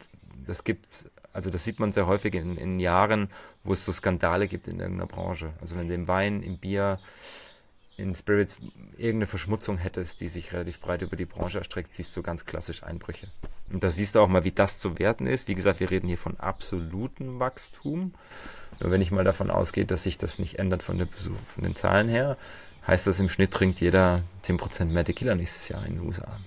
das 0.47 0.65
gibt, 0.65 1.11
also 1.33 1.51
das 1.51 1.65
sieht 1.65 1.81
man 1.81 1.93
sehr 1.93 2.07
häufig 2.07 2.35
in, 2.35 2.57
in 2.57 2.81
Jahren, 2.81 3.31
wo 3.65 3.73
es 3.73 3.85
so 3.85 3.93
Skandale 3.93 4.49
gibt 4.49 4.69
in 4.69 4.81
irgendeiner 4.81 5.09
Branche. 5.09 5.53
Also 5.61 5.77
wenn 5.77 5.89
du 5.89 5.95
im 5.95 6.09
Wein, 6.09 6.43
im 6.43 6.59
Bier, 6.59 6.99
in 7.97 8.15
Spirits 8.15 8.59
irgendeine 8.97 9.27
Verschmutzung 9.27 9.79
hättest, 9.79 10.21
die 10.21 10.29
sich 10.29 10.53
relativ 10.53 10.81
breit 10.81 11.03
über 11.03 11.17
die 11.17 11.25
Branche 11.25 11.59
erstreckt, 11.59 11.95
siehst 11.95 12.15
du 12.17 12.23
ganz 12.23 12.45
klassisch 12.45 12.83
Einbrüche. 12.83 13.29
Und 13.73 13.83
da 13.83 13.91
siehst 13.91 14.15
du 14.15 14.21
auch 14.21 14.29
mal, 14.29 14.45
wie 14.45 14.53
das 14.53 14.79
zu 14.79 14.99
werten 14.99 15.27
ist. 15.27 15.49
Wie 15.49 15.55
gesagt, 15.55 15.81
wir 15.81 15.91
reden 15.91 16.07
hier 16.07 16.19
von 16.19 16.39
absolutem 16.39 17.41
Wachstum. 17.41 18.15
Nur 18.81 18.91
wenn 18.91 19.01
ich 19.01 19.11
mal 19.11 19.25
davon 19.25 19.51
ausgehe, 19.51 19.87
dass 19.87 20.03
sich 20.03 20.19
das 20.19 20.39
nicht 20.39 20.59
ändert 20.59 20.83
von, 20.83 20.99
der, 20.99 21.09
von 21.09 21.65
den 21.65 21.75
Zahlen 21.75 22.09
her, 22.09 22.37
heißt 22.87 23.07
das 23.07 23.19
im 23.19 23.29
Schnitt 23.29 23.53
trinkt 23.53 23.81
jeder 23.81 24.23
10% 24.45 24.87
mehr 24.87 25.05
Tequila 25.05 25.35
nächstes 25.35 25.69
Jahr 25.69 25.85
in 25.87 25.95
den 25.97 26.07
USA. 26.07 26.39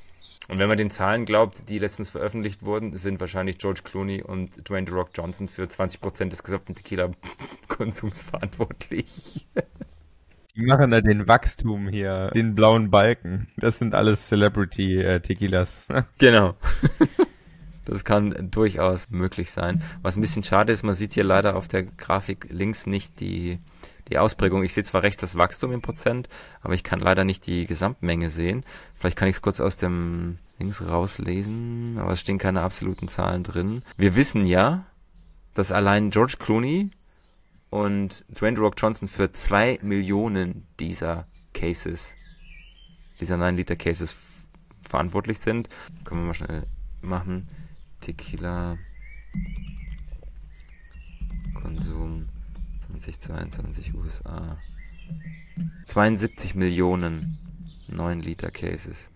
Und 0.50 0.58
wenn 0.58 0.68
man 0.68 0.78
den 0.78 0.90
Zahlen 0.90 1.26
glaubt, 1.26 1.70
die 1.70 1.78
letztens 1.78 2.10
veröffentlicht 2.10 2.66
wurden, 2.66 2.98
sind 2.98 3.20
wahrscheinlich 3.20 3.60
George 3.60 3.82
Clooney 3.84 4.24
und 4.24 4.68
Dwayne 4.68 4.88
The 4.88 4.94
Rock 4.94 5.12
Johnson 5.14 5.48
für 5.48 5.64
20% 5.64 6.30
des 6.30 6.44
gesamten 6.44 6.74
Tequila-Konsums 6.74 8.22
verantwortlich. 8.30 9.48
Die 10.56 10.64
machen 10.64 10.90
da 10.90 11.02
den 11.02 11.28
Wachstum 11.28 11.88
hier, 11.88 12.32
den 12.34 12.56
blauen 12.56 12.90
Balken. 12.90 13.48
Das 13.58 13.78
sind 13.78 13.94
alles 13.94 14.28
Celebrity-Tequilas. 14.28 15.88
genau. 16.18 16.56
Das 17.86 18.06
kann 18.06 18.52
durchaus 18.52 19.10
möglich 19.10 19.50
sein. 19.50 19.82
Was 20.04 20.16
ein 20.16 20.22
bisschen 20.22 20.44
schade 20.44 20.72
ist, 20.72 20.84
man 20.84 20.94
sieht 20.94 21.14
hier 21.14 21.24
leider 21.24 21.56
auf 21.56 21.68
der 21.68 21.82
Grafik 21.82 22.46
links 22.52 22.86
nicht 22.86 23.20
die, 23.20 23.58
die 24.10 24.18
Ausprägung. 24.18 24.64
Ich 24.64 24.74
sehe 24.74 24.84
zwar 24.84 25.04
recht 25.04 25.22
das 25.22 25.38
Wachstum 25.38 25.72
im 25.72 25.82
Prozent, 25.82 26.30
aber 26.62 26.74
ich 26.74 26.84
kann 26.84 27.00
leider 27.00 27.24
nicht 27.24 27.46
die 27.48 27.66
Gesamtmenge 27.66 28.30
sehen. 28.30 28.64
Vielleicht 29.00 29.18
kann 29.18 29.28
ich 29.28 29.38
es 29.38 29.42
kurz 29.42 29.60
aus 29.60 29.78
dem 29.78 30.40
links 30.58 30.82
rauslesen, 30.82 31.98
aber 32.00 32.12
es 32.12 32.20
stehen 32.20 32.38
keine 32.38 32.62
absoluten 32.62 33.08
Zahlen 33.08 33.44
drin. 33.44 33.84
Wir 33.98 34.16
wissen 34.16 34.46
ja, 34.46 34.86
dass 35.54 35.72
allein 35.72 36.10
George 36.10 36.36
Clooney 36.40 36.92
und 37.70 38.26
Dwayne 38.30 38.60
Rock 38.60 38.76
Johnson 38.78 39.08
für 39.08 39.32
zwei 39.32 39.80
Millionen 39.82 40.68
dieser 40.80 41.28
Cases, 41.54 42.16
dieser 43.20 43.38
9 43.38 43.58
Liter 43.58 43.76
Cases 43.76 44.16
verantwortlich 44.88 45.40
sind. 45.40 45.70
Können 46.04 46.22
wir 46.22 46.28
mal 46.28 46.34
schnell 46.34 46.66
machen. 47.02 47.48
Tequila 48.02 48.78
Konsum 51.62 52.30
2022 53.00 53.94
USA. 53.94 54.58
72 55.86 56.56
Millionen 56.56 57.38
9 57.88 58.20
Liter 58.20 58.52
Cases. 58.52 59.10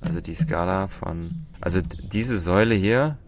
Also 0.00 0.20
die 0.20 0.34
Skala 0.34 0.88
von, 0.88 1.46
also 1.60 1.80
diese 1.82 2.38
Säule 2.38 2.74
hier 2.74 3.18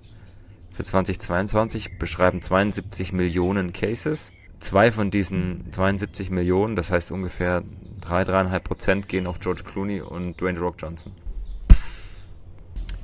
für 0.71 0.85
2022 0.85 1.99
beschreiben 1.99 2.41
72 2.41 3.13
Millionen 3.13 3.73
Cases. 3.73 4.33
Zwei 4.61 4.93
von 4.93 5.11
diesen 5.11 5.73
72 5.73 6.31
Millionen, 6.31 6.77
das 6.77 6.91
heißt 6.91 7.11
ungefähr 7.11 7.63
3, 8.01 8.23
3,5 8.23 8.61
Prozent 8.61 9.09
gehen 9.09 9.27
auf 9.27 9.41
George 9.41 9.65
Clooney 9.65 10.01
und 10.01 10.41
Dwayne 10.41 10.59
Rock 10.61 10.77
Johnson. 10.79 11.13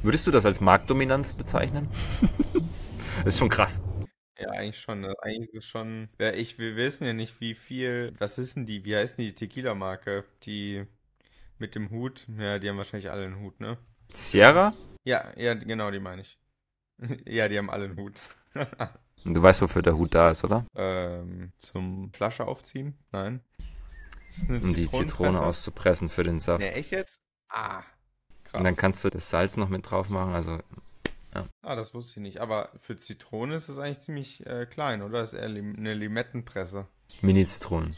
Würdest 0.02 0.26
du 0.26 0.30
das 0.30 0.46
als 0.46 0.60
Marktdominanz 0.60 1.32
bezeichnen? 1.32 1.88
das 3.24 3.34
ist 3.34 3.38
schon 3.40 3.48
krass. 3.48 3.80
Ja, 4.38 4.50
eigentlich 4.50 4.80
schon. 4.80 5.00
Ne? 5.00 5.14
Eigentlich 5.22 5.52
ist 5.52 5.64
es 5.64 5.66
schon. 5.66 6.08
Ja, 6.20 6.32
ich, 6.32 6.58
wir 6.58 6.76
wissen 6.76 7.04
ja 7.04 7.12
nicht, 7.12 7.40
wie 7.40 7.54
viel. 7.54 8.14
Was 8.18 8.38
ist 8.38 8.56
denn 8.56 8.66
die? 8.66 8.84
Wie 8.84 8.94
heißt 8.94 9.18
denn 9.18 9.26
die 9.26 9.34
Tequila-Marke? 9.34 10.24
Die 10.44 10.86
mit 11.58 11.74
dem 11.74 11.90
Hut? 11.90 12.26
Ja, 12.38 12.58
die 12.58 12.68
haben 12.68 12.76
wahrscheinlich 12.76 13.10
alle 13.10 13.24
einen 13.24 13.40
Hut, 13.40 13.60
ne? 13.60 13.78
Sierra? 14.14 14.74
Ja, 15.04 15.32
ja, 15.36 15.54
genau, 15.54 15.90
die 15.90 15.98
meine 15.98 16.22
ich. 16.22 16.38
ja, 17.26 17.48
die 17.48 17.58
haben 17.58 17.70
alle 17.70 17.86
einen 17.86 17.96
Hut. 17.96 18.20
Und 19.24 19.34
du 19.34 19.42
weißt, 19.42 19.60
wofür 19.62 19.82
der 19.82 19.96
Hut 19.96 20.14
da 20.14 20.30
ist, 20.30 20.44
oder? 20.44 20.64
Ähm, 20.76 21.52
zum 21.58 22.12
Flasche 22.12 22.46
aufziehen? 22.46 22.96
Nein. 23.10 23.40
Um 24.48 24.74
die 24.74 24.88
Zitrone 24.88 25.40
auszupressen 25.40 26.08
für 26.08 26.22
den 26.22 26.38
Saft. 26.38 26.60
Ne, 26.60 26.72
echt 26.74 26.92
jetzt? 26.92 27.20
Ah, 27.48 27.82
Krass. 28.44 28.60
Und 28.60 28.64
dann 28.64 28.76
kannst 28.76 29.04
du 29.04 29.10
das 29.10 29.28
Salz 29.28 29.56
noch 29.56 29.68
mit 29.68 29.90
drauf 29.90 30.08
machen. 30.08 30.34
Also, 30.34 30.58
ja. 31.34 31.46
Ah, 31.62 31.76
das 31.76 31.94
wusste 31.94 32.20
ich 32.20 32.22
nicht. 32.22 32.40
Aber 32.40 32.70
für 32.80 32.96
Zitrone 32.96 33.54
ist 33.54 33.68
es 33.68 33.78
eigentlich 33.78 34.00
ziemlich 34.00 34.46
äh, 34.46 34.66
klein, 34.66 35.02
oder? 35.02 35.20
Das 35.20 35.32
ist 35.32 35.38
eher 35.38 35.46
eine 35.46 35.94
Limettenpresse. 35.94 36.86
Mini-Zitronen. 37.20 37.96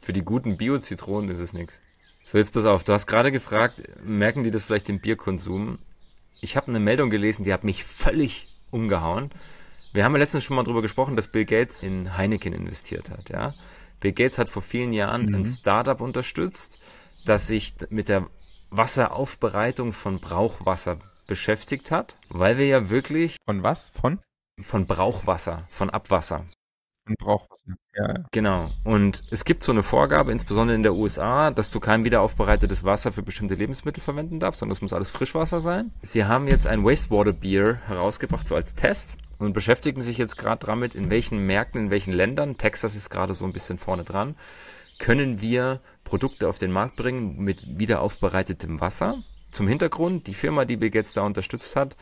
Für 0.00 0.12
die 0.12 0.22
guten 0.22 0.56
Bio-Zitronen 0.56 1.30
ist 1.30 1.38
es 1.38 1.52
nichts. 1.52 1.80
So, 2.24 2.38
jetzt 2.38 2.52
pass 2.52 2.64
auf. 2.64 2.84
Du 2.84 2.92
hast 2.92 3.06
gerade 3.06 3.32
gefragt, 3.32 3.82
merken 4.04 4.44
die 4.44 4.50
das 4.50 4.64
vielleicht 4.64 4.88
im 4.88 5.00
Bierkonsum? 5.00 5.78
Ich 6.40 6.56
habe 6.56 6.68
eine 6.68 6.80
Meldung 6.80 7.10
gelesen, 7.10 7.44
die 7.44 7.52
hat 7.52 7.64
mich 7.64 7.84
völlig 7.84 8.48
umgehauen. 8.70 9.30
Wir 9.92 10.04
haben 10.04 10.12
ja 10.12 10.18
letztens 10.18 10.44
schon 10.44 10.56
mal 10.56 10.64
darüber 10.64 10.82
gesprochen, 10.82 11.16
dass 11.16 11.28
Bill 11.28 11.44
Gates 11.44 11.82
in 11.82 12.16
Heineken 12.16 12.52
investiert 12.52 13.10
hat, 13.10 13.28
ja. 13.28 13.54
Bill 14.00 14.12
Gates 14.12 14.38
hat 14.38 14.48
vor 14.48 14.62
vielen 14.62 14.92
Jahren 14.92 15.26
mhm. 15.26 15.34
ein 15.36 15.44
Startup 15.44 16.00
unterstützt, 16.00 16.78
das 17.24 17.46
sich 17.46 17.74
mit 17.90 18.08
der 18.08 18.26
Wasseraufbereitung 18.70 19.92
von 19.92 20.18
Brauchwasser 20.18 20.98
beschäftigt 21.26 21.90
hat, 21.90 22.16
weil 22.28 22.58
wir 22.58 22.66
ja 22.66 22.90
wirklich. 22.90 23.36
Von 23.44 23.62
was? 23.62 23.90
Von? 23.90 24.18
Von 24.60 24.86
Brauchwasser, 24.86 25.66
von 25.70 25.90
Abwasser. 25.90 26.44
Von 27.06 27.16
Brauchwasser, 27.18 27.74
ja, 27.96 28.08
ja. 28.14 28.24
Genau. 28.30 28.70
Und 28.84 29.24
es 29.30 29.44
gibt 29.44 29.62
so 29.62 29.72
eine 29.72 29.82
Vorgabe, 29.82 30.30
insbesondere 30.30 30.76
in 30.76 30.82
der 30.82 30.94
USA, 30.94 31.50
dass 31.50 31.70
du 31.70 31.80
kein 31.80 32.04
wiederaufbereitetes 32.04 32.84
Wasser 32.84 33.12
für 33.12 33.22
bestimmte 33.22 33.54
Lebensmittel 33.54 34.02
verwenden 34.02 34.38
darfst, 34.38 34.60
sondern 34.60 34.74
das 34.74 34.82
muss 34.82 34.92
alles 34.92 35.10
Frischwasser 35.10 35.60
sein. 35.60 35.90
Sie 36.02 36.24
haben 36.24 36.46
jetzt 36.46 36.66
ein 36.66 36.84
Wastewater 36.84 37.32
Beer 37.32 37.80
herausgebracht, 37.86 38.46
so 38.46 38.54
als 38.54 38.74
Test 38.74 39.18
und 39.38 39.52
beschäftigen 39.52 40.00
sich 40.00 40.18
jetzt 40.18 40.38
gerade 40.38 40.66
damit, 40.66 40.94
in 40.94 41.10
welchen 41.10 41.44
Märkten, 41.46 41.86
in 41.86 41.90
welchen 41.90 42.12
Ländern, 42.12 42.56
Texas 42.56 42.94
ist 42.94 43.10
gerade 43.10 43.34
so 43.34 43.44
ein 43.44 43.52
bisschen 43.52 43.78
vorne 43.78 44.04
dran, 44.04 44.36
können 44.98 45.40
wir 45.40 45.80
Produkte 46.04 46.48
auf 46.48 46.58
den 46.58 46.70
Markt 46.70 46.96
bringen 46.96 47.38
mit 47.38 47.78
wiederaufbereitetem 47.78 48.80
Wasser. 48.80 49.22
Zum 49.52 49.68
Hintergrund, 49.68 50.26
die 50.26 50.34
Firma, 50.34 50.64
die 50.64 50.76
Bill 50.76 50.90
Gates 50.90 51.12
da 51.12 51.22
unterstützt 51.22 51.76
hat, 51.76 51.96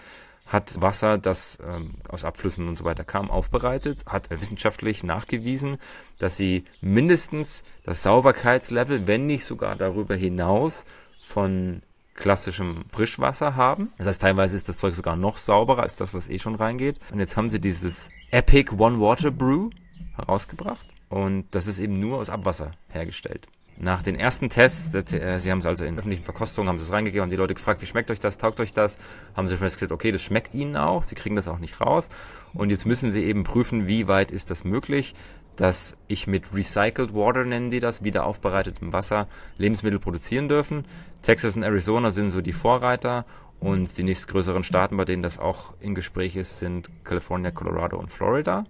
hat 0.46 0.80
Wasser, 0.80 1.18
das 1.18 1.58
ähm, 1.64 1.94
aus 2.08 2.24
Abflüssen 2.24 2.66
und 2.68 2.76
so 2.76 2.84
weiter 2.84 3.04
kam, 3.04 3.30
aufbereitet, 3.30 4.04
hat 4.06 4.30
wissenschaftlich 4.30 5.04
nachgewiesen, 5.04 5.78
dass 6.18 6.36
sie 6.36 6.64
mindestens 6.80 7.62
das 7.84 8.02
Sauberkeitslevel, 8.02 9.06
wenn 9.06 9.26
nicht 9.26 9.44
sogar 9.44 9.76
darüber 9.76 10.16
hinaus, 10.16 10.86
von 11.24 11.82
klassischem 12.14 12.84
Frischwasser 12.92 13.56
haben. 13.56 13.92
Das 13.98 14.06
heißt, 14.06 14.20
teilweise 14.20 14.56
ist 14.56 14.68
das 14.68 14.78
Zeug 14.78 14.94
sogar 14.94 15.16
noch 15.16 15.38
sauberer 15.38 15.82
als 15.82 15.96
das, 15.96 16.14
was 16.14 16.28
eh 16.28 16.38
schon 16.38 16.56
reingeht. 16.56 16.98
Und 17.12 17.20
jetzt 17.20 17.36
haben 17.36 17.48
sie 17.48 17.60
dieses 17.60 18.10
Epic 18.30 18.74
One 18.76 19.00
Water 19.00 19.30
Brew 19.30 19.70
herausgebracht. 20.16 20.86
Und 21.08 21.46
das 21.52 21.66
ist 21.66 21.78
eben 21.78 21.94
nur 21.94 22.18
aus 22.18 22.30
Abwasser 22.30 22.72
hergestellt. 22.88 23.48
Nach 23.82 24.02
den 24.02 24.14
ersten 24.14 24.50
Tests, 24.50 24.94
äh, 24.94 25.38
sie 25.40 25.50
haben 25.50 25.60
es 25.60 25.66
also 25.66 25.86
in 25.86 25.98
öffentlichen 25.98 26.22
Verkostungen, 26.22 26.68
haben 26.68 26.76
sie 26.76 26.84
es 26.84 26.92
reingegeben, 26.92 27.22
haben 27.22 27.30
die 27.30 27.36
Leute 27.36 27.54
gefragt, 27.54 27.80
wie 27.80 27.86
schmeckt 27.86 28.10
euch 28.10 28.20
das, 28.20 28.36
taugt 28.36 28.60
euch 28.60 28.74
das, 28.74 28.98
haben 29.34 29.46
sie 29.46 29.56
festgestellt, 29.56 29.92
okay, 29.92 30.12
das 30.12 30.20
schmeckt 30.20 30.54
ihnen 30.54 30.76
auch, 30.76 31.02
sie 31.02 31.14
kriegen 31.14 31.34
das 31.34 31.48
auch 31.48 31.58
nicht 31.58 31.80
raus. 31.80 32.10
Und 32.52 32.70
jetzt 32.70 32.84
müssen 32.84 33.10
sie 33.10 33.24
eben 33.24 33.42
prüfen, 33.42 33.88
wie 33.88 34.06
weit 34.06 34.32
ist 34.32 34.50
das 34.50 34.64
möglich, 34.64 35.14
dass 35.56 35.96
ich 36.08 36.26
mit 36.26 36.54
Recycled 36.54 37.14
Water, 37.14 37.44
nennen 37.44 37.70
die 37.70 37.80
das, 37.80 38.04
wieder 38.04 38.26
aufbereitetem 38.26 38.92
Wasser, 38.92 39.28
Lebensmittel 39.56 39.98
produzieren 39.98 40.50
dürfen. 40.50 40.84
Texas 41.22 41.56
und 41.56 41.62
Arizona 41.62 42.10
sind 42.10 42.30
so 42.30 42.42
die 42.42 42.52
Vorreiter 42.52 43.24
und 43.60 43.96
die 43.96 44.02
nächstgrößeren 44.02 44.62
Staaten, 44.62 44.98
bei 44.98 45.06
denen 45.06 45.22
das 45.22 45.38
auch 45.38 45.72
im 45.80 45.94
Gespräch 45.94 46.36
ist, 46.36 46.58
sind 46.58 46.90
California, 47.04 47.50
Colorado 47.50 47.98
und 47.98 48.12
Florida. 48.12 48.64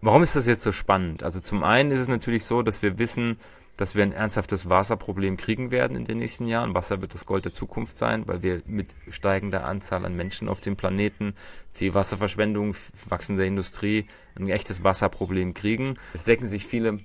Warum 0.00 0.22
ist 0.22 0.36
das 0.36 0.46
jetzt 0.46 0.62
so 0.62 0.72
spannend? 0.72 1.22
Also 1.22 1.40
zum 1.40 1.62
einen 1.62 1.90
ist 1.90 2.00
es 2.00 2.08
natürlich 2.08 2.46
so, 2.46 2.62
dass 2.62 2.82
wir 2.82 2.98
wissen, 2.98 3.38
dass 3.76 3.94
wir 3.94 4.02
ein 4.02 4.12
ernsthaftes 4.12 4.68
Wasserproblem 4.68 5.36
kriegen 5.36 5.70
werden 5.70 5.96
in 5.96 6.04
den 6.04 6.18
nächsten 6.18 6.46
Jahren. 6.46 6.74
Wasser 6.74 7.00
wird 7.00 7.14
das 7.14 7.26
Gold 7.26 7.44
der 7.44 7.52
Zukunft 7.52 7.96
sein, 7.96 8.26
weil 8.28 8.42
wir 8.42 8.62
mit 8.66 8.94
steigender 9.08 9.64
Anzahl 9.64 10.04
an 10.04 10.14
Menschen 10.14 10.48
auf 10.48 10.60
dem 10.60 10.76
Planeten, 10.76 11.34
viel 11.72 11.94
Wasserverschwendung, 11.94 12.76
wachsende 13.08 13.46
Industrie, 13.46 14.06
ein 14.36 14.48
echtes 14.48 14.84
Wasserproblem 14.84 15.54
kriegen. 15.54 15.98
Es 16.12 16.24
decken 16.24 16.46
sich 16.46 16.66
viele, 16.66 17.00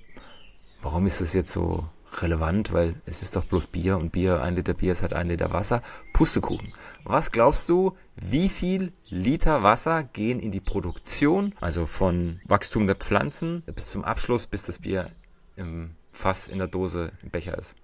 warum 0.81 1.05
ist 1.05 1.21
das 1.21 1.33
jetzt 1.33 1.51
so 1.51 1.87
relevant, 2.17 2.73
weil 2.73 2.95
es 3.05 3.21
ist 3.21 3.35
doch 3.35 3.45
bloß 3.45 3.67
Bier 3.67 3.97
und 3.97 4.11
Bier, 4.11 4.41
ein 4.41 4.55
Liter 4.55 4.73
Bier 4.73 4.91
ist 4.91 5.01
halt 5.01 5.13
ein 5.13 5.27
Liter 5.27 5.51
Wasser. 5.51 5.81
Pustekuchen. 6.13 6.73
Was 7.03 7.31
glaubst 7.31 7.69
du, 7.69 7.95
wie 8.15 8.49
viel 8.49 8.91
Liter 9.09 9.63
Wasser 9.63 10.03
gehen 10.03 10.39
in 10.39 10.51
die 10.51 10.59
Produktion, 10.59 11.53
also 11.61 11.85
von 11.85 12.41
Wachstum 12.45 12.87
der 12.87 12.95
Pflanzen 12.95 13.63
bis 13.75 13.89
zum 13.89 14.03
Abschluss, 14.03 14.47
bis 14.47 14.63
das 14.63 14.79
Bier 14.79 15.11
im 15.55 15.91
Fass, 16.19 16.49
in 16.49 16.57
der 16.57 16.67
Dose, 16.67 17.13
im 17.23 17.29
Becher 17.29 17.57
ist? 17.57 17.77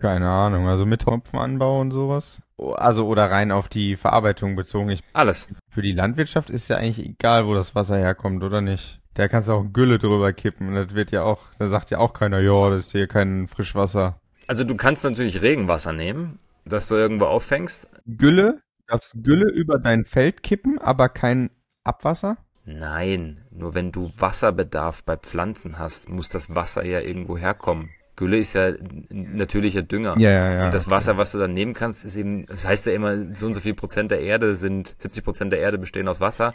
Keine 0.00 0.28
Ahnung, 0.28 0.66
also 0.66 0.86
mit 0.86 1.04
Hopfenanbau 1.04 1.80
und 1.80 1.90
sowas. 1.90 2.40
Also 2.56 3.06
oder 3.06 3.30
rein 3.30 3.52
auf 3.52 3.68
die 3.68 3.96
Verarbeitung 3.96 4.56
bezogen. 4.56 4.88
Ich, 4.88 5.02
Alles. 5.12 5.48
Für 5.70 5.82
die 5.82 5.92
Landwirtschaft 5.92 6.48
ist 6.48 6.68
ja 6.68 6.76
eigentlich 6.78 7.06
egal, 7.06 7.46
wo 7.46 7.54
das 7.54 7.74
Wasser 7.74 7.98
herkommt, 7.98 8.42
oder 8.42 8.62
nicht? 8.62 9.00
Da 9.14 9.28
kannst 9.28 9.48
du 9.48 9.52
auch 9.52 9.66
Gülle 9.72 9.98
drüber 9.98 10.32
kippen. 10.32 10.74
Das 10.74 10.94
wird 10.94 11.12
ja 11.12 11.24
auch, 11.24 11.50
da 11.58 11.68
sagt 11.68 11.90
ja 11.90 11.98
auch 11.98 12.14
keiner, 12.14 12.40
ja, 12.40 12.70
das 12.70 12.86
ist 12.86 12.92
hier 12.92 13.06
kein 13.06 13.46
Frischwasser. 13.46 14.18
Also 14.46 14.64
du 14.64 14.74
kannst 14.74 15.04
natürlich 15.04 15.42
Regenwasser 15.42 15.92
nehmen, 15.92 16.38
das 16.64 16.88
du 16.88 16.96
irgendwo 16.96 17.26
auffängst. 17.26 17.88
Gülle? 18.06 18.62
Du 18.78 18.92
darfst 18.94 19.22
Gülle 19.22 19.50
über 19.50 19.78
dein 19.78 20.06
Feld 20.06 20.42
kippen, 20.42 20.78
aber 20.78 21.10
kein 21.10 21.50
Abwasser? 21.84 22.38
Nein, 22.64 23.40
nur 23.50 23.74
wenn 23.74 23.90
du 23.90 24.08
Wasserbedarf 24.16 25.02
bei 25.04 25.16
Pflanzen 25.16 25.78
hast, 25.78 26.08
muss 26.08 26.28
das 26.28 26.54
Wasser 26.54 26.84
ja 26.84 27.00
irgendwo 27.00 27.36
herkommen. 27.36 27.90
Gülle 28.14 28.38
ist 28.38 28.52
ja 28.52 28.72
natürlicher 29.10 29.82
Dünger. 29.82 30.16
Ja, 30.18 30.30
ja, 30.30 30.54
ja. 30.54 30.64
Und 30.66 30.74
das 30.74 30.88
Wasser, 30.90 31.16
was 31.16 31.32
du 31.32 31.38
dann 31.38 31.54
nehmen 31.54 31.72
kannst, 31.72 32.04
ist 32.04 32.16
eben, 32.16 32.46
das 32.46 32.66
heißt 32.66 32.86
ja 32.86 32.92
immer, 32.92 33.34
so 33.34 33.46
und 33.46 33.54
so 33.54 33.60
viel 33.60 33.74
Prozent 33.74 34.10
der 34.10 34.20
Erde 34.20 34.54
sind, 34.54 34.94
70 34.98 35.24
Prozent 35.24 35.52
der 35.52 35.60
Erde 35.60 35.78
bestehen 35.78 36.06
aus 36.06 36.20
Wasser. 36.20 36.54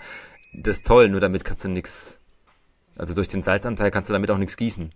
Das 0.54 0.78
ist 0.78 0.88
toll, 0.88 1.10
nur 1.10 1.20
damit 1.20 1.44
kannst 1.44 1.66
du 1.66 1.70
nichts 1.70 2.22
also 2.98 3.14
durch 3.14 3.28
den 3.28 3.42
Salzanteil 3.42 3.92
kannst 3.92 4.10
du 4.10 4.14
damit 4.14 4.32
auch 4.32 4.38
nichts 4.38 4.58
gießen. 4.58 4.92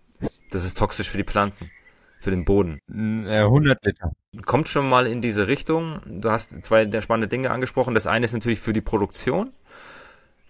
Das 0.50 0.66
ist 0.66 0.78
toxisch 0.78 1.10
für 1.10 1.18
die 1.18 1.24
Pflanzen, 1.24 1.72
für 2.20 2.32
den 2.32 2.46
Boden. 2.46 2.80
100 2.90 3.78
äh, 3.84 3.88
Liter. 3.88 4.12
Kommt 4.46 4.70
schon 4.70 4.90
mal 4.90 5.08
in 5.08 5.22
diese 5.22 5.48
Richtung. 5.48 6.02
Du 6.08 6.32
hast 6.32 6.64
zwei 6.64 6.86
der 6.86 7.02
spannenden 7.02 7.30
Dinge 7.30 7.52
angesprochen. 7.52 7.94
Das 7.94 8.08
eine 8.08 8.26
ist 8.26 8.34
natürlich 8.34 8.60
für 8.60 8.74
die 8.74 8.82
Produktion. 8.82 9.52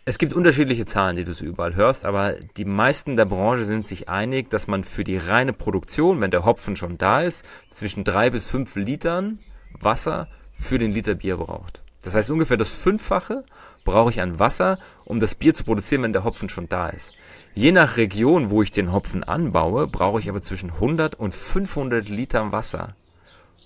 Es 0.03 0.17
gibt 0.17 0.33
unterschiedliche 0.33 0.85
Zahlen, 0.85 1.15
die 1.15 1.23
du 1.23 1.31
so 1.31 1.45
überall 1.45 1.75
hörst, 1.75 2.07
aber 2.07 2.33
die 2.57 2.65
meisten 2.65 3.15
der 3.15 3.25
Branche 3.25 3.65
sind 3.65 3.87
sich 3.87 4.09
einig, 4.09 4.49
dass 4.49 4.65
man 4.65 4.83
für 4.83 5.03
die 5.03 5.17
reine 5.17 5.53
Produktion, 5.53 6.21
wenn 6.21 6.31
der 6.31 6.43
Hopfen 6.43 6.75
schon 6.75 6.97
da 6.97 7.21
ist, 7.21 7.45
zwischen 7.69 8.03
drei 8.03 8.31
bis 8.31 8.45
fünf 8.45 8.75
Litern 8.75 9.37
Wasser 9.79 10.27
für 10.53 10.79
den 10.79 10.91
Liter 10.91 11.13
Bier 11.13 11.37
braucht. 11.37 11.81
Das 12.03 12.15
heißt 12.15 12.31
ungefähr 12.31 12.57
das 12.57 12.73
Fünffache 12.73 13.43
brauche 13.83 14.09
ich 14.09 14.21
an 14.21 14.39
Wasser, 14.39 14.79
um 15.05 15.19
das 15.19 15.35
Bier 15.35 15.53
zu 15.53 15.63
produzieren, 15.63 16.01
wenn 16.01 16.13
der 16.13 16.23
Hopfen 16.23 16.49
schon 16.49 16.67
da 16.67 16.89
ist. 16.89 17.13
Je 17.53 17.71
nach 17.71 17.97
Region, 17.97 18.49
wo 18.49 18.63
ich 18.63 18.71
den 18.71 18.91
Hopfen 18.91 19.23
anbaue, 19.23 19.85
brauche 19.85 20.19
ich 20.19 20.29
aber 20.29 20.41
zwischen 20.41 20.71
100 20.71 21.13
und 21.13 21.31
500 21.31 22.09
Litern 22.09 22.51
Wasser 22.51 22.95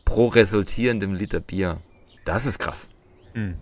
pro 0.04 0.28
resultierendem 0.28 1.14
Liter 1.14 1.40
Bier. 1.40 1.78
Das 2.26 2.46
ist 2.46 2.60
krass. 2.60 2.90
Hm. 3.34 3.56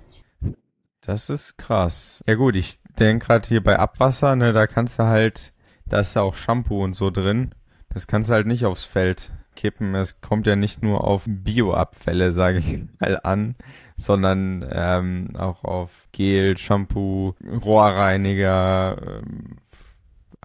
Das 1.06 1.30
ist 1.30 1.58
krass. 1.58 2.24
Ja 2.28 2.36
gut, 2.36 2.56
ich 2.56 2.80
denke 2.97 3.28
gerade 3.28 3.47
hier 3.47 3.62
bei 3.62 3.78
Abwasser, 3.78 4.36
ne, 4.36 4.54
da 4.54 4.68
kannst 4.68 4.99
du 4.99 5.04
halt, 5.04 5.54
da 5.86 5.99
ist 5.99 6.16
ja 6.16 6.22
auch 6.22 6.36
Shampoo 6.36 6.82
und 6.82 6.95
so 6.95 7.10
drin. 7.10 7.54
Das 7.89 8.08
kannst 8.08 8.30
du 8.30 8.34
halt 8.34 8.47
nicht 8.47 8.66
aufs 8.66 8.86
Feld 8.86 9.32
kippen. 9.56 9.95
Es 9.95 10.22
kommt 10.22 10.47
ja 10.47 10.56
nicht 10.56 10.82
nur 10.82 11.04
auf 11.04 11.24
Bioabfälle, 11.28 12.32
sage 12.32 12.60
ich 12.60 12.80
mal, 12.99 13.20
an, 13.22 13.56
sondern 13.97 14.66
ähm, 14.72 15.36
auch 15.38 15.66
auf 15.66 16.08
Gel, 16.14 16.58
Shampoo, 16.58 17.36
Rohrreiniger, 17.43 18.97
ähm, 19.06 19.58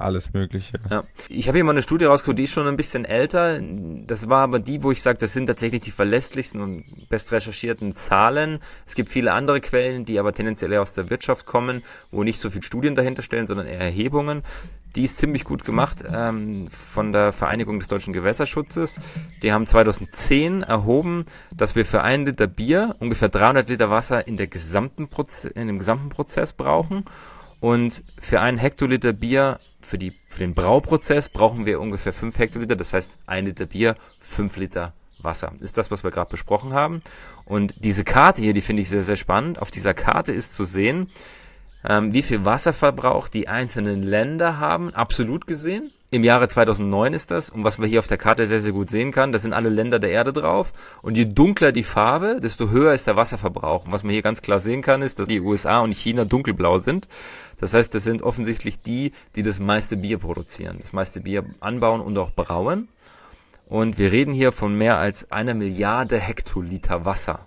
alles 0.00 0.32
Mögliche. 0.32 0.78
Ja. 0.90 1.04
Ich 1.28 1.48
habe 1.48 1.58
hier 1.58 1.64
mal 1.64 1.72
eine 1.72 1.82
Studie 1.82 2.06
rausgeholt, 2.06 2.38
die 2.38 2.44
ist 2.44 2.52
schon 2.52 2.66
ein 2.66 2.76
bisschen 2.76 3.04
älter. 3.04 3.60
Das 4.06 4.28
war 4.28 4.42
aber 4.42 4.58
die, 4.58 4.82
wo 4.82 4.90
ich 4.90 5.02
sage, 5.02 5.18
das 5.18 5.32
sind 5.32 5.46
tatsächlich 5.46 5.82
die 5.82 5.90
verlässlichsten 5.90 6.60
und 6.60 7.08
best 7.08 7.32
recherchierten 7.32 7.94
Zahlen. 7.94 8.60
Es 8.86 8.94
gibt 8.94 9.10
viele 9.10 9.32
andere 9.32 9.60
Quellen, 9.60 10.04
die 10.04 10.18
aber 10.18 10.32
tendenziell 10.32 10.72
eher 10.72 10.82
aus 10.82 10.94
der 10.94 11.10
Wirtschaft 11.10 11.46
kommen, 11.46 11.82
wo 12.10 12.22
nicht 12.24 12.40
so 12.40 12.50
viel 12.50 12.62
Studien 12.62 12.94
dahinter 12.94 13.22
stellen, 13.22 13.46
sondern 13.46 13.66
eher 13.66 13.80
Erhebungen. 13.80 14.42
Die 14.96 15.04
ist 15.04 15.18
ziemlich 15.18 15.44
gut 15.44 15.64
gemacht 15.64 16.02
ähm, 16.10 16.66
von 16.68 17.12
der 17.12 17.32
Vereinigung 17.32 17.78
des 17.78 17.88
deutschen 17.88 18.12
Gewässerschutzes. 18.12 18.98
Die 19.42 19.52
haben 19.52 19.66
2010 19.66 20.62
erhoben, 20.62 21.26
dass 21.54 21.76
wir 21.76 21.84
für 21.84 22.02
einen 22.02 22.24
Liter 22.24 22.46
Bier 22.46 22.96
ungefähr 22.98 23.28
300 23.28 23.68
Liter 23.68 23.90
Wasser 23.90 24.26
in, 24.26 24.36
der 24.36 24.46
gesamten 24.46 25.08
Proze 25.08 25.48
in 25.50 25.66
dem 25.66 25.78
gesamten 25.78 26.08
Prozess 26.08 26.52
brauchen. 26.52 27.04
Und 27.60 28.02
für 28.20 28.40
einen 28.40 28.58
Hektoliter 28.58 29.12
Bier 29.12 29.58
für, 29.80 29.98
die, 29.98 30.12
für 30.28 30.40
den 30.40 30.54
Brauprozess 30.54 31.28
brauchen 31.28 31.66
wir 31.66 31.80
ungefähr 31.80 32.12
5 32.12 32.38
Hektoliter, 32.38 32.76
das 32.76 32.92
heißt 32.92 33.18
ein 33.26 33.46
Liter 33.46 33.66
Bier, 33.66 33.96
5 34.20 34.56
Liter 34.56 34.92
Wasser. 35.20 35.52
Ist 35.60 35.78
das, 35.78 35.90
was 35.90 36.04
wir 36.04 36.10
gerade 36.10 36.30
besprochen 36.30 36.72
haben. 36.72 37.02
Und 37.44 37.74
diese 37.84 38.04
Karte 38.04 38.42
hier, 38.42 38.52
die 38.52 38.60
finde 38.60 38.82
ich 38.82 38.88
sehr, 38.88 39.02
sehr 39.02 39.16
spannend. 39.16 39.60
Auf 39.60 39.70
dieser 39.70 39.94
Karte 39.94 40.32
ist 40.32 40.54
zu 40.54 40.64
sehen, 40.64 41.10
ähm, 41.84 42.12
wie 42.12 42.22
viel 42.22 42.44
Wasserverbrauch 42.44 43.28
die 43.28 43.48
einzelnen 43.48 44.02
Länder 44.02 44.58
haben, 44.58 44.94
absolut 44.94 45.46
gesehen. 45.46 45.90
Im 46.10 46.24
Jahre 46.24 46.48
2009 46.48 47.12
ist 47.12 47.30
das. 47.30 47.50
Und 47.50 47.64
was 47.64 47.76
man 47.76 47.86
hier 47.86 47.98
auf 47.98 48.06
der 48.06 48.16
Karte 48.16 48.46
sehr, 48.46 48.62
sehr 48.62 48.72
gut 48.72 48.88
sehen 48.88 49.12
kann, 49.12 49.30
da 49.30 49.38
sind 49.38 49.52
alle 49.52 49.68
Länder 49.68 49.98
der 49.98 50.10
Erde 50.10 50.32
drauf. 50.32 50.72
Und 51.02 51.18
je 51.18 51.26
dunkler 51.26 51.70
die 51.70 51.82
Farbe, 51.82 52.40
desto 52.42 52.70
höher 52.70 52.94
ist 52.94 53.06
der 53.06 53.16
Wasserverbrauch. 53.16 53.84
Und 53.84 53.92
was 53.92 54.04
man 54.04 54.12
hier 54.12 54.22
ganz 54.22 54.40
klar 54.40 54.58
sehen 54.58 54.80
kann, 54.80 55.02
ist, 55.02 55.18
dass 55.18 55.28
die 55.28 55.40
USA 55.40 55.80
und 55.80 55.94
China 55.94 56.24
dunkelblau 56.24 56.78
sind. 56.78 57.08
Das 57.60 57.74
heißt, 57.74 57.94
das 57.94 58.04
sind 58.04 58.22
offensichtlich 58.22 58.80
die, 58.80 59.12
die 59.36 59.42
das 59.42 59.60
meiste 59.60 59.98
Bier 59.98 60.16
produzieren, 60.16 60.78
das 60.80 60.94
meiste 60.94 61.20
Bier 61.20 61.44
anbauen 61.60 62.00
und 62.00 62.16
auch 62.16 62.30
brauen. 62.30 62.88
Und 63.68 63.98
wir 63.98 64.10
reden 64.10 64.32
hier 64.32 64.50
von 64.50 64.74
mehr 64.74 64.96
als 64.96 65.30
einer 65.30 65.52
Milliarde 65.52 66.18
Hektoliter 66.18 67.04
Wasser. 67.04 67.40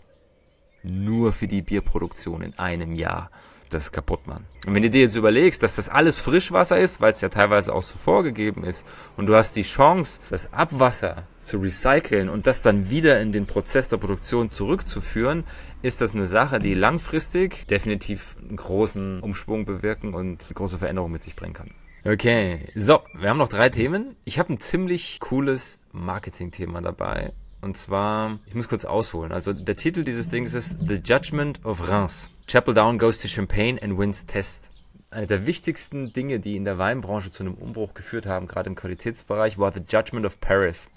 Nur 0.84 1.34
für 1.34 1.48
die 1.48 1.64
Bierproduktion 1.64 2.44
in 2.44 2.60
einem 2.60 2.94
Jahr 2.94 3.32
das 3.74 3.92
kaputt 3.92 4.28
machen. 4.28 4.46
Und 4.66 4.76
wenn 4.76 4.84
du 4.84 4.90
dir 4.90 5.02
jetzt 5.02 5.16
überlegst, 5.16 5.64
dass 5.64 5.76
das 5.76 5.90
alles 5.90 6.20
Frischwasser 6.20 6.80
ist, 6.80 7.02
weil 7.02 7.14
es 7.14 7.22
ja 7.22 7.30
teilweise 7.30 7.74
auch 7.74 7.82
so 7.82 7.98
vorgegeben 7.98 8.64
ist, 8.64 8.86
und 9.18 9.26
du 9.26 9.36
hast 9.36 9.56
die 9.56 9.64
Chance, 9.64 10.20
das 10.30 10.54
Abwasser 10.54 11.28
zu 11.40 11.58
recyceln 11.58 12.30
und 12.30 12.48
das 12.48 12.62
dann 12.62 12.90
wieder 12.90 13.20
in 13.22 13.32
den 13.32 13.46
Prozess 13.46 13.88
der 13.88 13.98
Produktion 13.98 14.50
zurückzuführen, 14.50 15.44
ist 15.82 16.02
das 16.02 16.14
eine 16.14 16.28
Sache, 16.28 16.60
die 16.60 16.74
langfristig 16.74 17.68
definitiv 17.68 18.36
einen 18.40 18.58
großen 18.58 19.20
Umschwung 19.22 19.66
bewirken 19.66 20.14
und 20.14 20.52
große 20.54 20.78
Veränderung 20.78 21.12
mit 21.12 21.24
sich 21.24 21.36
bringen 21.36 21.54
kann. 21.54 21.72
Okay, 22.04 22.60
so, 22.74 23.02
wir 23.14 23.30
haben 23.30 23.38
noch 23.38 23.48
drei 23.48 23.70
Themen. 23.70 24.16
Ich 24.26 24.40
habe 24.40 24.54
ein 24.54 24.60
ziemlich 24.60 25.20
cooles 25.20 25.78
Marketing-Thema 25.92 26.82
dabei. 26.82 27.32
Und 27.62 27.78
zwar, 27.78 28.40
ich 28.48 28.56
muss 28.56 28.68
kurz 28.68 28.86
ausholen. 28.86 29.32
Also 29.32 29.54
der 29.54 29.76
Titel 29.76 30.04
dieses 30.04 30.30
Dings 30.30 30.54
ist 30.56 30.76
The 30.80 30.96
Judgment 30.96 31.64
of 31.64 31.88
Reims. 31.88 32.32
Chapel 32.48 32.74
Down 32.74 32.98
goes 32.98 33.20
to 33.20 33.28
Champagne 33.28 33.82
and 33.82 33.98
wins 33.98 34.26
Test. 34.26 34.72
Eine 35.12 35.28
der 35.28 35.46
wichtigsten 35.46 36.12
Dinge, 36.12 36.40
die 36.40 36.56
in 36.56 36.64
der 36.64 36.78
Weinbranche 36.78 37.30
zu 37.30 37.44
einem 37.44 37.54
Umbruch 37.54 37.94
geführt 37.94 38.26
haben, 38.26 38.48
gerade 38.48 38.70
im 38.70 38.76
Qualitätsbereich, 38.76 39.60
war 39.60 39.72
The 39.74 39.82
Judgment 39.88 40.26
of 40.26 40.40
Paris. 40.40 40.90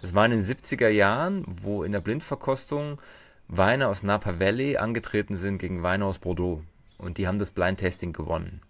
Das 0.00 0.14
war 0.14 0.24
in 0.24 0.30
den 0.30 0.42
70er 0.42 0.88
Jahren, 0.88 1.44
wo 1.46 1.82
in 1.82 1.92
der 1.92 2.00
Blindverkostung 2.00 3.00
Weine 3.48 3.88
aus 3.88 4.02
Napa 4.02 4.38
Valley 4.38 4.76
angetreten 4.76 5.36
sind 5.36 5.58
gegen 5.58 5.82
Weine 5.82 6.04
aus 6.04 6.18
Bordeaux. 6.18 6.62
Und 6.98 7.18
die 7.18 7.26
haben 7.26 7.38
das 7.38 7.50
Blind 7.50 7.80
Tasting 7.80 8.12
gewonnen. 8.12 8.60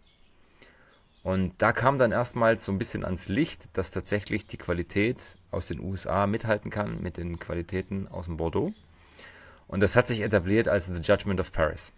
Und 1.23 1.55
da 1.59 1.73
kam 1.73 1.99
dann 1.99 2.11
erstmals 2.11 2.65
so 2.65 2.73
ein 2.73 2.79
bisschen 2.79 3.05
ans 3.05 3.29
Licht, 3.29 3.69
dass 3.75 3.91
tatsächlich 3.91 4.47
die 4.47 4.57
Qualität 4.57 5.37
aus 5.51 5.67
den 5.67 5.81
USA 5.81 6.27
mithalten 6.27 6.71
kann 6.71 7.01
mit 7.01 7.17
den 7.17 7.39
Qualitäten 7.39 8.09
aus 8.09 8.27
dem 8.27 8.37
Bordeaux. 8.37 8.73
Und 9.69 9.83
das 9.83 9.95
hat 9.95 10.07
sich 10.07 10.21
etabliert 10.21 10.69
als 10.69 10.87
The 10.87 11.01
Judgment 11.01 11.39
of 11.41 11.53
Paris. 11.53 11.93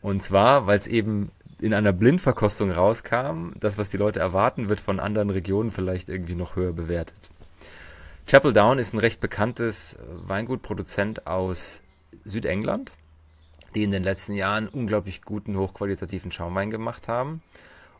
Und 0.00 0.22
zwar, 0.22 0.66
weil 0.66 0.78
es 0.78 0.86
eben 0.86 1.30
in 1.60 1.74
einer 1.74 1.92
Blindverkostung 1.92 2.70
rauskam, 2.70 3.52
das, 3.60 3.78
was 3.78 3.90
die 3.90 3.96
Leute 3.96 4.20
erwarten, 4.20 4.68
wird 4.68 4.80
von 4.80 4.98
anderen 5.00 5.30
Regionen 5.30 5.70
vielleicht 5.70 6.08
irgendwie 6.08 6.34
noch 6.34 6.56
höher 6.56 6.72
bewertet. 6.72 7.30
Chapel 8.26 8.52
Down 8.52 8.78
ist 8.78 8.94
ein 8.94 8.98
recht 8.98 9.20
bekanntes 9.20 9.98
Weingutproduzent 10.26 11.26
aus 11.26 11.82
Südengland, 12.24 12.92
die 13.74 13.82
in 13.82 13.90
den 13.90 14.02
letzten 14.02 14.32
Jahren 14.32 14.68
unglaublich 14.68 15.22
guten, 15.22 15.56
hochqualitativen 15.56 16.32
Schaumwein 16.32 16.70
gemacht 16.70 17.06
haben. 17.08 17.42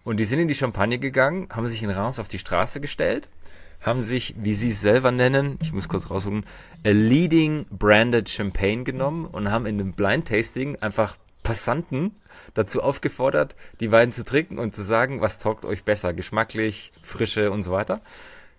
Und 0.04 0.20
die 0.20 0.24
sind 0.24 0.38
in 0.38 0.48
die 0.48 0.54
Champagne 0.54 0.98
gegangen, 0.98 1.48
haben 1.50 1.66
sich 1.66 1.82
in 1.82 1.90
Reims 1.90 2.20
auf 2.20 2.28
die 2.28 2.38
Straße 2.38 2.80
gestellt, 2.80 3.30
haben 3.80 4.02
sich, 4.02 4.34
wie 4.38 4.54
sie 4.54 4.70
es 4.70 4.80
selber 4.80 5.10
nennen, 5.10 5.58
ich 5.62 5.72
muss 5.72 5.88
kurz 5.88 6.10
raussuchen, 6.10 6.44
a 6.86 6.90
leading 6.90 7.66
branded 7.70 8.28
Champagne 8.28 8.84
genommen 8.84 9.26
und 9.26 9.50
haben 9.50 9.66
in 9.66 9.80
einem 9.80 9.92
Blind 9.92 10.28
Tasting 10.28 10.76
einfach 10.76 11.16
Passanten 11.42 12.12
dazu 12.54 12.82
aufgefordert, 12.82 13.56
die 13.80 13.92
Weine 13.92 14.12
zu 14.12 14.24
trinken 14.24 14.58
und 14.58 14.74
zu 14.74 14.82
sagen, 14.82 15.20
was 15.20 15.38
taugt 15.38 15.64
euch 15.64 15.84
besser, 15.84 16.12
geschmacklich, 16.12 16.92
frische 17.02 17.50
und 17.50 17.62
so 17.62 17.72
weiter. 17.72 18.00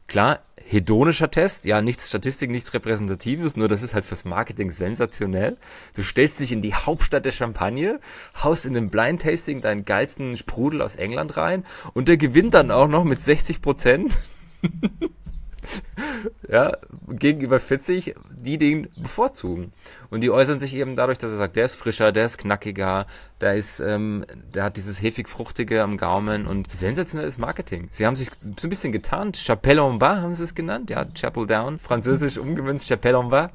Klar, 0.07 0.39
hedonischer 0.63 1.31
Test, 1.31 1.65
ja, 1.65 1.81
nichts 1.81 2.09
Statistik, 2.09 2.49
nichts 2.49 2.73
Repräsentatives, 2.73 3.55
nur 3.55 3.67
das 3.67 3.83
ist 3.83 3.93
halt 3.93 4.05
fürs 4.05 4.25
Marketing 4.25 4.71
sensationell. 4.71 5.57
Du 5.95 6.03
stellst 6.03 6.39
dich 6.39 6.51
in 6.51 6.61
die 6.61 6.73
Hauptstadt 6.73 7.25
der 7.25 7.31
Champagne, 7.31 7.99
haust 8.43 8.65
in 8.65 8.73
dem 8.73 8.89
Blind 8.89 9.21
Tasting 9.21 9.61
deinen 9.61 9.85
geilsten 9.85 10.37
Sprudel 10.37 10.81
aus 10.81 10.95
England 10.95 11.37
rein 11.37 11.65
und 11.93 12.07
der 12.07 12.17
gewinnt 12.17 12.53
dann 12.53 12.71
auch 12.71 12.87
noch 12.87 13.03
mit 13.03 13.21
60 13.21 13.61
Prozent. 13.61 14.19
ja, 16.49 16.77
gegenüber 17.07 17.59
40, 17.59 18.15
die 18.35 18.57
den 18.57 18.89
bevorzugen. 18.97 19.73
Und 20.09 20.21
die 20.21 20.31
äußern 20.31 20.59
sich 20.59 20.75
eben 20.75 20.95
dadurch, 20.95 21.17
dass 21.17 21.31
er 21.31 21.37
sagt, 21.37 21.55
der 21.55 21.65
ist 21.65 21.75
frischer, 21.75 22.11
der 22.11 22.25
ist 22.25 22.37
knackiger, 22.37 23.07
der 23.41 23.55
ist, 23.55 23.79
ähm, 23.79 24.25
der 24.53 24.63
hat 24.63 24.77
dieses 24.77 25.01
hefig-fruchtige 25.01 25.81
am 25.81 25.97
Gaumen 25.97 26.47
und 26.47 26.73
sensationelles 26.73 27.37
Marketing. 27.37 27.87
Sie 27.91 28.05
haben 28.05 28.15
sich 28.15 28.29
so 28.41 28.67
ein 28.67 28.69
bisschen 28.69 28.91
getarnt. 28.91 29.37
Chapelle 29.37 29.81
en 29.81 29.99
bas 29.99 30.21
haben 30.21 30.35
sie 30.35 30.43
es 30.43 30.55
genannt, 30.55 30.89
ja, 30.89 31.05
Chapel 31.05 31.47
Down, 31.47 31.79
französisch 31.79 32.37
umgemünzt, 32.37 32.87
Chapelle 32.87 33.19
en 33.19 33.29
bas. 33.29 33.49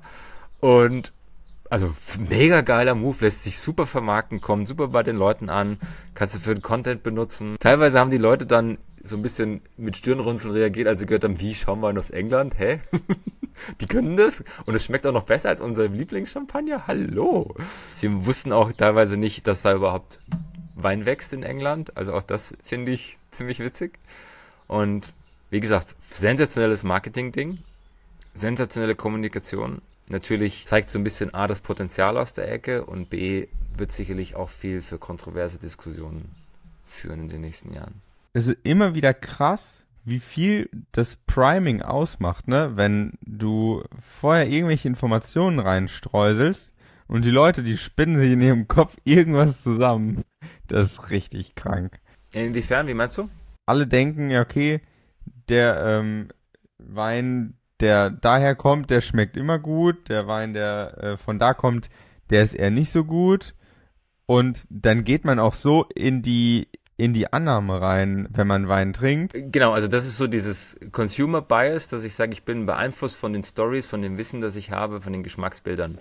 Und 0.60 1.12
also 1.70 1.94
mega 2.28 2.62
geiler 2.62 2.96
Move, 2.96 3.16
lässt 3.20 3.44
sich 3.44 3.58
super 3.58 3.86
vermarkten, 3.86 4.40
kommt 4.40 4.66
super 4.66 4.88
bei 4.88 5.04
den 5.04 5.16
Leuten 5.16 5.48
an, 5.48 5.78
kannst 6.14 6.34
du 6.34 6.40
für 6.40 6.52
den 6.52 6.62
Content 6.62 7.04
benutzen. 7.04 7.56
Teilweise 7.60 8.00
haben 8.00 8.10
die 8.10 8.18
Leute 8.18 8.44
dann 8.44 8.76
so 9.10 9.16
ein 9.16 9.22
bisschen 9.22 9.60
mit 9.76 9.96
Stirnrunzeln 9.96 10.54
reagiert, 10.54 10.88
als 10.88 11.00
sie 11.00 11.06
gehört 11.06 11.24
haben, 11.24 11.38
wie 11.40 11.54
Schaumwein 11.54 11.98
aus 11.98 12.10
England, 12.10 12.58
hä? 12.58 12.80
die 13.80 13.86
können 13.86 14.16
das 14.16 14.42
und 14.64 14.74
es 14.74 14.84
schmeckt 14.84 15.06
auch 15.06 15.12
noch 15.12 15.24
besser 15.24 15.50
als 15.50 15.60
unser 15.60 15.88
Lieblingschampagner, 15.88 16.86
hallo. 16.86 17.54
Sie 17.92 18.24
wussten 18.24 18.52
auch 18.52 18.72
teilweise 18.72 19.18
nicht, 19.18 19.46
dass 19.46 19.62
da 19.62 19.74
überhaupt 19.74 20.20
Wein 20.74 21.04
wächst 21.04 21.34
in 21.34 21.42
England, 21.42 21.96
also 21.96 22.14
auch 22.14 22.22
das 22.22 22.54
finde 22.64 22.92
ich 22.92 23.18
ziemlich 23.32 23.58
witzig. 23.58 23.98
Und 24.66 25.12
wie 25.50 25.60
gesagt, 25.60 25.96
sensationelles 26.10 26.84
Marketing-Ding, 26.84 27.58
sensationelle 28.34 28.94
Kommunikation. 28.94 29.82
Natürlich 30.08 30.64
zeigt 30.66 30.88
so 30.88 30.98
ein 30.98 31.04
bisschen 31.04 31.34
A 31.34 31.46
das 31.46 31.60
Potenzial 31.60 32.16
aus 32.16 32.32
der 32.32 32.50
Ecke 32.50 32.84
und 32.86 33.10
B 33.10 33.48
wird 33.76 33.92
sicherlich 33.92 34.36
auch 34.36 34.48
viel 34.48 34.80
für 34.80 34.98
kontroverse 34.98 35.58
Diskussionen 35.58 36.34
führen 36.86 37.22
in 37.22 37.28
den 37.28 37.40
nächsten 37.42 37.72
Jahren 37.74 38.00
es 38.32 38.46
ist 38.46 38.58
immer 38.62 38.94
wieder 38.94 39.14
krass, 39.14 39.86
wie 40.04 40.20
viel 40.20 40.70
das 40.92 41.16
Priming 41.16 41.82
ausmacht, 41.82 42.48
ne? 42.48 42.72
Wenn 42.74 43.18
du 43.22 43.84
vorher 44.00 44.48
irgendwelche 44.48 44.88
Informationen 44.88 45.58
reinstreuselst 45.58 46.72
und 47.06 47.24
die 47.24 47.30
Leute, 47.30 47.62
die 47.62 47.76
spinnen 47.76 48.20
sich 48.20 48.32
in 48.32 48.40
ihrem 48.40 48.68
Kopf 48.68 48.96
irgendwas 49.04 49.62
zusammen. 49.62 50.24
Das 50.68 50.92
ist 50.92 51.10
richtig 51.10 51.54
krank. 51.54 52.00
Inwiefern, 52.32 52.86
wie 52.86 52.94
meinst 52.94 53.18
du? 53.18 53.28
Alle 53.66 53.86
denken, 53.86 54.30
ja, 54.30 54.40
okay, 54.40 54.80
der 55.48 55.84
ähm, 55.84 56.28
Wein, 56.78 57.54
der 57.80 58.10
daher 58.10 58.54
kommt, 58.54 58.90
der 58.90 59.00
schmeckt 59.00 59.36
immer 59.36 59.58
gut. 59.58 60.08
Der 60.08 60.26
Wein, 60.26 60.54
der 60.54 60.98
äh, 60.98 61.16
von 61.16 61.38
da 61.38 61.54
kommt, 61.54 61.90
der 62.30 62.42
ist 62.42 62.54
eher 62.54 62.70
nicht 62.70 62.90
so 62.90 63.04
gut. 63.04 63.54
Und 64.26 64.66
dann 64.70 65.02
geht 65.02 65.24
man 65.24 65.40
auch 65.40 65.54
so 65.54 65.84
in 65.94 66.22
die 66.22 66.68
in 67.00 67.14
die 67.14 67.32
Annahme 67.32 67.80
rein, 67.80 68.28
wenn 68.30 68.46
man 68.46 68.68
Wein 68.68 68.92
trinkt. 68.92 69.32
Genau, 69.34 69.72
also 69.72 69.88
das 69.88 70.04
ist 70.04 70.18
so 70.18 70.26
dieses 70.26 70.76
Consumer 70.92 71.40
Bias, 71.40 71.88
dass 71.88 72.04
ich 72.04 72.14
sage, 72.14 72.34
ich 72.34 72.42
bin 72.42 72.66
beeinflusst 72.66 73.16
von 73.16 73.32
den 73.32 73.42
Stories, 73.42 73.86
von 73.86 74.02
dem 74.02 74.18
Wissen, 74.18 74.42
das 74.42 74.54
ich 74.54 74.70
habe, 74.70 75.00
von 75.00 75.14
den 75.14 75.22
Geschmacksbildern. 75.22 75.98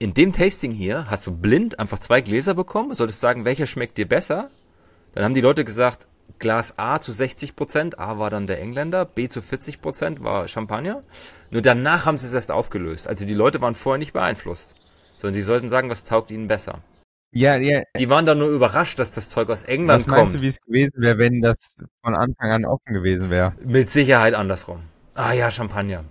In 0.00 0.14
dem 0.14 0.32
Tasting 0.32 0.72
hier 0.72 1.08
hast 1.08 1.28
du 1.28 1.30
blind 1.30 1.78
einfach 1.78 2.00
zwei 2.00 2.20
Gläser 2.22 2.54
bekommen, 2.54 2.92
solltest 2.92 3.20
sagen, 3.20 3.44
welcher 3.44 3.66
schmeckt 3.66 3.98
dir 3.98 4.08
besser. 4.08 4.50
Dann 5.14 5.24
haben 5.24 5.34
die 5.34 5.40
Leute 5.40 5.64
gesagt, 5.64 6.08
Glas 6.40 6.76
A 6.76 7.00
zu 7.00 7.12
60 7.12 7.54
Prozent, 7.54 8.00
A 8.00 8.18
war 8.18 8.28
dann 8.28 8.48
der 8.48 8.60
Engländer, 8.60 9.04
B 9.04 9.28
zu 9.28 9.40
40 9.40 9.80
Prozent 9.80 10.24
war 10.24 10.48
Champagner. 10.48 11.04
Nur 11.50 11.62
danach 11.62 12.04
haben 12.04 12.18
sie 12.18 12.26
es 12.26 12.34
erst 12.34 12.50
aufgelöst. 12.50 13.06
Also 13.06 13.26
die 13.26 13.32
Leute 13.32 13.62
waren 13.62 13.76
vorher 13.76 13.98
nicht 13.98 14.12
beeinflusst, 14.12 14.74
sondern 15.16 15.34
die 15.34 15.42
sollten 15.42 15.68
sagen, 15.68 15.88
was 15.88 16.02
taugt 16.02 16.32
ihnen 16.32 16.48
besser. 16.48 16.80
Ja, 17.32 17.56
ja. 17.56 17.82
Die 17.98 18.08
waren 18.08 18.24
dann 18.24 18.38
nur 18.38 18.48
überrascht, 18.48 18.98
dass 18.98 19.10
das 19.10 19.28
Zeug 19.28 19.50
aus 19.50 19.62
England 19.62 20.00
Was 20.00 20.06
meinst 20.06 20.32
kommt. 20.32 20.34
du, 20.34 20.40
wie 20.40 20.48
es 20.48 20.60
gewesen 20.60 20.94
wäre, 20.96 21.18
wenn 21.18 21.42
das 21.42 21.76
von 22.02 22.14
Anfang 22.14 22.50
an 22.50 22.64
offen 22.64 22.94
gewesen 22.94 23.30
wäre? 23.30 23.52
Mit 23.64 23.90
Sicherheit 23.90 24.34
andersrum. 24.34 24.80
Ah 25.14 25.32
ja, 25.32 25.50
Champagner. 25.50 26.04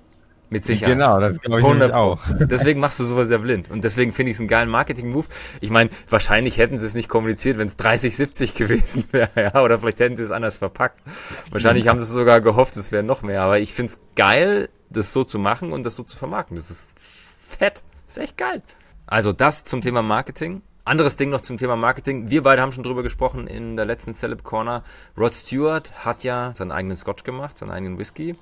Mit 0.50 0.66
Sicherheit. 0.66 0.94
Genau, 0.94 1.20
das 1.20 1.42
glaube 1.42 1.60
ich 1.60 1.66
100 1.66 1.90
nämlich 1.90 1.96
auch. 1.96 2.20
Deswegen 2.40 2.80
machst 2.80 3.00
du 3.00 3.04
sowas 3.04 3.30
ja 3.32 3.40
blind. 3.40 3.72
Und 3.72 3.84
deswegen 3.84 4.12
finde 4.12 4.30
ich 4.30 4.38
es 4.38 4.40
einen 4.40 4.48
geilen 4.48 4.70
Marketing-Move. 4.70 5.26
Ich 5.60 5.72
meine, 5.72 5.90
wahrscheinlich 6.08 6.60
hätten 6.60 6.78
sie 6.78 6.86
es 6.86 6.94
nicht 6.94 7.10
kommuniziert, 7.10 7.58
wenn 7.58 7.68
es 7.68 7.78
30-70 7.80 8.56
gewesen 8.56 9.06
wäre, 9.12 9.30
ja. 9.36 9.64
Oder 9.64 9.80
vielleicht 9.80 10.00
hätten 10.00 10.18
sie 10.18 10.24
es 10.24 10.32
anders 10.32 10.58
verpackt. 10.58 11.02
Wahrscheinlich 11.50 11.88
haben 11.88 12.00
sie 12.00 12.12
sogar 12.12 12.42
gehofft, 12.42 12.78
es 12.78 12.92
wäre 12.92 13.04
noch 13.04 13.24
mehr. 13.24 13.42
Aber 13.42 13.60
ich 13.60 13.74
finde 13.74 13.94
es 13.94 14.00
geil, 14.16 14.70
das 14.92 15.14
so 15.14 15.24
zu 15.24 15.40
machen 15.40 15.74
und 15.74 15.84
das 15.84 15.96
so 15.96 16.04
zu 16.04 16.16
vermarkten. 16.16 16.56
Das 16.58 16.70
ist 16.70 16.94
fett. 17.00 17.84
Das 18.06 18.18
ist 18.18 18.24
echt 18.24 18.38
geil. 18.38 18.62
Also 19.08 19.34
das 19.34 19.66
zum 19.66 19.82
Thema 19.82 20.04
Marketing. 20.04 20.62
Anderes 20.86 21.16
Ding 21.16 21.32
noch 21.32 21.42
zum 21.42 21.58
Thema 21.58 21.76
Marketing. 21.76 22.30
Wir 22.30 22.44
beide 22.44 22.62
haben 22.62 22.72
schon 22.72 22.84
drüber 22.84 23.02
gesprochen 23.02 23.48
in 23.48 23.76
der 23.76 23.86
letzten 23.86 24.14
Celeb 24.14 24.44
Corner. 24.44 24.84
Rod 25.18 25.34
Stewart 25.34 26.06
hat 26.06 26.24
ja 26.24 26.54
seinen 26.54 26.72
eigenen 26.72 26.96
Scotch 26.96 27.24
gemacht, 27.24 27.58
seinen 27.58 27.72
eigenen 27.72 27.98
Whisky. 27.98 28.36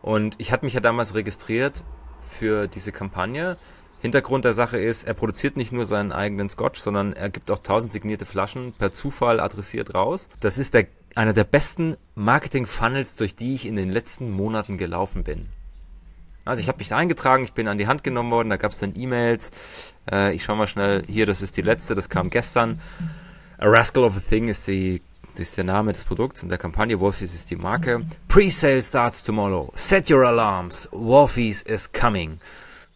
Und 0.00 0.36
ich 0.38 0.52
hatte 0.52 0.64
mich 0.64 0.74
ja 0.74 0.78
damals 0.78 1.16
registriert 1.16 1.82
für 2.20 2.68
diese 2.68 2.92
Kampagne. 2.92 3.56
Hintergrund 4.02 4.44
der 4.44 4.52
Sache 4.52 4.78
ist, 4.78 5.02
er 5.02 5.14
produziert 5.14 5.56
nicht 5.56 5.72
nur 5.72 5.84
seinen 5.84 6.12
eigenen 6.12 6.48
Scotch, 6.48 6.78
sondern 6.78 7.12
er 7.12 7.28
gibt 7.28 7.50
auch 7.50 7.58
tausend 7.58 7.90
signierte 7.90 8.24
Flaschen 8.24 8.72
per 8.72 8.92
Zufall 8.92 9.40
adressiert 9.40 9.92
raus. 9.92 10.28
Das 10.38 10.58
ist 10.58 10.74
der, 10.74 10.86
einer 11.16 11.32
der 11.32 11.42
besten 11.42 11.96
Marketing-Funnels, 12.14 13.16
durch 13.16 13.34
die 13.34 13.54
ich 13.54 13.66
in 13.66 13.74
den 13.74 13.90
letzten 13.90 14.30
Monaten 14.30 14.78
gelaufen 14.78 15.24
bin. 15.24 15.48
Also 16.50 16.62
ich 16.62 16.68
habe 16.68 16.78
mich 16.78 16.92
eingetragen, 16.92 17.44
ich 17.44 17.52
bin 17.52 17.68
an 17.68 17.78
die 17.78 17.86
Hand 17.86 18.02
genommen 18.02 18.32
worden, 18.32 18.50
da 18.50 18.56
gab 18.56 18.72
es 18.72 18.78
dann 18.78 18.92
E-Mails. 18.96 19.52
Äh, 20.10 20.34
ich 20.34 20.42
schau 20.42 20.56
mal 20.56 20.66
schnell, 20.66 21.04
hier, 21.06 21.24
das 21.24 21.42
ist 21.42 21.56
die 21.56 21.62
letzte, 21.62 21.94
das 21.94 22.08
kam 22.08 22.28
gestern. 22.28 22.80
A 23.58 23.66
Rascal 23.68 24.02
of 24.02 24.16
a 24.16 24.20
Thing 24.20 24.48
ist, 24.48 24.66
die, 24.66 25.00
ist 25.36 25.56
der 25.56 25.62
Name 25.62 25.92
des 25.92 26.02
Produkts 26.02 26.42
und 26.42 26.48
der 26.48 26.58
Kampagne. 26.58 26.98
Wolfies 26.98 27.36
ist 27.36 27.52
die 27.52 27.56
Marke. 27.56 28.04
Pre-sale 28.26 28.82
starts 28.82 29.22
tomorrow. 29.22 29.70
Set 29.76 30.10
your 30.10 30.24
alarms. 30.26 30.88
Wolfies 30.90 31.62
is 31.62 31.92
coming. 31.92 32.40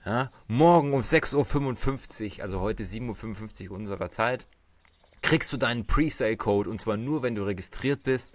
Ja, 0.05 0.33
morgen 0.49 0.93
um 0.93 1.03
6.55 1.03 2.39
Uhr, 2.39 2.43
also 2.43 2.59
heute 2.59 2.83
7.55 2.83 3.71
Uhr 3.71 3.77
unserer 3.77 4.11
Zeit, 4.11 4.49
kriegst 5.23 5.53
du 5.53 5.59
deinen 5.59 5.87
Pre-Sale-Code 5.87 6.69
und 6.69 6.81
zwar 6.81 6.97
nur, 6.97 7.23
wenn 7.23 7.37
du 7.37 7.45
registriert 7.45 8.03
bist. 8.03 8.35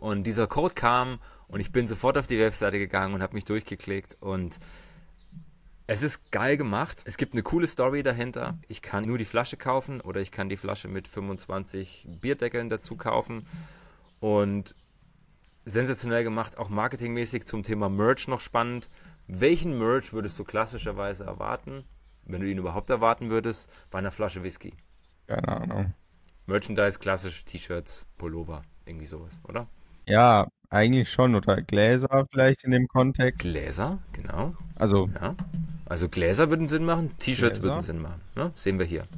Und 0.00 0.26
dieser 0.26 0.46
Code 0.46 0.74
kam 0.74 1.20
und 1.46 1.60
ich 1.60 1.72
bin 1.72 1.86
sofort 1.86 2.16
auf 2.16 2.26
die 2.26 2.38
Webseite 2.38 2.78
gegangen 2.78 3.14
und 3.14 3.22
habe 3.22 3.34
mich 3.34 3.44
durchgeklickt 3.44 4.16
und 4.20 4.58
es 5.86 6.02
ist 6.02 6.30
geil 6.30 6.56
gemacht. 6.56 7.02
Es 7.04 7.16
gibt 7.16 7.34
eine 7.34 7.42
coole 7.42 7.66
Story 7.66 8.02
dahinter. 8.02 8.56
Ich 8.68 8.80
kann 8.80 9.04
nur 9.04 9.18
die 9.18 9.24
Flasche 9.24 9.56
kaufen 9.56 10.00
oder 10.00 10.20
ich 10.20 10.30
kann 10.30 10.48
die 10.48 10.56
Flasche 10.56 10.86
mit 10.86 11.08
25 11.08 12.06
Bierdeckeln 12.20 12.68
dazu 12.68 12.96
kaufen. 12.96 13.44
Und 14.20 14.74
sensationell 15.64 16.22
gemacht, 16.22 16.58
auch 16.58 16.68
marketingmäßig 16.68 17.44
zum 17.44 17.64
Thema 17.64 17.88
Merch 17.88 18.28
noch 18.28 18.40
spannend. 18.40 18.88
Welchen 19.26 19.76
Merch 19.78 20.12
würdest 20.12 20.38
du 20.38 20.44
klassischerweise 20.44 21.24
erwarten, 21.24 21.84
wenn 22.24 22.40
du 22.40 22.48
ihn 22.48 22.58
überhaupt 22.58 22.88
erwarten 22.88 23.28
würdest, 23.28 23.68
bei 23.90 23.98
einer 23.98 24.12
Flasche 24.12 24.44
Whisky? 24.44 24.72
Keine 25.26 25.48
Ahnung. 25.48 25.94
Merchandise, 26.46 27.00
klassisch 27.00 27.44
T-Shirts, 27.44 28.06
Pullover, 28.16 28.62
irgendwie 28.86 29.06
sowas, 29.06 29.40
oder? 29.48 29.66
Ja, 30.06 30.48
eigentlich 30.70 31.10
schon. 31.10 31.34
Oder 31.34 31.62
Gläser 31.62 32.26
vielleicht 32.30 32.64
in 32.64 32.70
dem 32.70 32.88
Kontext. 32.88 33.40
Gläser, 33.40 33.98
genau. 34.12 34.54
Also, 34.76 35.08
Ja. 35.20 35.34
Also 35.86 36.08
Gläser 36.08 36.50
würden 36.50 36.68
Sinn 36.68 36.84
machen, 36.84 37.18
T-Shirts 37.18 37.62
würden 37.62 37.80
Sinn 37.80 38.00
machen. 38.00 38.20
Ne? 38.36 38.52
Sehen 38.54 38.78
wir 38.78 38.86
hier. 38.86 39.08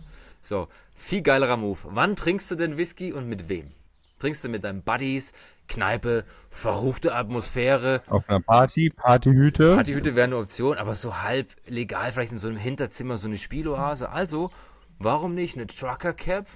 So, 0.41 0.69
viel 0.95 1.21
geilerer 1.21 1.59
Move. 1.59 1.79
Wann 1.85 2.17
trinkst 2.17 2.51
du 2.51 2.55
denn 2.55 2.79
Whisky 2.79 3.13
und 3.13 3.29
mit 3.29 3.51
wem? 3.51 3.71
Trinkst 4.19 4.43
du 4.43 4.49
mit 4.49 4.65
deinen 4.65 4.83
Buddies, 4.83 5.33
Kneipe, 5.69 6.25
verruchte 6.49 7.15
Atmosphäre? 7.15 8.03
auf 8.09 8.27
einer 8.29 8.41
Party, 8.41 8.89
Partyhüte. 8.89 9.75
Partyhütte 9.75 10.17
wäre 10.17 10.25
eine 10.25 10.39
Option, 10.39 10.79
aber 10.79 10.95
so 10.95 11.23
halb 11.23 11.49
legal, 11.67 12.11
vielleicht 12.11 12.33
in 12.33 12.39
so 12.39 12.49
einem 12.49 12.57
Hinterzimmer 12.57 13.19
so 13.19 13.29
eine 13.29 13.37
Spieloase. 13.37 14.09
Also, 14.09 14.51
warum 14.99 15.35
nicht 15.35 15.57
eine 15.57 15.67
Trucker 15.67 16.15
Cap? 16.15 16.47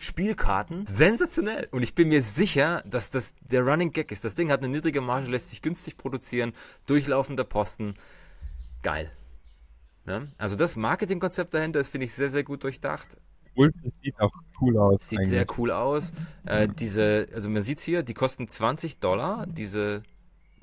Spielkarten, 0.00 0.86
sensationell. 0.86 1.68
Und 1.72 1.82
ich 1.82 1.94
bin 1.94 2.08
mir 2.08 2.22
sicher, 2.22 2.82
dass 2.86 3.10
das 3.10 3.34
der 3.40 3.62
Running 3.62 3.92
Gag 3.92 4.12
ist. 4.12 4.24
Das 4.24 4.36
Ding 4.36 4.50
hat 4.50 4.60
eine 4.60 4.68
niedrige 4.68 5.00
Marge, 5.00 5.28
lässt 5.28 5.50
sich 5.50 5.60
günstig 5.60 5.98
produzieren, 5.98 6.52
durchlaufender 6.86 7.42
Posten. 7.42 7.94
Geil. 8.82 9.10
Ne? 10.06 10.28
Also 10.38 10.54
das 10.54 10.76
Marketingkonzept 10.76 11.52
dahinter 11.52 11.80
ist, 11.80 11.88
finde 11.88 12.06
ich, 12.06 12.14
sehr, 12.14 12.28
sehr 12.28 12.44
gut 12.44 12.62
durchdacht. 12.62 13.16
Und 13.56 13.74
es 13.84 13.92
sieht 14.00 14.18
auch 14.20 14.30
cool 14.60 14.78
aus. 14.78 15.08
Sieht 15.08 15.18
eigentlich. 15.18 15.30
sehr 15.30 15.46
cool 15.58 15.72
aus. 15.72 16.12
Äh, 16.46 16.68
diese, 16.68 17.26
also 17.34 17.50
man 17.50 17.62
sieht's 17.62 17.82
hier, 17.82 18.04
die 18.04 18.14
kosten 18.14 18.46
20 18.46 19.00
Dollar, 19.00 19.46
diese 19.48 20.04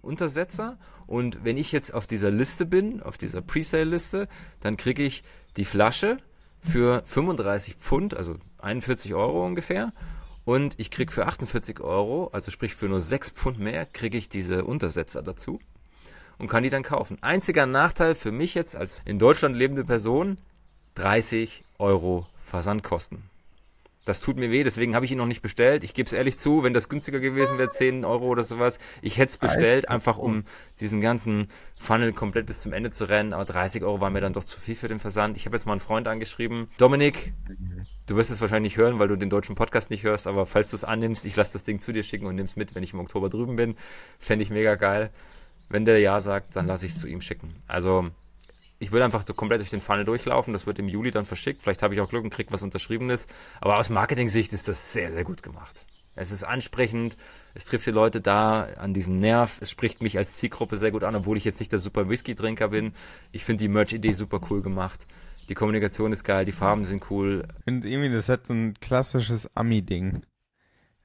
Untersetzer. 0.01 0.77
Und 1.07 1.43
wenn 1.43 1.57
ich 1.57 1.73
jetzt 1.73 1.93
auf 1.93 2.07
dieser 2.07 2.31
Liste 2.31 2.65
bin, 2.65 3.03
auf 3.03 3.17
dieser 3.17 3.41
Presale-Liste, 3.41 4.29
dann 4.61 4.77
kriege 4.77 5.03
ich 5.03 5.23
die 5.57 5.65
Flasche 5.65 6.19
für 6.61 7.03
35 7.05 7.75
Pfund, 7.75 8.15
also 8.15 8.37
41 8.65 9.13
Euro 9.13 9.45
ungefähr. 9.45 9.93
Und 10.43 10.75
ich 10.77 10.91
krieg 10.91 11.11
für 11.11 11.25
48 11.25 11.79
Euro, 11.79 12.29
also 12.31 12.51
sprich 12.51 12.75
für 12.75 12.87
nur 12.87 13.01
6 13.01 13.31
Pfund 13.31 13.59
mehr, 13.59 13.85
kriege 13.85 14.17
ich 14.17 14.29
diese 14.29 14.63
Untersetzer 14.65 15.23
dazu 15.23 15.59
und 16.37 16.47
kann 16.47 16.63
die 16.63 16.69
dann 16.69 16.83
kaufen. 16.83 17.17
Einziger 17.21 17.65
Nachteil 17.65 18.13
für 18.13 18.31
mich 18.31 18.53
jetzt 18.53 18.75
als 18.75 19.01
in 19.05 19.17
Deutschland 19.17 19.55
lebende 19.55 19.83
Person, 19.83 20.35
30 20.95 21.63
Euro 21.79 22.27
Versandkosten. 22.37 23.23
Das 24.05 24.19
tut 24.19 24.37
mir 24.37 24.51
weh, 24.51 24.63
deswegen 24.63 24.93
habe 24.93 25.05
ich 25.05 25.11
ihn 25.11 25.17
noch 25.17 25.25
nicht 25.25 25.41
bestellt. 25.41 25.83
Ich 25.83 25.95
gebe 25.95 26.05
es 26.05 26.13
ehrlich 26.13 26.37
zu, 26.37 26.63
wenn 26.63 26.73
das 26.73 26.89
günstiger 26.89 27.19
gewesen 27.19 27.57
wäre, 27.57 27.71
10 27.71 28.05
Euro 28.05 28.27
oder 28.27 28.43
sowas, 28.43 28.77
ich 29.01 29.17
hätte 29.17 29.31
es 29.31 29.37
bestellt, 29.39 29.89
einfach 29.89 30.19
um 30.19 30.43
diesen 30.79 31.01
ganzen 31.01 31.47
Funnel 31.75 32.13
komplett 32.13 32.45
bis 32.45 32.61
zum 32.61 32.71
Ende 32.71 32.91
zu 32.91 33.05
rennen. 33.05 33.33
Aber 33.33 33.45
30 33.45 33.83
Euro 33.83 33.99
war 34.01 34.11
mir 34.11 34.21
dann 34.21 34.33
doch 34.33 34.43
zu 34.43 34.59
viel 34.59 34.75
für 34.75 34.87
den 34.87 34.99
Versand. 34.99 35.37
Ich 35.37 35.47
habe 35.47 35.57
jetzt 35.57 35.65
mal 35.65 35.73
einen 35.73 35.79
Freund 35.79 36.07
angeschrieben. 36.07 36.67
Dominik, 36.77 37.33
du 38.05 38.15
wirst 38.15 38.29
es 38.29 38.41
wahrscheinlich 38.41 38.77
hören, 38.77 38.99
weil 38.99 39.07
du 39.07 39.15
den 39.15 39.31
deutschen 39.31 39.55
Podcast 39.55 39.89
nicht 39.89 40.03
hörst, 40.03 40.27
aber 40.27 40.45
falls 40.45 40.69
du 40.69 40.75
es 40.75 40.83
annimmst, 40.83 41.25
ich 41.25 41.35
lasse 41.35 41.53
das 41.53 41.63
Ding 41.63 41.79
zu 41.79 41.91
dir 41.91 42.03
schicken 42.03 42.27
und 42.27 42.35
nimm's 42.35 42.55
mit, 42.55 42.75
wenn 42.75 42.83
ich 42.83 42.93
im 42.93 42.99
Oktober 42.99 43.29
drüben 43.29 43.55
bin. 43.55 43.75
Fände 44.19 44.43
ich 44.43 44.51
mega 44.51 44.75
geil. 44.75 45.09
Wenn 45.67 45.83
der 45.83 45.99
Ja 45.99 46.21
sagt, 46.21 46.55
dann 46.55 46.67
lasse 46.67 46.85
ich 46.85 46.91
es 46.91 46.99
zu 46.99 47.07
ihm 47.07 47.21
schicken. 47.21 47.55
Also 47.67 48.11
ich 48.79 48.91
will 48.91 49.01
einfach 49.01 49.23
so 49.25 49.33
komplett 49.33 49.61
durch 49.61 49.69
den 49.69 49.79
Funnel 49.79 50.05
durchlaufen. 50.05 50.53
Das 50.53 50.67
wird 50.67 50.79
im 50.79 50.89
Juli 50.89 51.11
dann 51.11 51.25
verschickt. 51.25 51.61
Vielleicht 51.63 51.83
habe 51.83 51.93
ich 51.93 52.01
auch 52.01 52.09
Glück 52.09 52.23
und 52.23 52.29
krieg 52.29 52.51
was 52.51 52.63
Unterschriebenes. 52.63 53.27
Aber 53.61 53.77
aus 53.77 53.89
Marketing-Sicht 53.89 54.53
ist 54.53 54.67
das 54.67 54.93
sehr, 54.93 55.11
sehr 55.11 55.23
gut 55.23 55.43
gemacht. 55.43 55.85
Es 56.15 56.31
ist 56.31 56.43
ansprechend. 56.43 57.17
Es 57.53 57.65
trifft 57.65 57.85
die 57.85 57.91
Leute 57.91 58.21
da 58.21 58.63
an 58.77 58.93
diesem 58.93 59.15
Nerv. 59.17 59.59
Es 59.61 59.69
spricht 59.69 60.01
mich 60.01 60.17
als 60.17 60.35
Zielgruppe 60.35 60.77
sehr 60.77 60.91
gut 60.91 61.03
an, 61.03 61.15
obwohl 61.15 61.37
ich 61.37 61.45
jetzt 61.45 61.59
nicht 61.59 61.71
der 61.71 61.79
super 61.79 62.09
Whisky-Trinker 62.09 62.69
bin. 62.69 62.93
Ich 63.31 63.43
finde 63.43 63.63
die 63.63 63.69
Merch-Idee 63.69 64.13
super 64.13 64.41
cool 64.49 64.61
gemacht. 64.61 65.07
Die 65.49 65.53
Kommunikation 65.53 66.11
ist 66.11 66.23
geil, 66.23 66.45
die 66.45 66.51
Farben 66.51 66.85
sind 66.85 67.09
cool. 67.11 67.47
Ich 67.59 67.63
finde 67.65 67.89
irgendwie, 67.89 68.09
das 68.09 68.29
hat 68.29 68.47
so 68.47 68.53
ein 68.53 68.73
klassisches 68.75 69.49
Ami-Ding. 69.55 70.23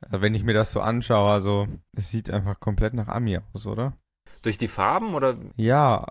Also 0.00 0.22
wenn 0.22 0.34
ich 0.34 0.44
mir 0.44 0.54
das 0.54 0.72
so 0.72 0.80
anschaue, 0.80 1.30
also 1.30 1.68
es 1.94 2.08
sieht 2.08 2.30
einfach 2.30 2.58
komplett 2.58 2.94
nach 2.94 3.08
Ami 3.08 3.38
aus, 3.52 3.66
oder? 3.66 3.98
Durch 4.42 4.56
die 4.56 4.68
Farben 4.68 5.14
oder 5.14 5.36
Ja, 5.56 6.06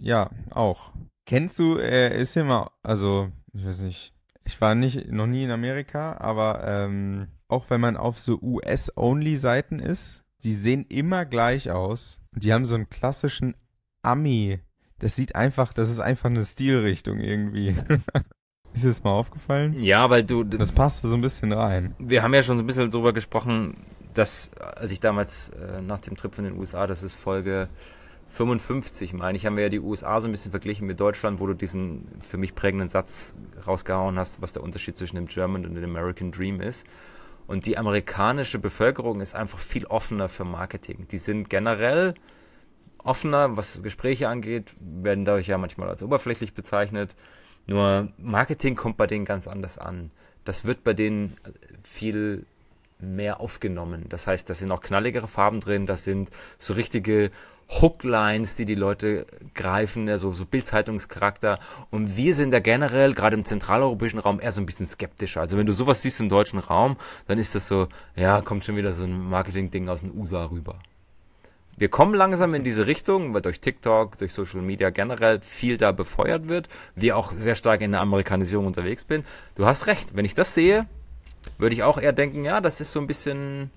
ja, 0.00 0.30
auch. 0.50 0.92
Kennst 1.26 1.58
du, 1.58 1.76
er 1.76 2.12
ist 2.12 2.36
immer, 2.36 2.72
also, 2.82 3.30
ich 3.52 3.64
weiß 3.64 3.80
nicht, 3.80 4.12
ich 4.44 4.60
war 4.60 4.74
nicht, 4.74 5.10
noch 5.12 5.26
nie 5.26 5.44
in 5.44 5.50
Amerika, 5.50 6.16
aber 6.18 6.64
ähm, 6.66 7.28
auch 7.48 7.70
wenn 7.70 7.80
man 7.80 7.96
auf 7.96 8.18
so 8.18 8.38
US-Only-Seiten 8.40 9.78
ist, 9.78 10.24
die 10.42 10.54
sehen 10.54 10.86
immer 10.88 11.24
gleich 11.24 11.70
aus. 11.70 12.20
Und 12.34 12.44
die 12.44 12.52
haben 12.52 12.64
so 12.64 12.74
einen 12.74 12.88
klassischen 12.88 13.54
Ami, 14.02 14.60
das 15.00 15.16
sieht 15.16 15.34
einfach, 15.34 15.72
das 15.72 15.90
ist 15.90 15.98
einfach 15.98 16.30
eine 16.30 16.44
Stilrichtung 16.44 17.18
irgendwie. 17.20 17.74
ist 18.74 18.84
es 18.84 19.02
mal 19.02 19.12
aufgefallen? 19.12 19.82
Ja, 19.82 20.10
weil 20.10 20.24
du. 20.24 20.44
Das 20.44 20.72
passt 20.72 21.02
so 21.02 21.12
ein 21.12 21.20
bisschen 21.22 21.52
rein. 21.52 21.94
Wir 21.98 22.22
haben 22.22 22.34
ja 22.34 22.42
schon 22.42 22.58
so 22.58 22.64
ein 22.64 22.66
bisschen 22.66 22.90
drüber 22.90 23.12
gesprochen, 23.12 23.74
dass, 24.12 24.50
als 24.58 24.92
ich 24.92 25.00
damals 25.00 25.48
äh, 25.50 25.80
nach 25.80 26.00
dem 26.00 26.16
Trip 26.16 26.34
von 26.34 26.44
den 26.44 26.58
USA, 26.58 26.86
das 26.86 27.02
ist 27.02 27.14
Folge 27.14 27.68
55, 28.30 29.12
meine 29.12 29.36
ich, 29.36 29.44
haben 29.44 29.56
wir 29.56 29.64
ja 29.64 29.68
die 29.68 29.80
USA 29.80 30.20
so 30.20 30.28
ein 30.28 30.30
bisschen 30.30 30.52
verglichen 30.52 30.86
mit 30.86 31.00
Deutschland, 31.00 31.40
wo 31.40 31.46
du 31.46 31.54
diesen 31.54 32.06
für 32.20 32.36
mich 32.36 32.54
prägenden 32.54 32.88
Satz 32.88 33.34
rausgehauen 33.66 34.18
hast, 34.18 34.40
was 34.40 34.52
der 34.52 34.62
Unterschied 34.62 34.96
zwischen 34.96 35.16
dem 35.16 35.26
German 35.26 35.66
und 35.66 35.74
dem 35.74 35.84
American 35.84 36.30
Dream 36.30 36.60
ist. 36.60 36.86
Und 37.48 37.66
die 37.66 37.76
amerikanische 37.76 38.60
Bevölkerung 38.60 39.20
ist 39.20 39.34
einfach 39.34 39.58
viel 39.58 39.84
offener 39.86 40.28
für 40.28 40.44
Marketing. 40.44 41.08
Die 41.10 41.18
sind 41.18 41.50
generell 41.50 42.14
offener, 42.98 43.56
was 43.56 43.82
Gespräche 43.82 44.28
angeht, 44.28 44.74
werden 44.78 45.24
dadurch 45.24 45.48
ja 45.48 45.58
manchmal 45.58 45.88
als 45.88 46.02
oberflächlich 46.02 46.54
bezeichnet. 46.54 47.16
Nur 47.66 48.12
Marketing 48.18 48.76
kommt 48.76 48.96
bei 48.96 49.08
denen 49.08 49.24
ganz 49.24 49.48
anders 49.48 49.78
an. 49.78 50.12
Das 50.44 50.64
wird 50.64 50.84
bei 50.84 50.94
denen 50.94 51.36
viel 51.82 52.46
mehr 53.02 53.40
aufgenommen. 53.40 54.04
Das 54.08 54.26
heißt, 54.26 54.48
da 54.48 54.54
sind 54.54 54.70
auch 54.70 54.80
knalligere 54.80 55.28
Farben 55.28 55.60
drin, 55.60 55.86
das 55.86 56.04
sind 56.04 56.30
so 56.58 56.74
richtige 56.74 57.30
Hooklines, 57.70 58.56
die 58.56 58.64
die 58.64 58.74
Leute 58.74 59.26
greifen, 59.54 60.08
also 60.08 60.32
so 60.32 60.44
Bildzeitungscharakter. 60.44 61.60
Und 61.90 62.16
wir 62.16 62.34
sind 62.34 62.50
da 62.50 62.58
generell, 62.58 63.14
gerade 63.14 63.36
im 63.36 63.44
zentraleuropäischen 63.44 64.18
Raum, 64.18 64.40
eher 64.40 64.50
so 64.50 64.60
ein 64.60 64.66
bisschen 64.66 64.86
skeptischer. 64.86 65.40
Also 65.40 65.56
wenn 65.56 65.66
du 65.66 65.72
sowas 65.72 66.02
siehst 66.02 66.18
im 66.20 66.28
deutschen 66.28 66.58
Raum, 66.58 66.96
dann 67.28 67.38
ist 67.38 67.54
das 67.54 67.68
so, 67.68 67.88
ja, 68.16 68.40
kommt 68.40 68.64
schon 68.64 68.76
wieder 68.76 68.92
so 68.92 69.04
ein 69.04 69.28
Marketing-Ding 69.30 69.88
aus 69.88 70.00
den 70.00 70.16
USA 70.16 70.46
rüber. 70.46 70.80
Wir 71.76 71.88
kommen 71.88 72.12
langsam 72.12 72.52
in 72.54 72.64
diese 72.64 72.86
Richtung, 72.86 73.32
weil 73.32 73.40
durch 73.40 73.60
TikTok, 73.60 74.18
durch 74.18 74.34
Social 74.34 74.60
Media 74.60 74.90
generell 74.90 75.40
viel 75.40 75.78
da 75.78 75.92
befeuert 75.92 76.48
wird. 76.48 76.68
Wir 76.94 77.16
auch 77.16 77.32
sehr 77.32 77.54
stark 77.54 77.80
in 77.80 77.92
der 77.92 78.00
Amerikanisierung 78.00 78.66
unterwegs 78.66 79.04
bin. 79.04 79.24
Du 79.54 79.64
hast 79.64 79.86
recht, 79.86 80.14
wenn 80.14 80.24
ich 80.24 80.34
das 80.34 80.52
sehe, 80.52 80.86
würde 81.58 81.74
ich 81.74 81.82
auch 81.82 81.98
eher 81.98 82.12
denken, 82.12 82.44
ja, 82.44 82.60
das 82.60 82.80
ist 82.80 82.92
so 82.92 83.00
ein 83.00 83.06
bisschen 83.06 83.70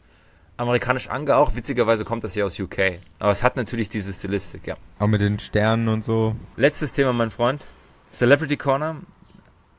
amerikanisch 0.58 1.10
angehaucht. 1.10 1.56
Witzigerweise 1.56 2.06
kommt 2.06 2.24
das 2.24 2.36
ja 2.36 2.46
aus 2.46 2.60
UK. 2.60 3.00
Aber 3.20 3.32
es 3.32 3.44
hat 3.44 3.56
natürlich 3.56 3.90
diese 3.90 4.14
Stilistik, 4.14 4.68
ja. 4.68 4.78
Auch 5.00 5.08
mit 5.08 5.22
den 5.22 5.40
Sternen 5.40 5.88
und 5.88 6.04
so. 6.04 6.36
Letztes 6.56 6.92
Thema, 6.92 7.14
mein 7.14 7.32
Freund. 7.32 7.66
Celebrity 8.12 8.58
Corner. 8.58 8.98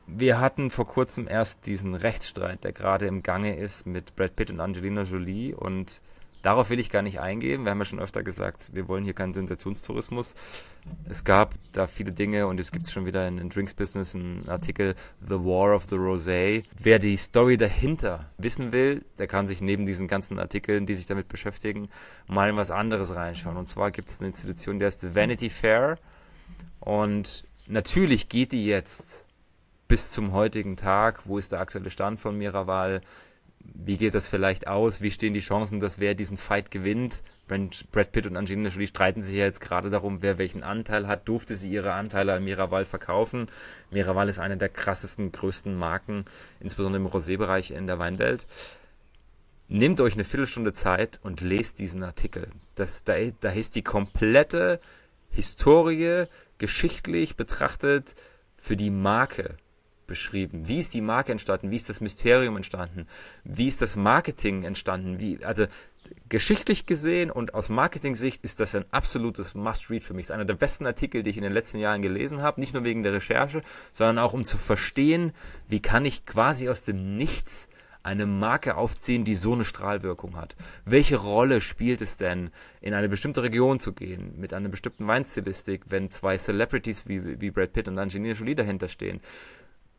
Wir 0.07 0.39
hatten 0.39 0.69
vor 0.69 0.85
kurzem 0.87 1.27
erst 1.27 1.65
diesen 1.65 1.95
Rechtsstreit, 1.95 2.63
der 2.63 2.73
gerade 2.73 3.07
im 3.07 3.23
Gange 3.23 3.55
ist 3.55 3.87
mit 3.87 4.15
Brad 4.15 4.35
Pitt 4.35 4.51
und 4.51 4.59
Angelina 4.59 5.01
Jolie 5.01 5.55
und 5.55 6.01
Darauf 6.45 6.69
will 6.69 6.79
ich 6.79 6.91
gar 6.91 7.01
nicht 7.01 7.19
eingehen. 7.19 7.63
Wir 7.63 7.71
haben 7.71 7.79
ja 7.79 7.85
schon 7.85 7.99
öfter 7.99 8.21
gesagt, 8.21 8.75
wir 8.75 8.87
wollen 8.87 9.03
hier 9.03 9.15
keinen 9.15 9.33
Sensationstourismus. 9.33 10.35
Es 11.09 11.23
gab 11.23 11.55
da 11.71 11.87
viele 11.87 12.11
Dinge 12.11 12.45
und 12.45 12.59
es 12.59 12.71
gibt 12.71 12.87
schon 12.87 13.07
wieder 13.07 13.27
in, 13.27 13.39
in 13.39 13.49
Drinks 13.49 13.73
Business 13.73 14.13
einen 14.13 14.47
Artikel 14.47 14.93
The 15.27 15.39
War 15.39 15.75
of 15.75 15.87
the 15.89 15.95
Rosé. 15.95 16.63
Wer 16.77 16.99
die 16.99 17.17
Story 17.17 17.57
dahinter 17.57 18.29
wissen 18.37 18.71
will, 18.71 19.03
der 19.17 19.25
kann 19.25 19.47
sich 19.47 19.59
neben 19.59 19.87
diesen 19.87 20.07
ganzen 20.07 20.37
Artikeln, 20.37 20.85
die 20.85 20.93
sich 20.93 21.07
damit 21.07 21.29
beschäftigen, 21.29 21.89
mal 22.27 22.47
in 22.47 22.57
was 22.57 22.69
anderes 22.69 23.15
reinschauen. 23.15 23.57
Und 23.57 23.67
zwar 23.67 23.89
gibt 23.89 24.09
es 24.09 24.19
eine 24.19 24.27
Institution, 24.27 24.77
die 24.77 24.85
heißt 24.85 25.15
Vanity 25.15 25.49
Fair. 25.49 25.97
Und 26.79 27.45
natürlich 27.65 28.29
geht 28.29 28.51
die 28.51 28.67
jetzt 28.67 29.25
bis 29.87 30.11
zum 30.11 30.31
heutigen 30.31 30.77
Tag. 30.77 31.21
Wo 31.25 31.39
ist 31.39 31.53
der 31.53 31.59
aktuelle 31.59 31.89
Stand 31.89 32.19
von 32.19 32.37
Miraval? 32.37 33.01
Wie 33.73 33.97
geht 33.97 34.13
das 34.13 34.27
vielleicht 34.27 34.67
aus? 34.67 35.01
Wie 35.01 35.11
stehen 35.11 35.33
die 35.33 35.39
Chancen, 35.39 35.79
dass 35.79 35.99
wer 35.99 36.15
diesen 36.15 36.37
Fight 36.37 36.71
gewinnt? 36.71 37.23
Brad 37.47 38.11
Pitt 38.11 38.25
und 38.25 38.37
Angelina 38.37 38.69
Jolie 38.69 38.87
streiten 38.87 39.21
sich 39.21 39.35
ja 39.35 39.45
jetzt 39.45 39.61
gerade 39.61 39.89
darum, 39.89 40.21
wer 40.21 40.37
welchen 40.37 40.63
Anteil 40.63 41.07
hat. 41.07 41.27
Durfte 41.27 41.55
sie 41.55 41.69
ihre 41.69 41.93
Anteile 41.93 42.33
an 42.33 42.43
Miraval 42.43 42.85
verkaufen? 42.85 43.47
Miraval 43.91 44.29
ist 44.29 44.39
eine 44.39 44.57
der 44.57 44.69
krassesten, 44.69 45.31
größten 45.31 45.75
Marken, 45.75 46.25
insbesondere 46.59 47.01
im 47.01 47.07
Rosé-Bereich 47.07 47.71
in 47.71 47.87
der 47.87 47.99
Weinwelt. 47.99 48.47
Nehmt 49.67 50.01
euch 50.01 50.13
eine 50.13 50.23
Viertelstunde 50.23 50.73
Zeit 50.73 51.19
und 51.23 51.41
lest 51.41 51.79
diesen 51.79 52.03
Artikel. 52.03 52.47
Das, 52.75 53.03
da, 53.03 53.13
da 53.39 53.51
ist 53.51 53.75
die 53.75 53.83
komplette 53.83 54.79
Historie 55.31 56.25
geschichtlich 56.57 57.35
betrachtet 57.35 58.15
für 58.57 58.75
die 58.75 58.91
Marke 58.91 59.57
beschrieben. 60.07 60.67
Wie 60.67 60.79
ist 60.79 60.93
die 60.93 61.01
Marke 61.01 61.31
entstanden? 61.31 61.71
Wie 61.71 61.75
ist 61.75 61.89
das 61.89 62.01
Mysterium 62.01 62.55
entstanden? 62.55 63.07
Wie 63.43 63.67
ist 63.67 63.81
das 63.81 63.95
Marketing 63.95 64.63
entstanden? 64.63 65.19
Wie, 65.19 65.43
also 65.43 65.65
geschichtlich 66.29 66.85
gesehen 66.85 67.31
und 67.31 67.53
aus 67.53 67.69
Marketing-Sicht 67.69 68.43
ist 68.43 68.59
das 68.59 68.75
ein 68.75 68.85
absolutes 68.91 69.55
Must-Read 69.55 70.03
für 70.03 70.13
mich. 70.13 70.25
Es 70.25 70.29
ist 70.29 70.35
einer 70.35 70.45
der 70.45 70.55
besten 70.55 70.85
Artikel, 70.85 71.23
die 71.23 71.29
ich 71.29 71.37
in 71.37 71.43
den 71.43 71.53
letzten 71.53 71.79
Jahren 71.79 72.01
gelesen 72.01 72.41
habe. 72.41 72.59
Nicht 72.59 72.73
nur 72.73 72.83
wegen 72.83 73.03
der 73.03 73.13
Recherche, 73.13 73.61
sondern 73.93 74.19
auch 74.19 74.33
um 74.33 74.43
zu 74.43 74.57
verstehen, 74.57 75.33
wie 75.67 75.81
kann 75.81 76.05
ich 76.05 76.25
quasi 76.25 76.69
aus 76.69 76.83
dem 76.83 77.17
Nichts 77.17 77.67
eine 78.03 78.27
Marke 78.27 78.77
aufziehen, 78.77 79.23
die 79.23 79.35
so 79.35 79.53
eine 79.53 79.65
Strahlwirkung 79.65 80.35
hat? 80.35 80.55
Welche 80.85 81.17
Rolle 81.17 81.59
spielt 81.59 82.01
es 82.01 82.17
denn, 82.17 82.51
in 82.81 82.93
eine 82.93 83.09
bestimmte 83.09 83.41
Region 83.41 83.79
zu 83.79 83.93
gehen, 83.93 84.33
mit 84.37 84.53
einer 84.53 84.69
bestimmten 84.69 85.07
Weinstilistik, 85.07 85.85
wenn 85.89 86.11
zwei 86.11 86.37
Celebrities 86.37 87.07
wie, 87.07 87.41
wie 87.41 87.51
Brad 87.51 87.73
Pitt 87.73 87.87
und 87.87 87.97
Angelina 87.97 88.33
Jolie 88.33 88.55
dahinter 88.55 88.89
stehen? 88.89 89.21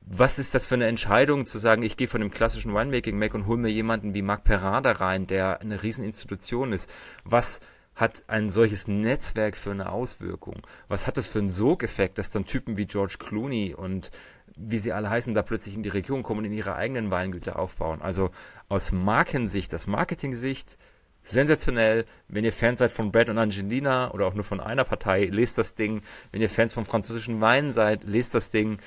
Was 0.09 0.39
ist 0.39 0.55
das 0.55 0.67
für 0.67 0.77
eine 0.77 0.87
Entscheidung 0.87 1.47
zu 1.47 1.59
sagen, 1.59 1.83
ich 1.83 1.97
gehe 1.97 2.07
von 2.07 2.21
dem 2.21 2.31
klassischen 2.31 2.73
Winemaking 2.73 3.21
weg 3.21 3.35
und 3.35 3.47
hole 3.47 3.59
mir 3.59 3.71
jemanden 3.71 4.15
wie 4.15 4.23
Marc 4.23 4.45
Perrin 4.45 4.85
da 4.85 4.93
rein, 4.93 5.27
der 5.27 5.61
eine 5.61 5.83
Rieseninstitution 5.83 6.73
ist? 6.73 6.89
Was 7.25 7.61
hat 7.97 8.23
ein 8.29 8.49
solches 8.49 8.87
Netzwerk 8.87 9.57
für 9.57 9.73
eine 9.73 9.91
Auswirkung? 9.91 10.63
Was 10.87 11.09
hat 11.09 11.17
das 11.17 11.27
für 11.27 11.41
einen 11.41 11.49
Sogeffekt, 11.49 12.19
dass 12.19 12.31
dann 12.31 12.45
Typen 12.45 12.77
wie 12.77 12.87
George 12.87 13.17
Clooney 13.19 13.75
und 13.75 14.13
wie 14.57 14.79
sie 14.79 14.93
alle 14.93 15.11
heißen, 15.11 15.35
da 15.35 15.43
plötzlich 15.43 15.75
in 15.75 15.83
die 15.83 15.89
Region 15.89 16.23
kommen 16.23 16.41
und 16.41 16.47
in 16.47 16.53
ihre 16.53 16.77
eigenen 16.77 17.11
Weingüter 17.11 17.59
aufbauen? 17.59 18.01
Also 18.01 18.31
aus 18.69 18.93
Markensicht, 18.93 19.75
aus 19.75 19.89
Marketing-Sicht, 19.89 20.79
sensationell. 21.25 22.05
Wenn 22.29 22.45
ihr 22.45 22.53
Fans 22.53 22.79
seid 22.79 22.93
von 22.93 23.11
Brad 23.11 23.29
und 23.29 23.39
Angelina 23.39 24.13
oder 24.13 24.27
auch 24.27 24.35
nur 24.35 24.45
von 24.45 24.61
einer 24.61 24.85
Partei, 24.85 25.25
lest 25.25 25.59
das 25.59 25.75
Ding. 25.75 26.03
Wenn 26.31 26.43
ihr 26.43 26.49
Fans 26.49 26.73
vom 26.73 26.85
französischen 26.85 27.41
Wein 27.41 27.73
seid, 27.73 28.05
lest 28.05 28.35
das 28.35 28.51
Ding 28.51 28.79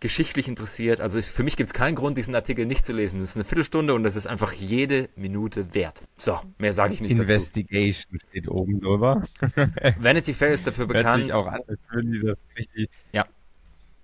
geschichtlich 0.00 0.48
interessiert. 0.48 1.00
Also 1.00 1.18
ich, 1.18 1.26
für 1.26 1.42
mich 1.42 1.56
gibt 1.56 1.68
es 1.68 1.74
keinen 1.74 1.94
Grund, 1.94 2.18
diesen 2.18 2.34
Artikel 2.34 2.66
nicht 2.66 2.84
zu 2.84 2.92
lesen. 2.92 3.20
Das 3.20 3.30
ist 3.30 3.36
eine 3.36 3.44
Viertelstunde 3.44 3.94
und 3.94 4.02
das 4.02 4.16
ist 4.16 4.26
einfach 4.26 4.52
jede 4.52 5.08
Minute 5.16 5.74
wert. 5.74 6.04
So, 6.16 6.38
mehr 6.58 6.72
sage 6.72 6.94
ich 6.94 7.00
nicht 7.00 7.12
Investigation 7.12 8.18
dazu. 8.18 8.26
steht 8.30 8.48
oben 8.48 8.80
drüber. 8.80 9.22
Vanity 9.98 10.34
Fair 10.34 10.50
ist 10.50 10.66
dafür 10.66 10.86
bekannt. 10.86 11.06
Hört 11.06 11.20
sich 11.24 11.34
auch 11.34 11.46
an, 11.46 11.60
als 11.66 11.80
würden 11.90 12.12
die 12.12 12.20
das 12.20 12.38
richtig... 12.56 12.90
Ja. 13.12 13.26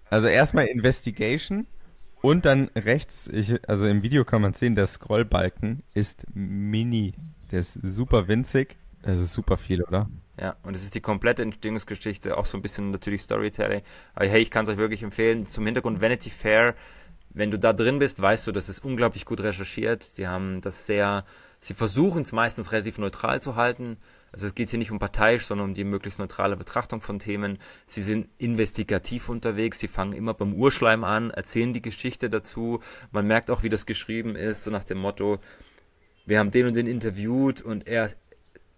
Also 0.08 0.28
erstmal 0.28 0.66
Investigation 0.66 1.66
und 2.22 2.44
dann 2.44 2.70
rechts, 2.76 3.28
ich, 3.28 3.68
also 3.68 3.86
im 3.86 4.02
Video 4.02 4.24
kann 4.24 4.42
man 4.42 4.54
sehen, 4.54 4.74
der 4.74 4.86
Scrollbalken 4.86 5.82
ist 5.92 6.24
mini. 6.34 7.14
Der 7.50 7.60
ist 7.60 7.78
super 7.82 8.28
winzig. 8.28 8.76
Das 9.02 9.18
ist 9.18 9.32
super 9.32 9.56
viel, 9.56 9.82
oder? 9.82 10.08
Ja, 10.40 10.56
und 10.62 10.74
es 10.74 10.82
ist 10.82 10.94
die 10.94 11.00
komplette 11.00 11.42
Entstehungsgeschichte, 11.42 12.36
auch 12.38 12.46
so 12.46 12.56
ein 12.56 12.62
bisschen 12.62 12.90
natürlich 12.90 13.22
Storytelling. 13.22 13.82
Aber 14.14 14.26
hey, 14.26 14.40
ich 14.40 14.50
kann 14.50 14.64
es 14.64 14.70
euch 14.70 14.78
wirklich 14.78 15.02
empfehlen. 15.02 15.44
Zum 15.44 15.66
Hintergrund 15.66 16.00
Vanity 16.00 16.30
Fair, 16.30 16.74
wenn 17.30 17.50
du 17.50 17.58
da 17.58 17.72
drin 17.72 17.98
bist, 17.98 18.20
weißt 18.20 18.46
du, 18.46 18.52
das 18.52 18.68
ist 18.68 18.84
unglaublich 18.84 19.26
gut 19.26 19.40
recherchiert. 19.40 20.16
Die 20.16 20.26
haben 20.26 20.60
das 20.62 20.86
sehr, 20.86 21.24
sie 21.60 21.74
versuchen 21.74 22.22
es 22.22 22.32
meistens 22.32 22.72
relativ 22.72 22.98
neutral 22.98 23.42
zu 23.42 23.56
halten. 23.56 23.98
Also 24.32 24.46
es 24.46 24.54
geht 24.54 24.70
hier 24.70 24.78
nicht 24.78 24.90
um 24.90 24.98
parteiisch, 24.98 25.44
sondern 25.44 25.68
um 25.68 25.74
die 25.74 25.84
möglichst 25.84 26.18
neutrale 26.18 26.56
Betrachtung 26.56 27.02
von 27.02 27.18
Themen. 27.18 27.58
Sie 27.86 28.00
sind 28.00 28.28
investigativ 28.38 29.28
unterwegs, 29.28 29.78
sie 29.78 29.88
fangen 29.88 30.14
immer 30.14 30.32
beim 30.32 30.54
Urschleim 30.54 31.04
an, 31.04 31.30
erzählen 31.30 31.74
die 31.74 31.82
Geschichte 31.82 32.30
dazu. 32.30 32.80
Man 33.10 33.26
merkt 33.26 33.50
auch, 33.50 33.62
wie 33.62 33.68
das 33.68 33.84
geschrieben 33.84 34.34
ist, 34.34 34.64
so 34.64 34.70
nach 34.70 34.84
dem 34.84 34.98
Motto, 34.98 35.38
wir 36.24 36.38
haben 36.38 36.50
den 36.50 36.66
und 36.66 36.76
den 36.76 36.86
interviewt 36.86 37.60
und 37.60 37.86
er 37.86 38.10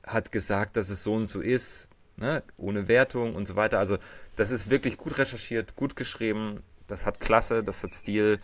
hat 0.07 0.33
gesagt, 0.33 0.77
dass 0.77 0.91
es 0.91 1.03
so 1.03 1.15
und 1.15 1.27
so 1.27 1.41
ist, 1.41 1.89
ne? 2.17 2.43
ohne 2.57 2.89
Wertung 2.89 3.35
und 3.35 3.47
so 3.47 3.57
weiter. 3.57 3.79
Also 3.79 3.99
das 4.37 4.51
ist 4.51 4.71
wirklich 4.71 4.97
gut 4.97 5.19
recherchiert, 5.19 5.77
gut 5.77 5.97
geschrieben, 5.97 6.63
das 6.87 7.07
hat 7.07 7.21
Klasse, 7.21 7.63
das 7.63 7.83
hat 7.83 7.95
Stil 7.95 8.39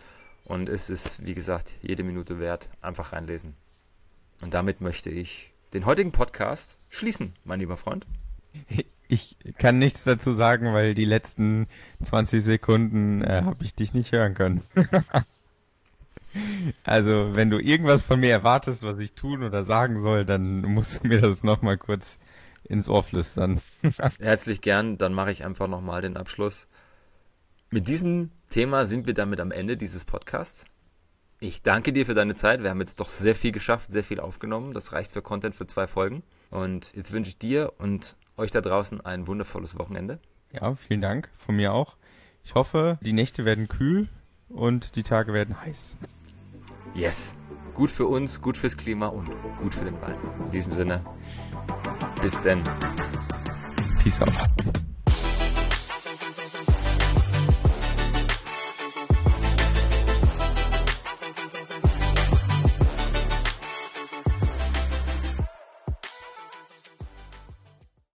und 0.45 0.69
es 0.69 0.89
ist, 0.89 1.25
wie 1.25 1.33
gesagt, 1.33 1.73
jede 1.81 2.03
Minute 2.03 2.39
wert. 2.39 2.69
Einfach 2.81 3.13
reinlesen. 3.13 3.55
Und 4.41 4.53
damit 4.53 4.81
möchte 4.81 5.09
ich 5.09 5.51
den 5.73 5.85
heutigen 5.85 6.11
Podcast 6.11 6.77
schließen, 6.89 7.33
mein 7.45 7.59
lieber 7.59 7.77
Freund. 7.77 8.05
Ich 9.07 9.37
kann 9.57 9.77
nichts 9.77 10.03
dazu 10.03 10.33
sagen, 10.33 10.73
weil 10.73 10.93
die 10.93 11.05
letzten 11.05 11.67
20 12.03 12.43
Sekunden 12.43 13.21
äh, 13.21 13.43
habe 13.43 13.63
ich 13.63 13.75
dich 13.75 13.93
nicht 13.93 14.11
hören 14.11 14.33
können. 14.33 14.61
Also, 16.83 17.35
wenn 17.35 17.49
du 17.49 17.59
irgendwas 17.59 18.01
von 18.01 18.19
mir 18.19 18.31
erwartest, 18.31 18.83
was 18.83 18.99
ich 18.99 19.13
tun 19.13 19.43
oder 19.43 19.63
sagen 19.63 19.99
soll, 19.99 20.25
dann 20.25 20.61
musst 20.61 21.03
du 21.03 21.07
mir 21.07 21.21
das 21.21 21.43
nochmal 21.43 21.77
kurz 21.77 22.17
ins 22.63 22.87
Ohr 22.87 23.03
flüstern. 23.03 23.61
Herzlich 24.19 24.61
gern, 24.61 24.97
dann 24.97 25.13
mache 25.13 25.31
ich 25.31 25.43
einfach 25.45 25.67
nochmal 25.67 26.01
den 26.01 26.17
Abschluss. 26.17 26.67
Mit 27.69 27.87
diesem 27.87 28.31
Thema 28.49 28.85
sind 28.85 29.07
wir 29.07 29.13
damit 29.13 29.39
am 29.39 29.51
Ende 29.51 29.77
dieses 29.77 30.05
Podcasts. 30.05 30.65
Ich 31.39 31.63
danke 31.63 31.91
dir 31.91 32.05
für 32.05 32.13
deine 32.13 32.35
Zeit. 32.35 32.61
Wir 32.61 32.69
haben 32.69 32.81
jetzt 32.81 32.99
doch 32.99 33.09
sehr 33.09 33.33
viel 33.33 33.51
geschafft, 33.51 33.91
sehr 33.91 34.03
viel 34.03 34.19
aufgenommen. 34.19 34.73
Das 34.73 34.93
reicht 34.93 35.11
für 35.11 35.21
Content 35.21 35.55
für 35.55 35.65
zwei 35.65 35.87
Folgen. 35.87 36.21
Und 36.49 36.93
jetzt 36.95 37.13
wünsche 37.13 37.29
ich 37.29 37.37
dir 37.37 37.73
und 37.77 38.15
euch 38.37 38.51
da 38.51 38.61
draußen 38.61 39.01
ein 39.01 39.25
wundervolles 39.25 39.77
Wochenende. 39.79 40.19
Ja, 40.51 40.75
vielen 40.75 41.01
Dank. 41.01 41.29
Von 41.37 41.55
mir 41.55 41.73
auch. 41.73 41.95
Ich 42.43 42.55
hoffe, 42.55 42.99
die 43.01 43.13
Nächte 43.13 43.45
werden 43.45 43.67
kühl 43.67 44.07
und 44.49 44.95
die 44.95 45.03
Tage 45.03 45.33
werden 45.33 45.59
heiß. 45.61 45.97
Yes. 46.93 47.35
Gut 47.73 47.89
für 47.89 48.05
uns, 48.05 48.41
gut 48.41 48.57
fürs 48.57 48.75
Klima 48.75 49.07
und 49.07 49.29
gut 49.57 49.73
für 49.73 49.85
den 49.85 49.99
Wein. 50.01 50.17
In 50.45 50.51
diesem 50.51 50.71
Sinne, 50.71 51.03
bis 52.21 52.39
denn. 52.41 52.61
Peace 54.03 54.21
out. 54.21 54.33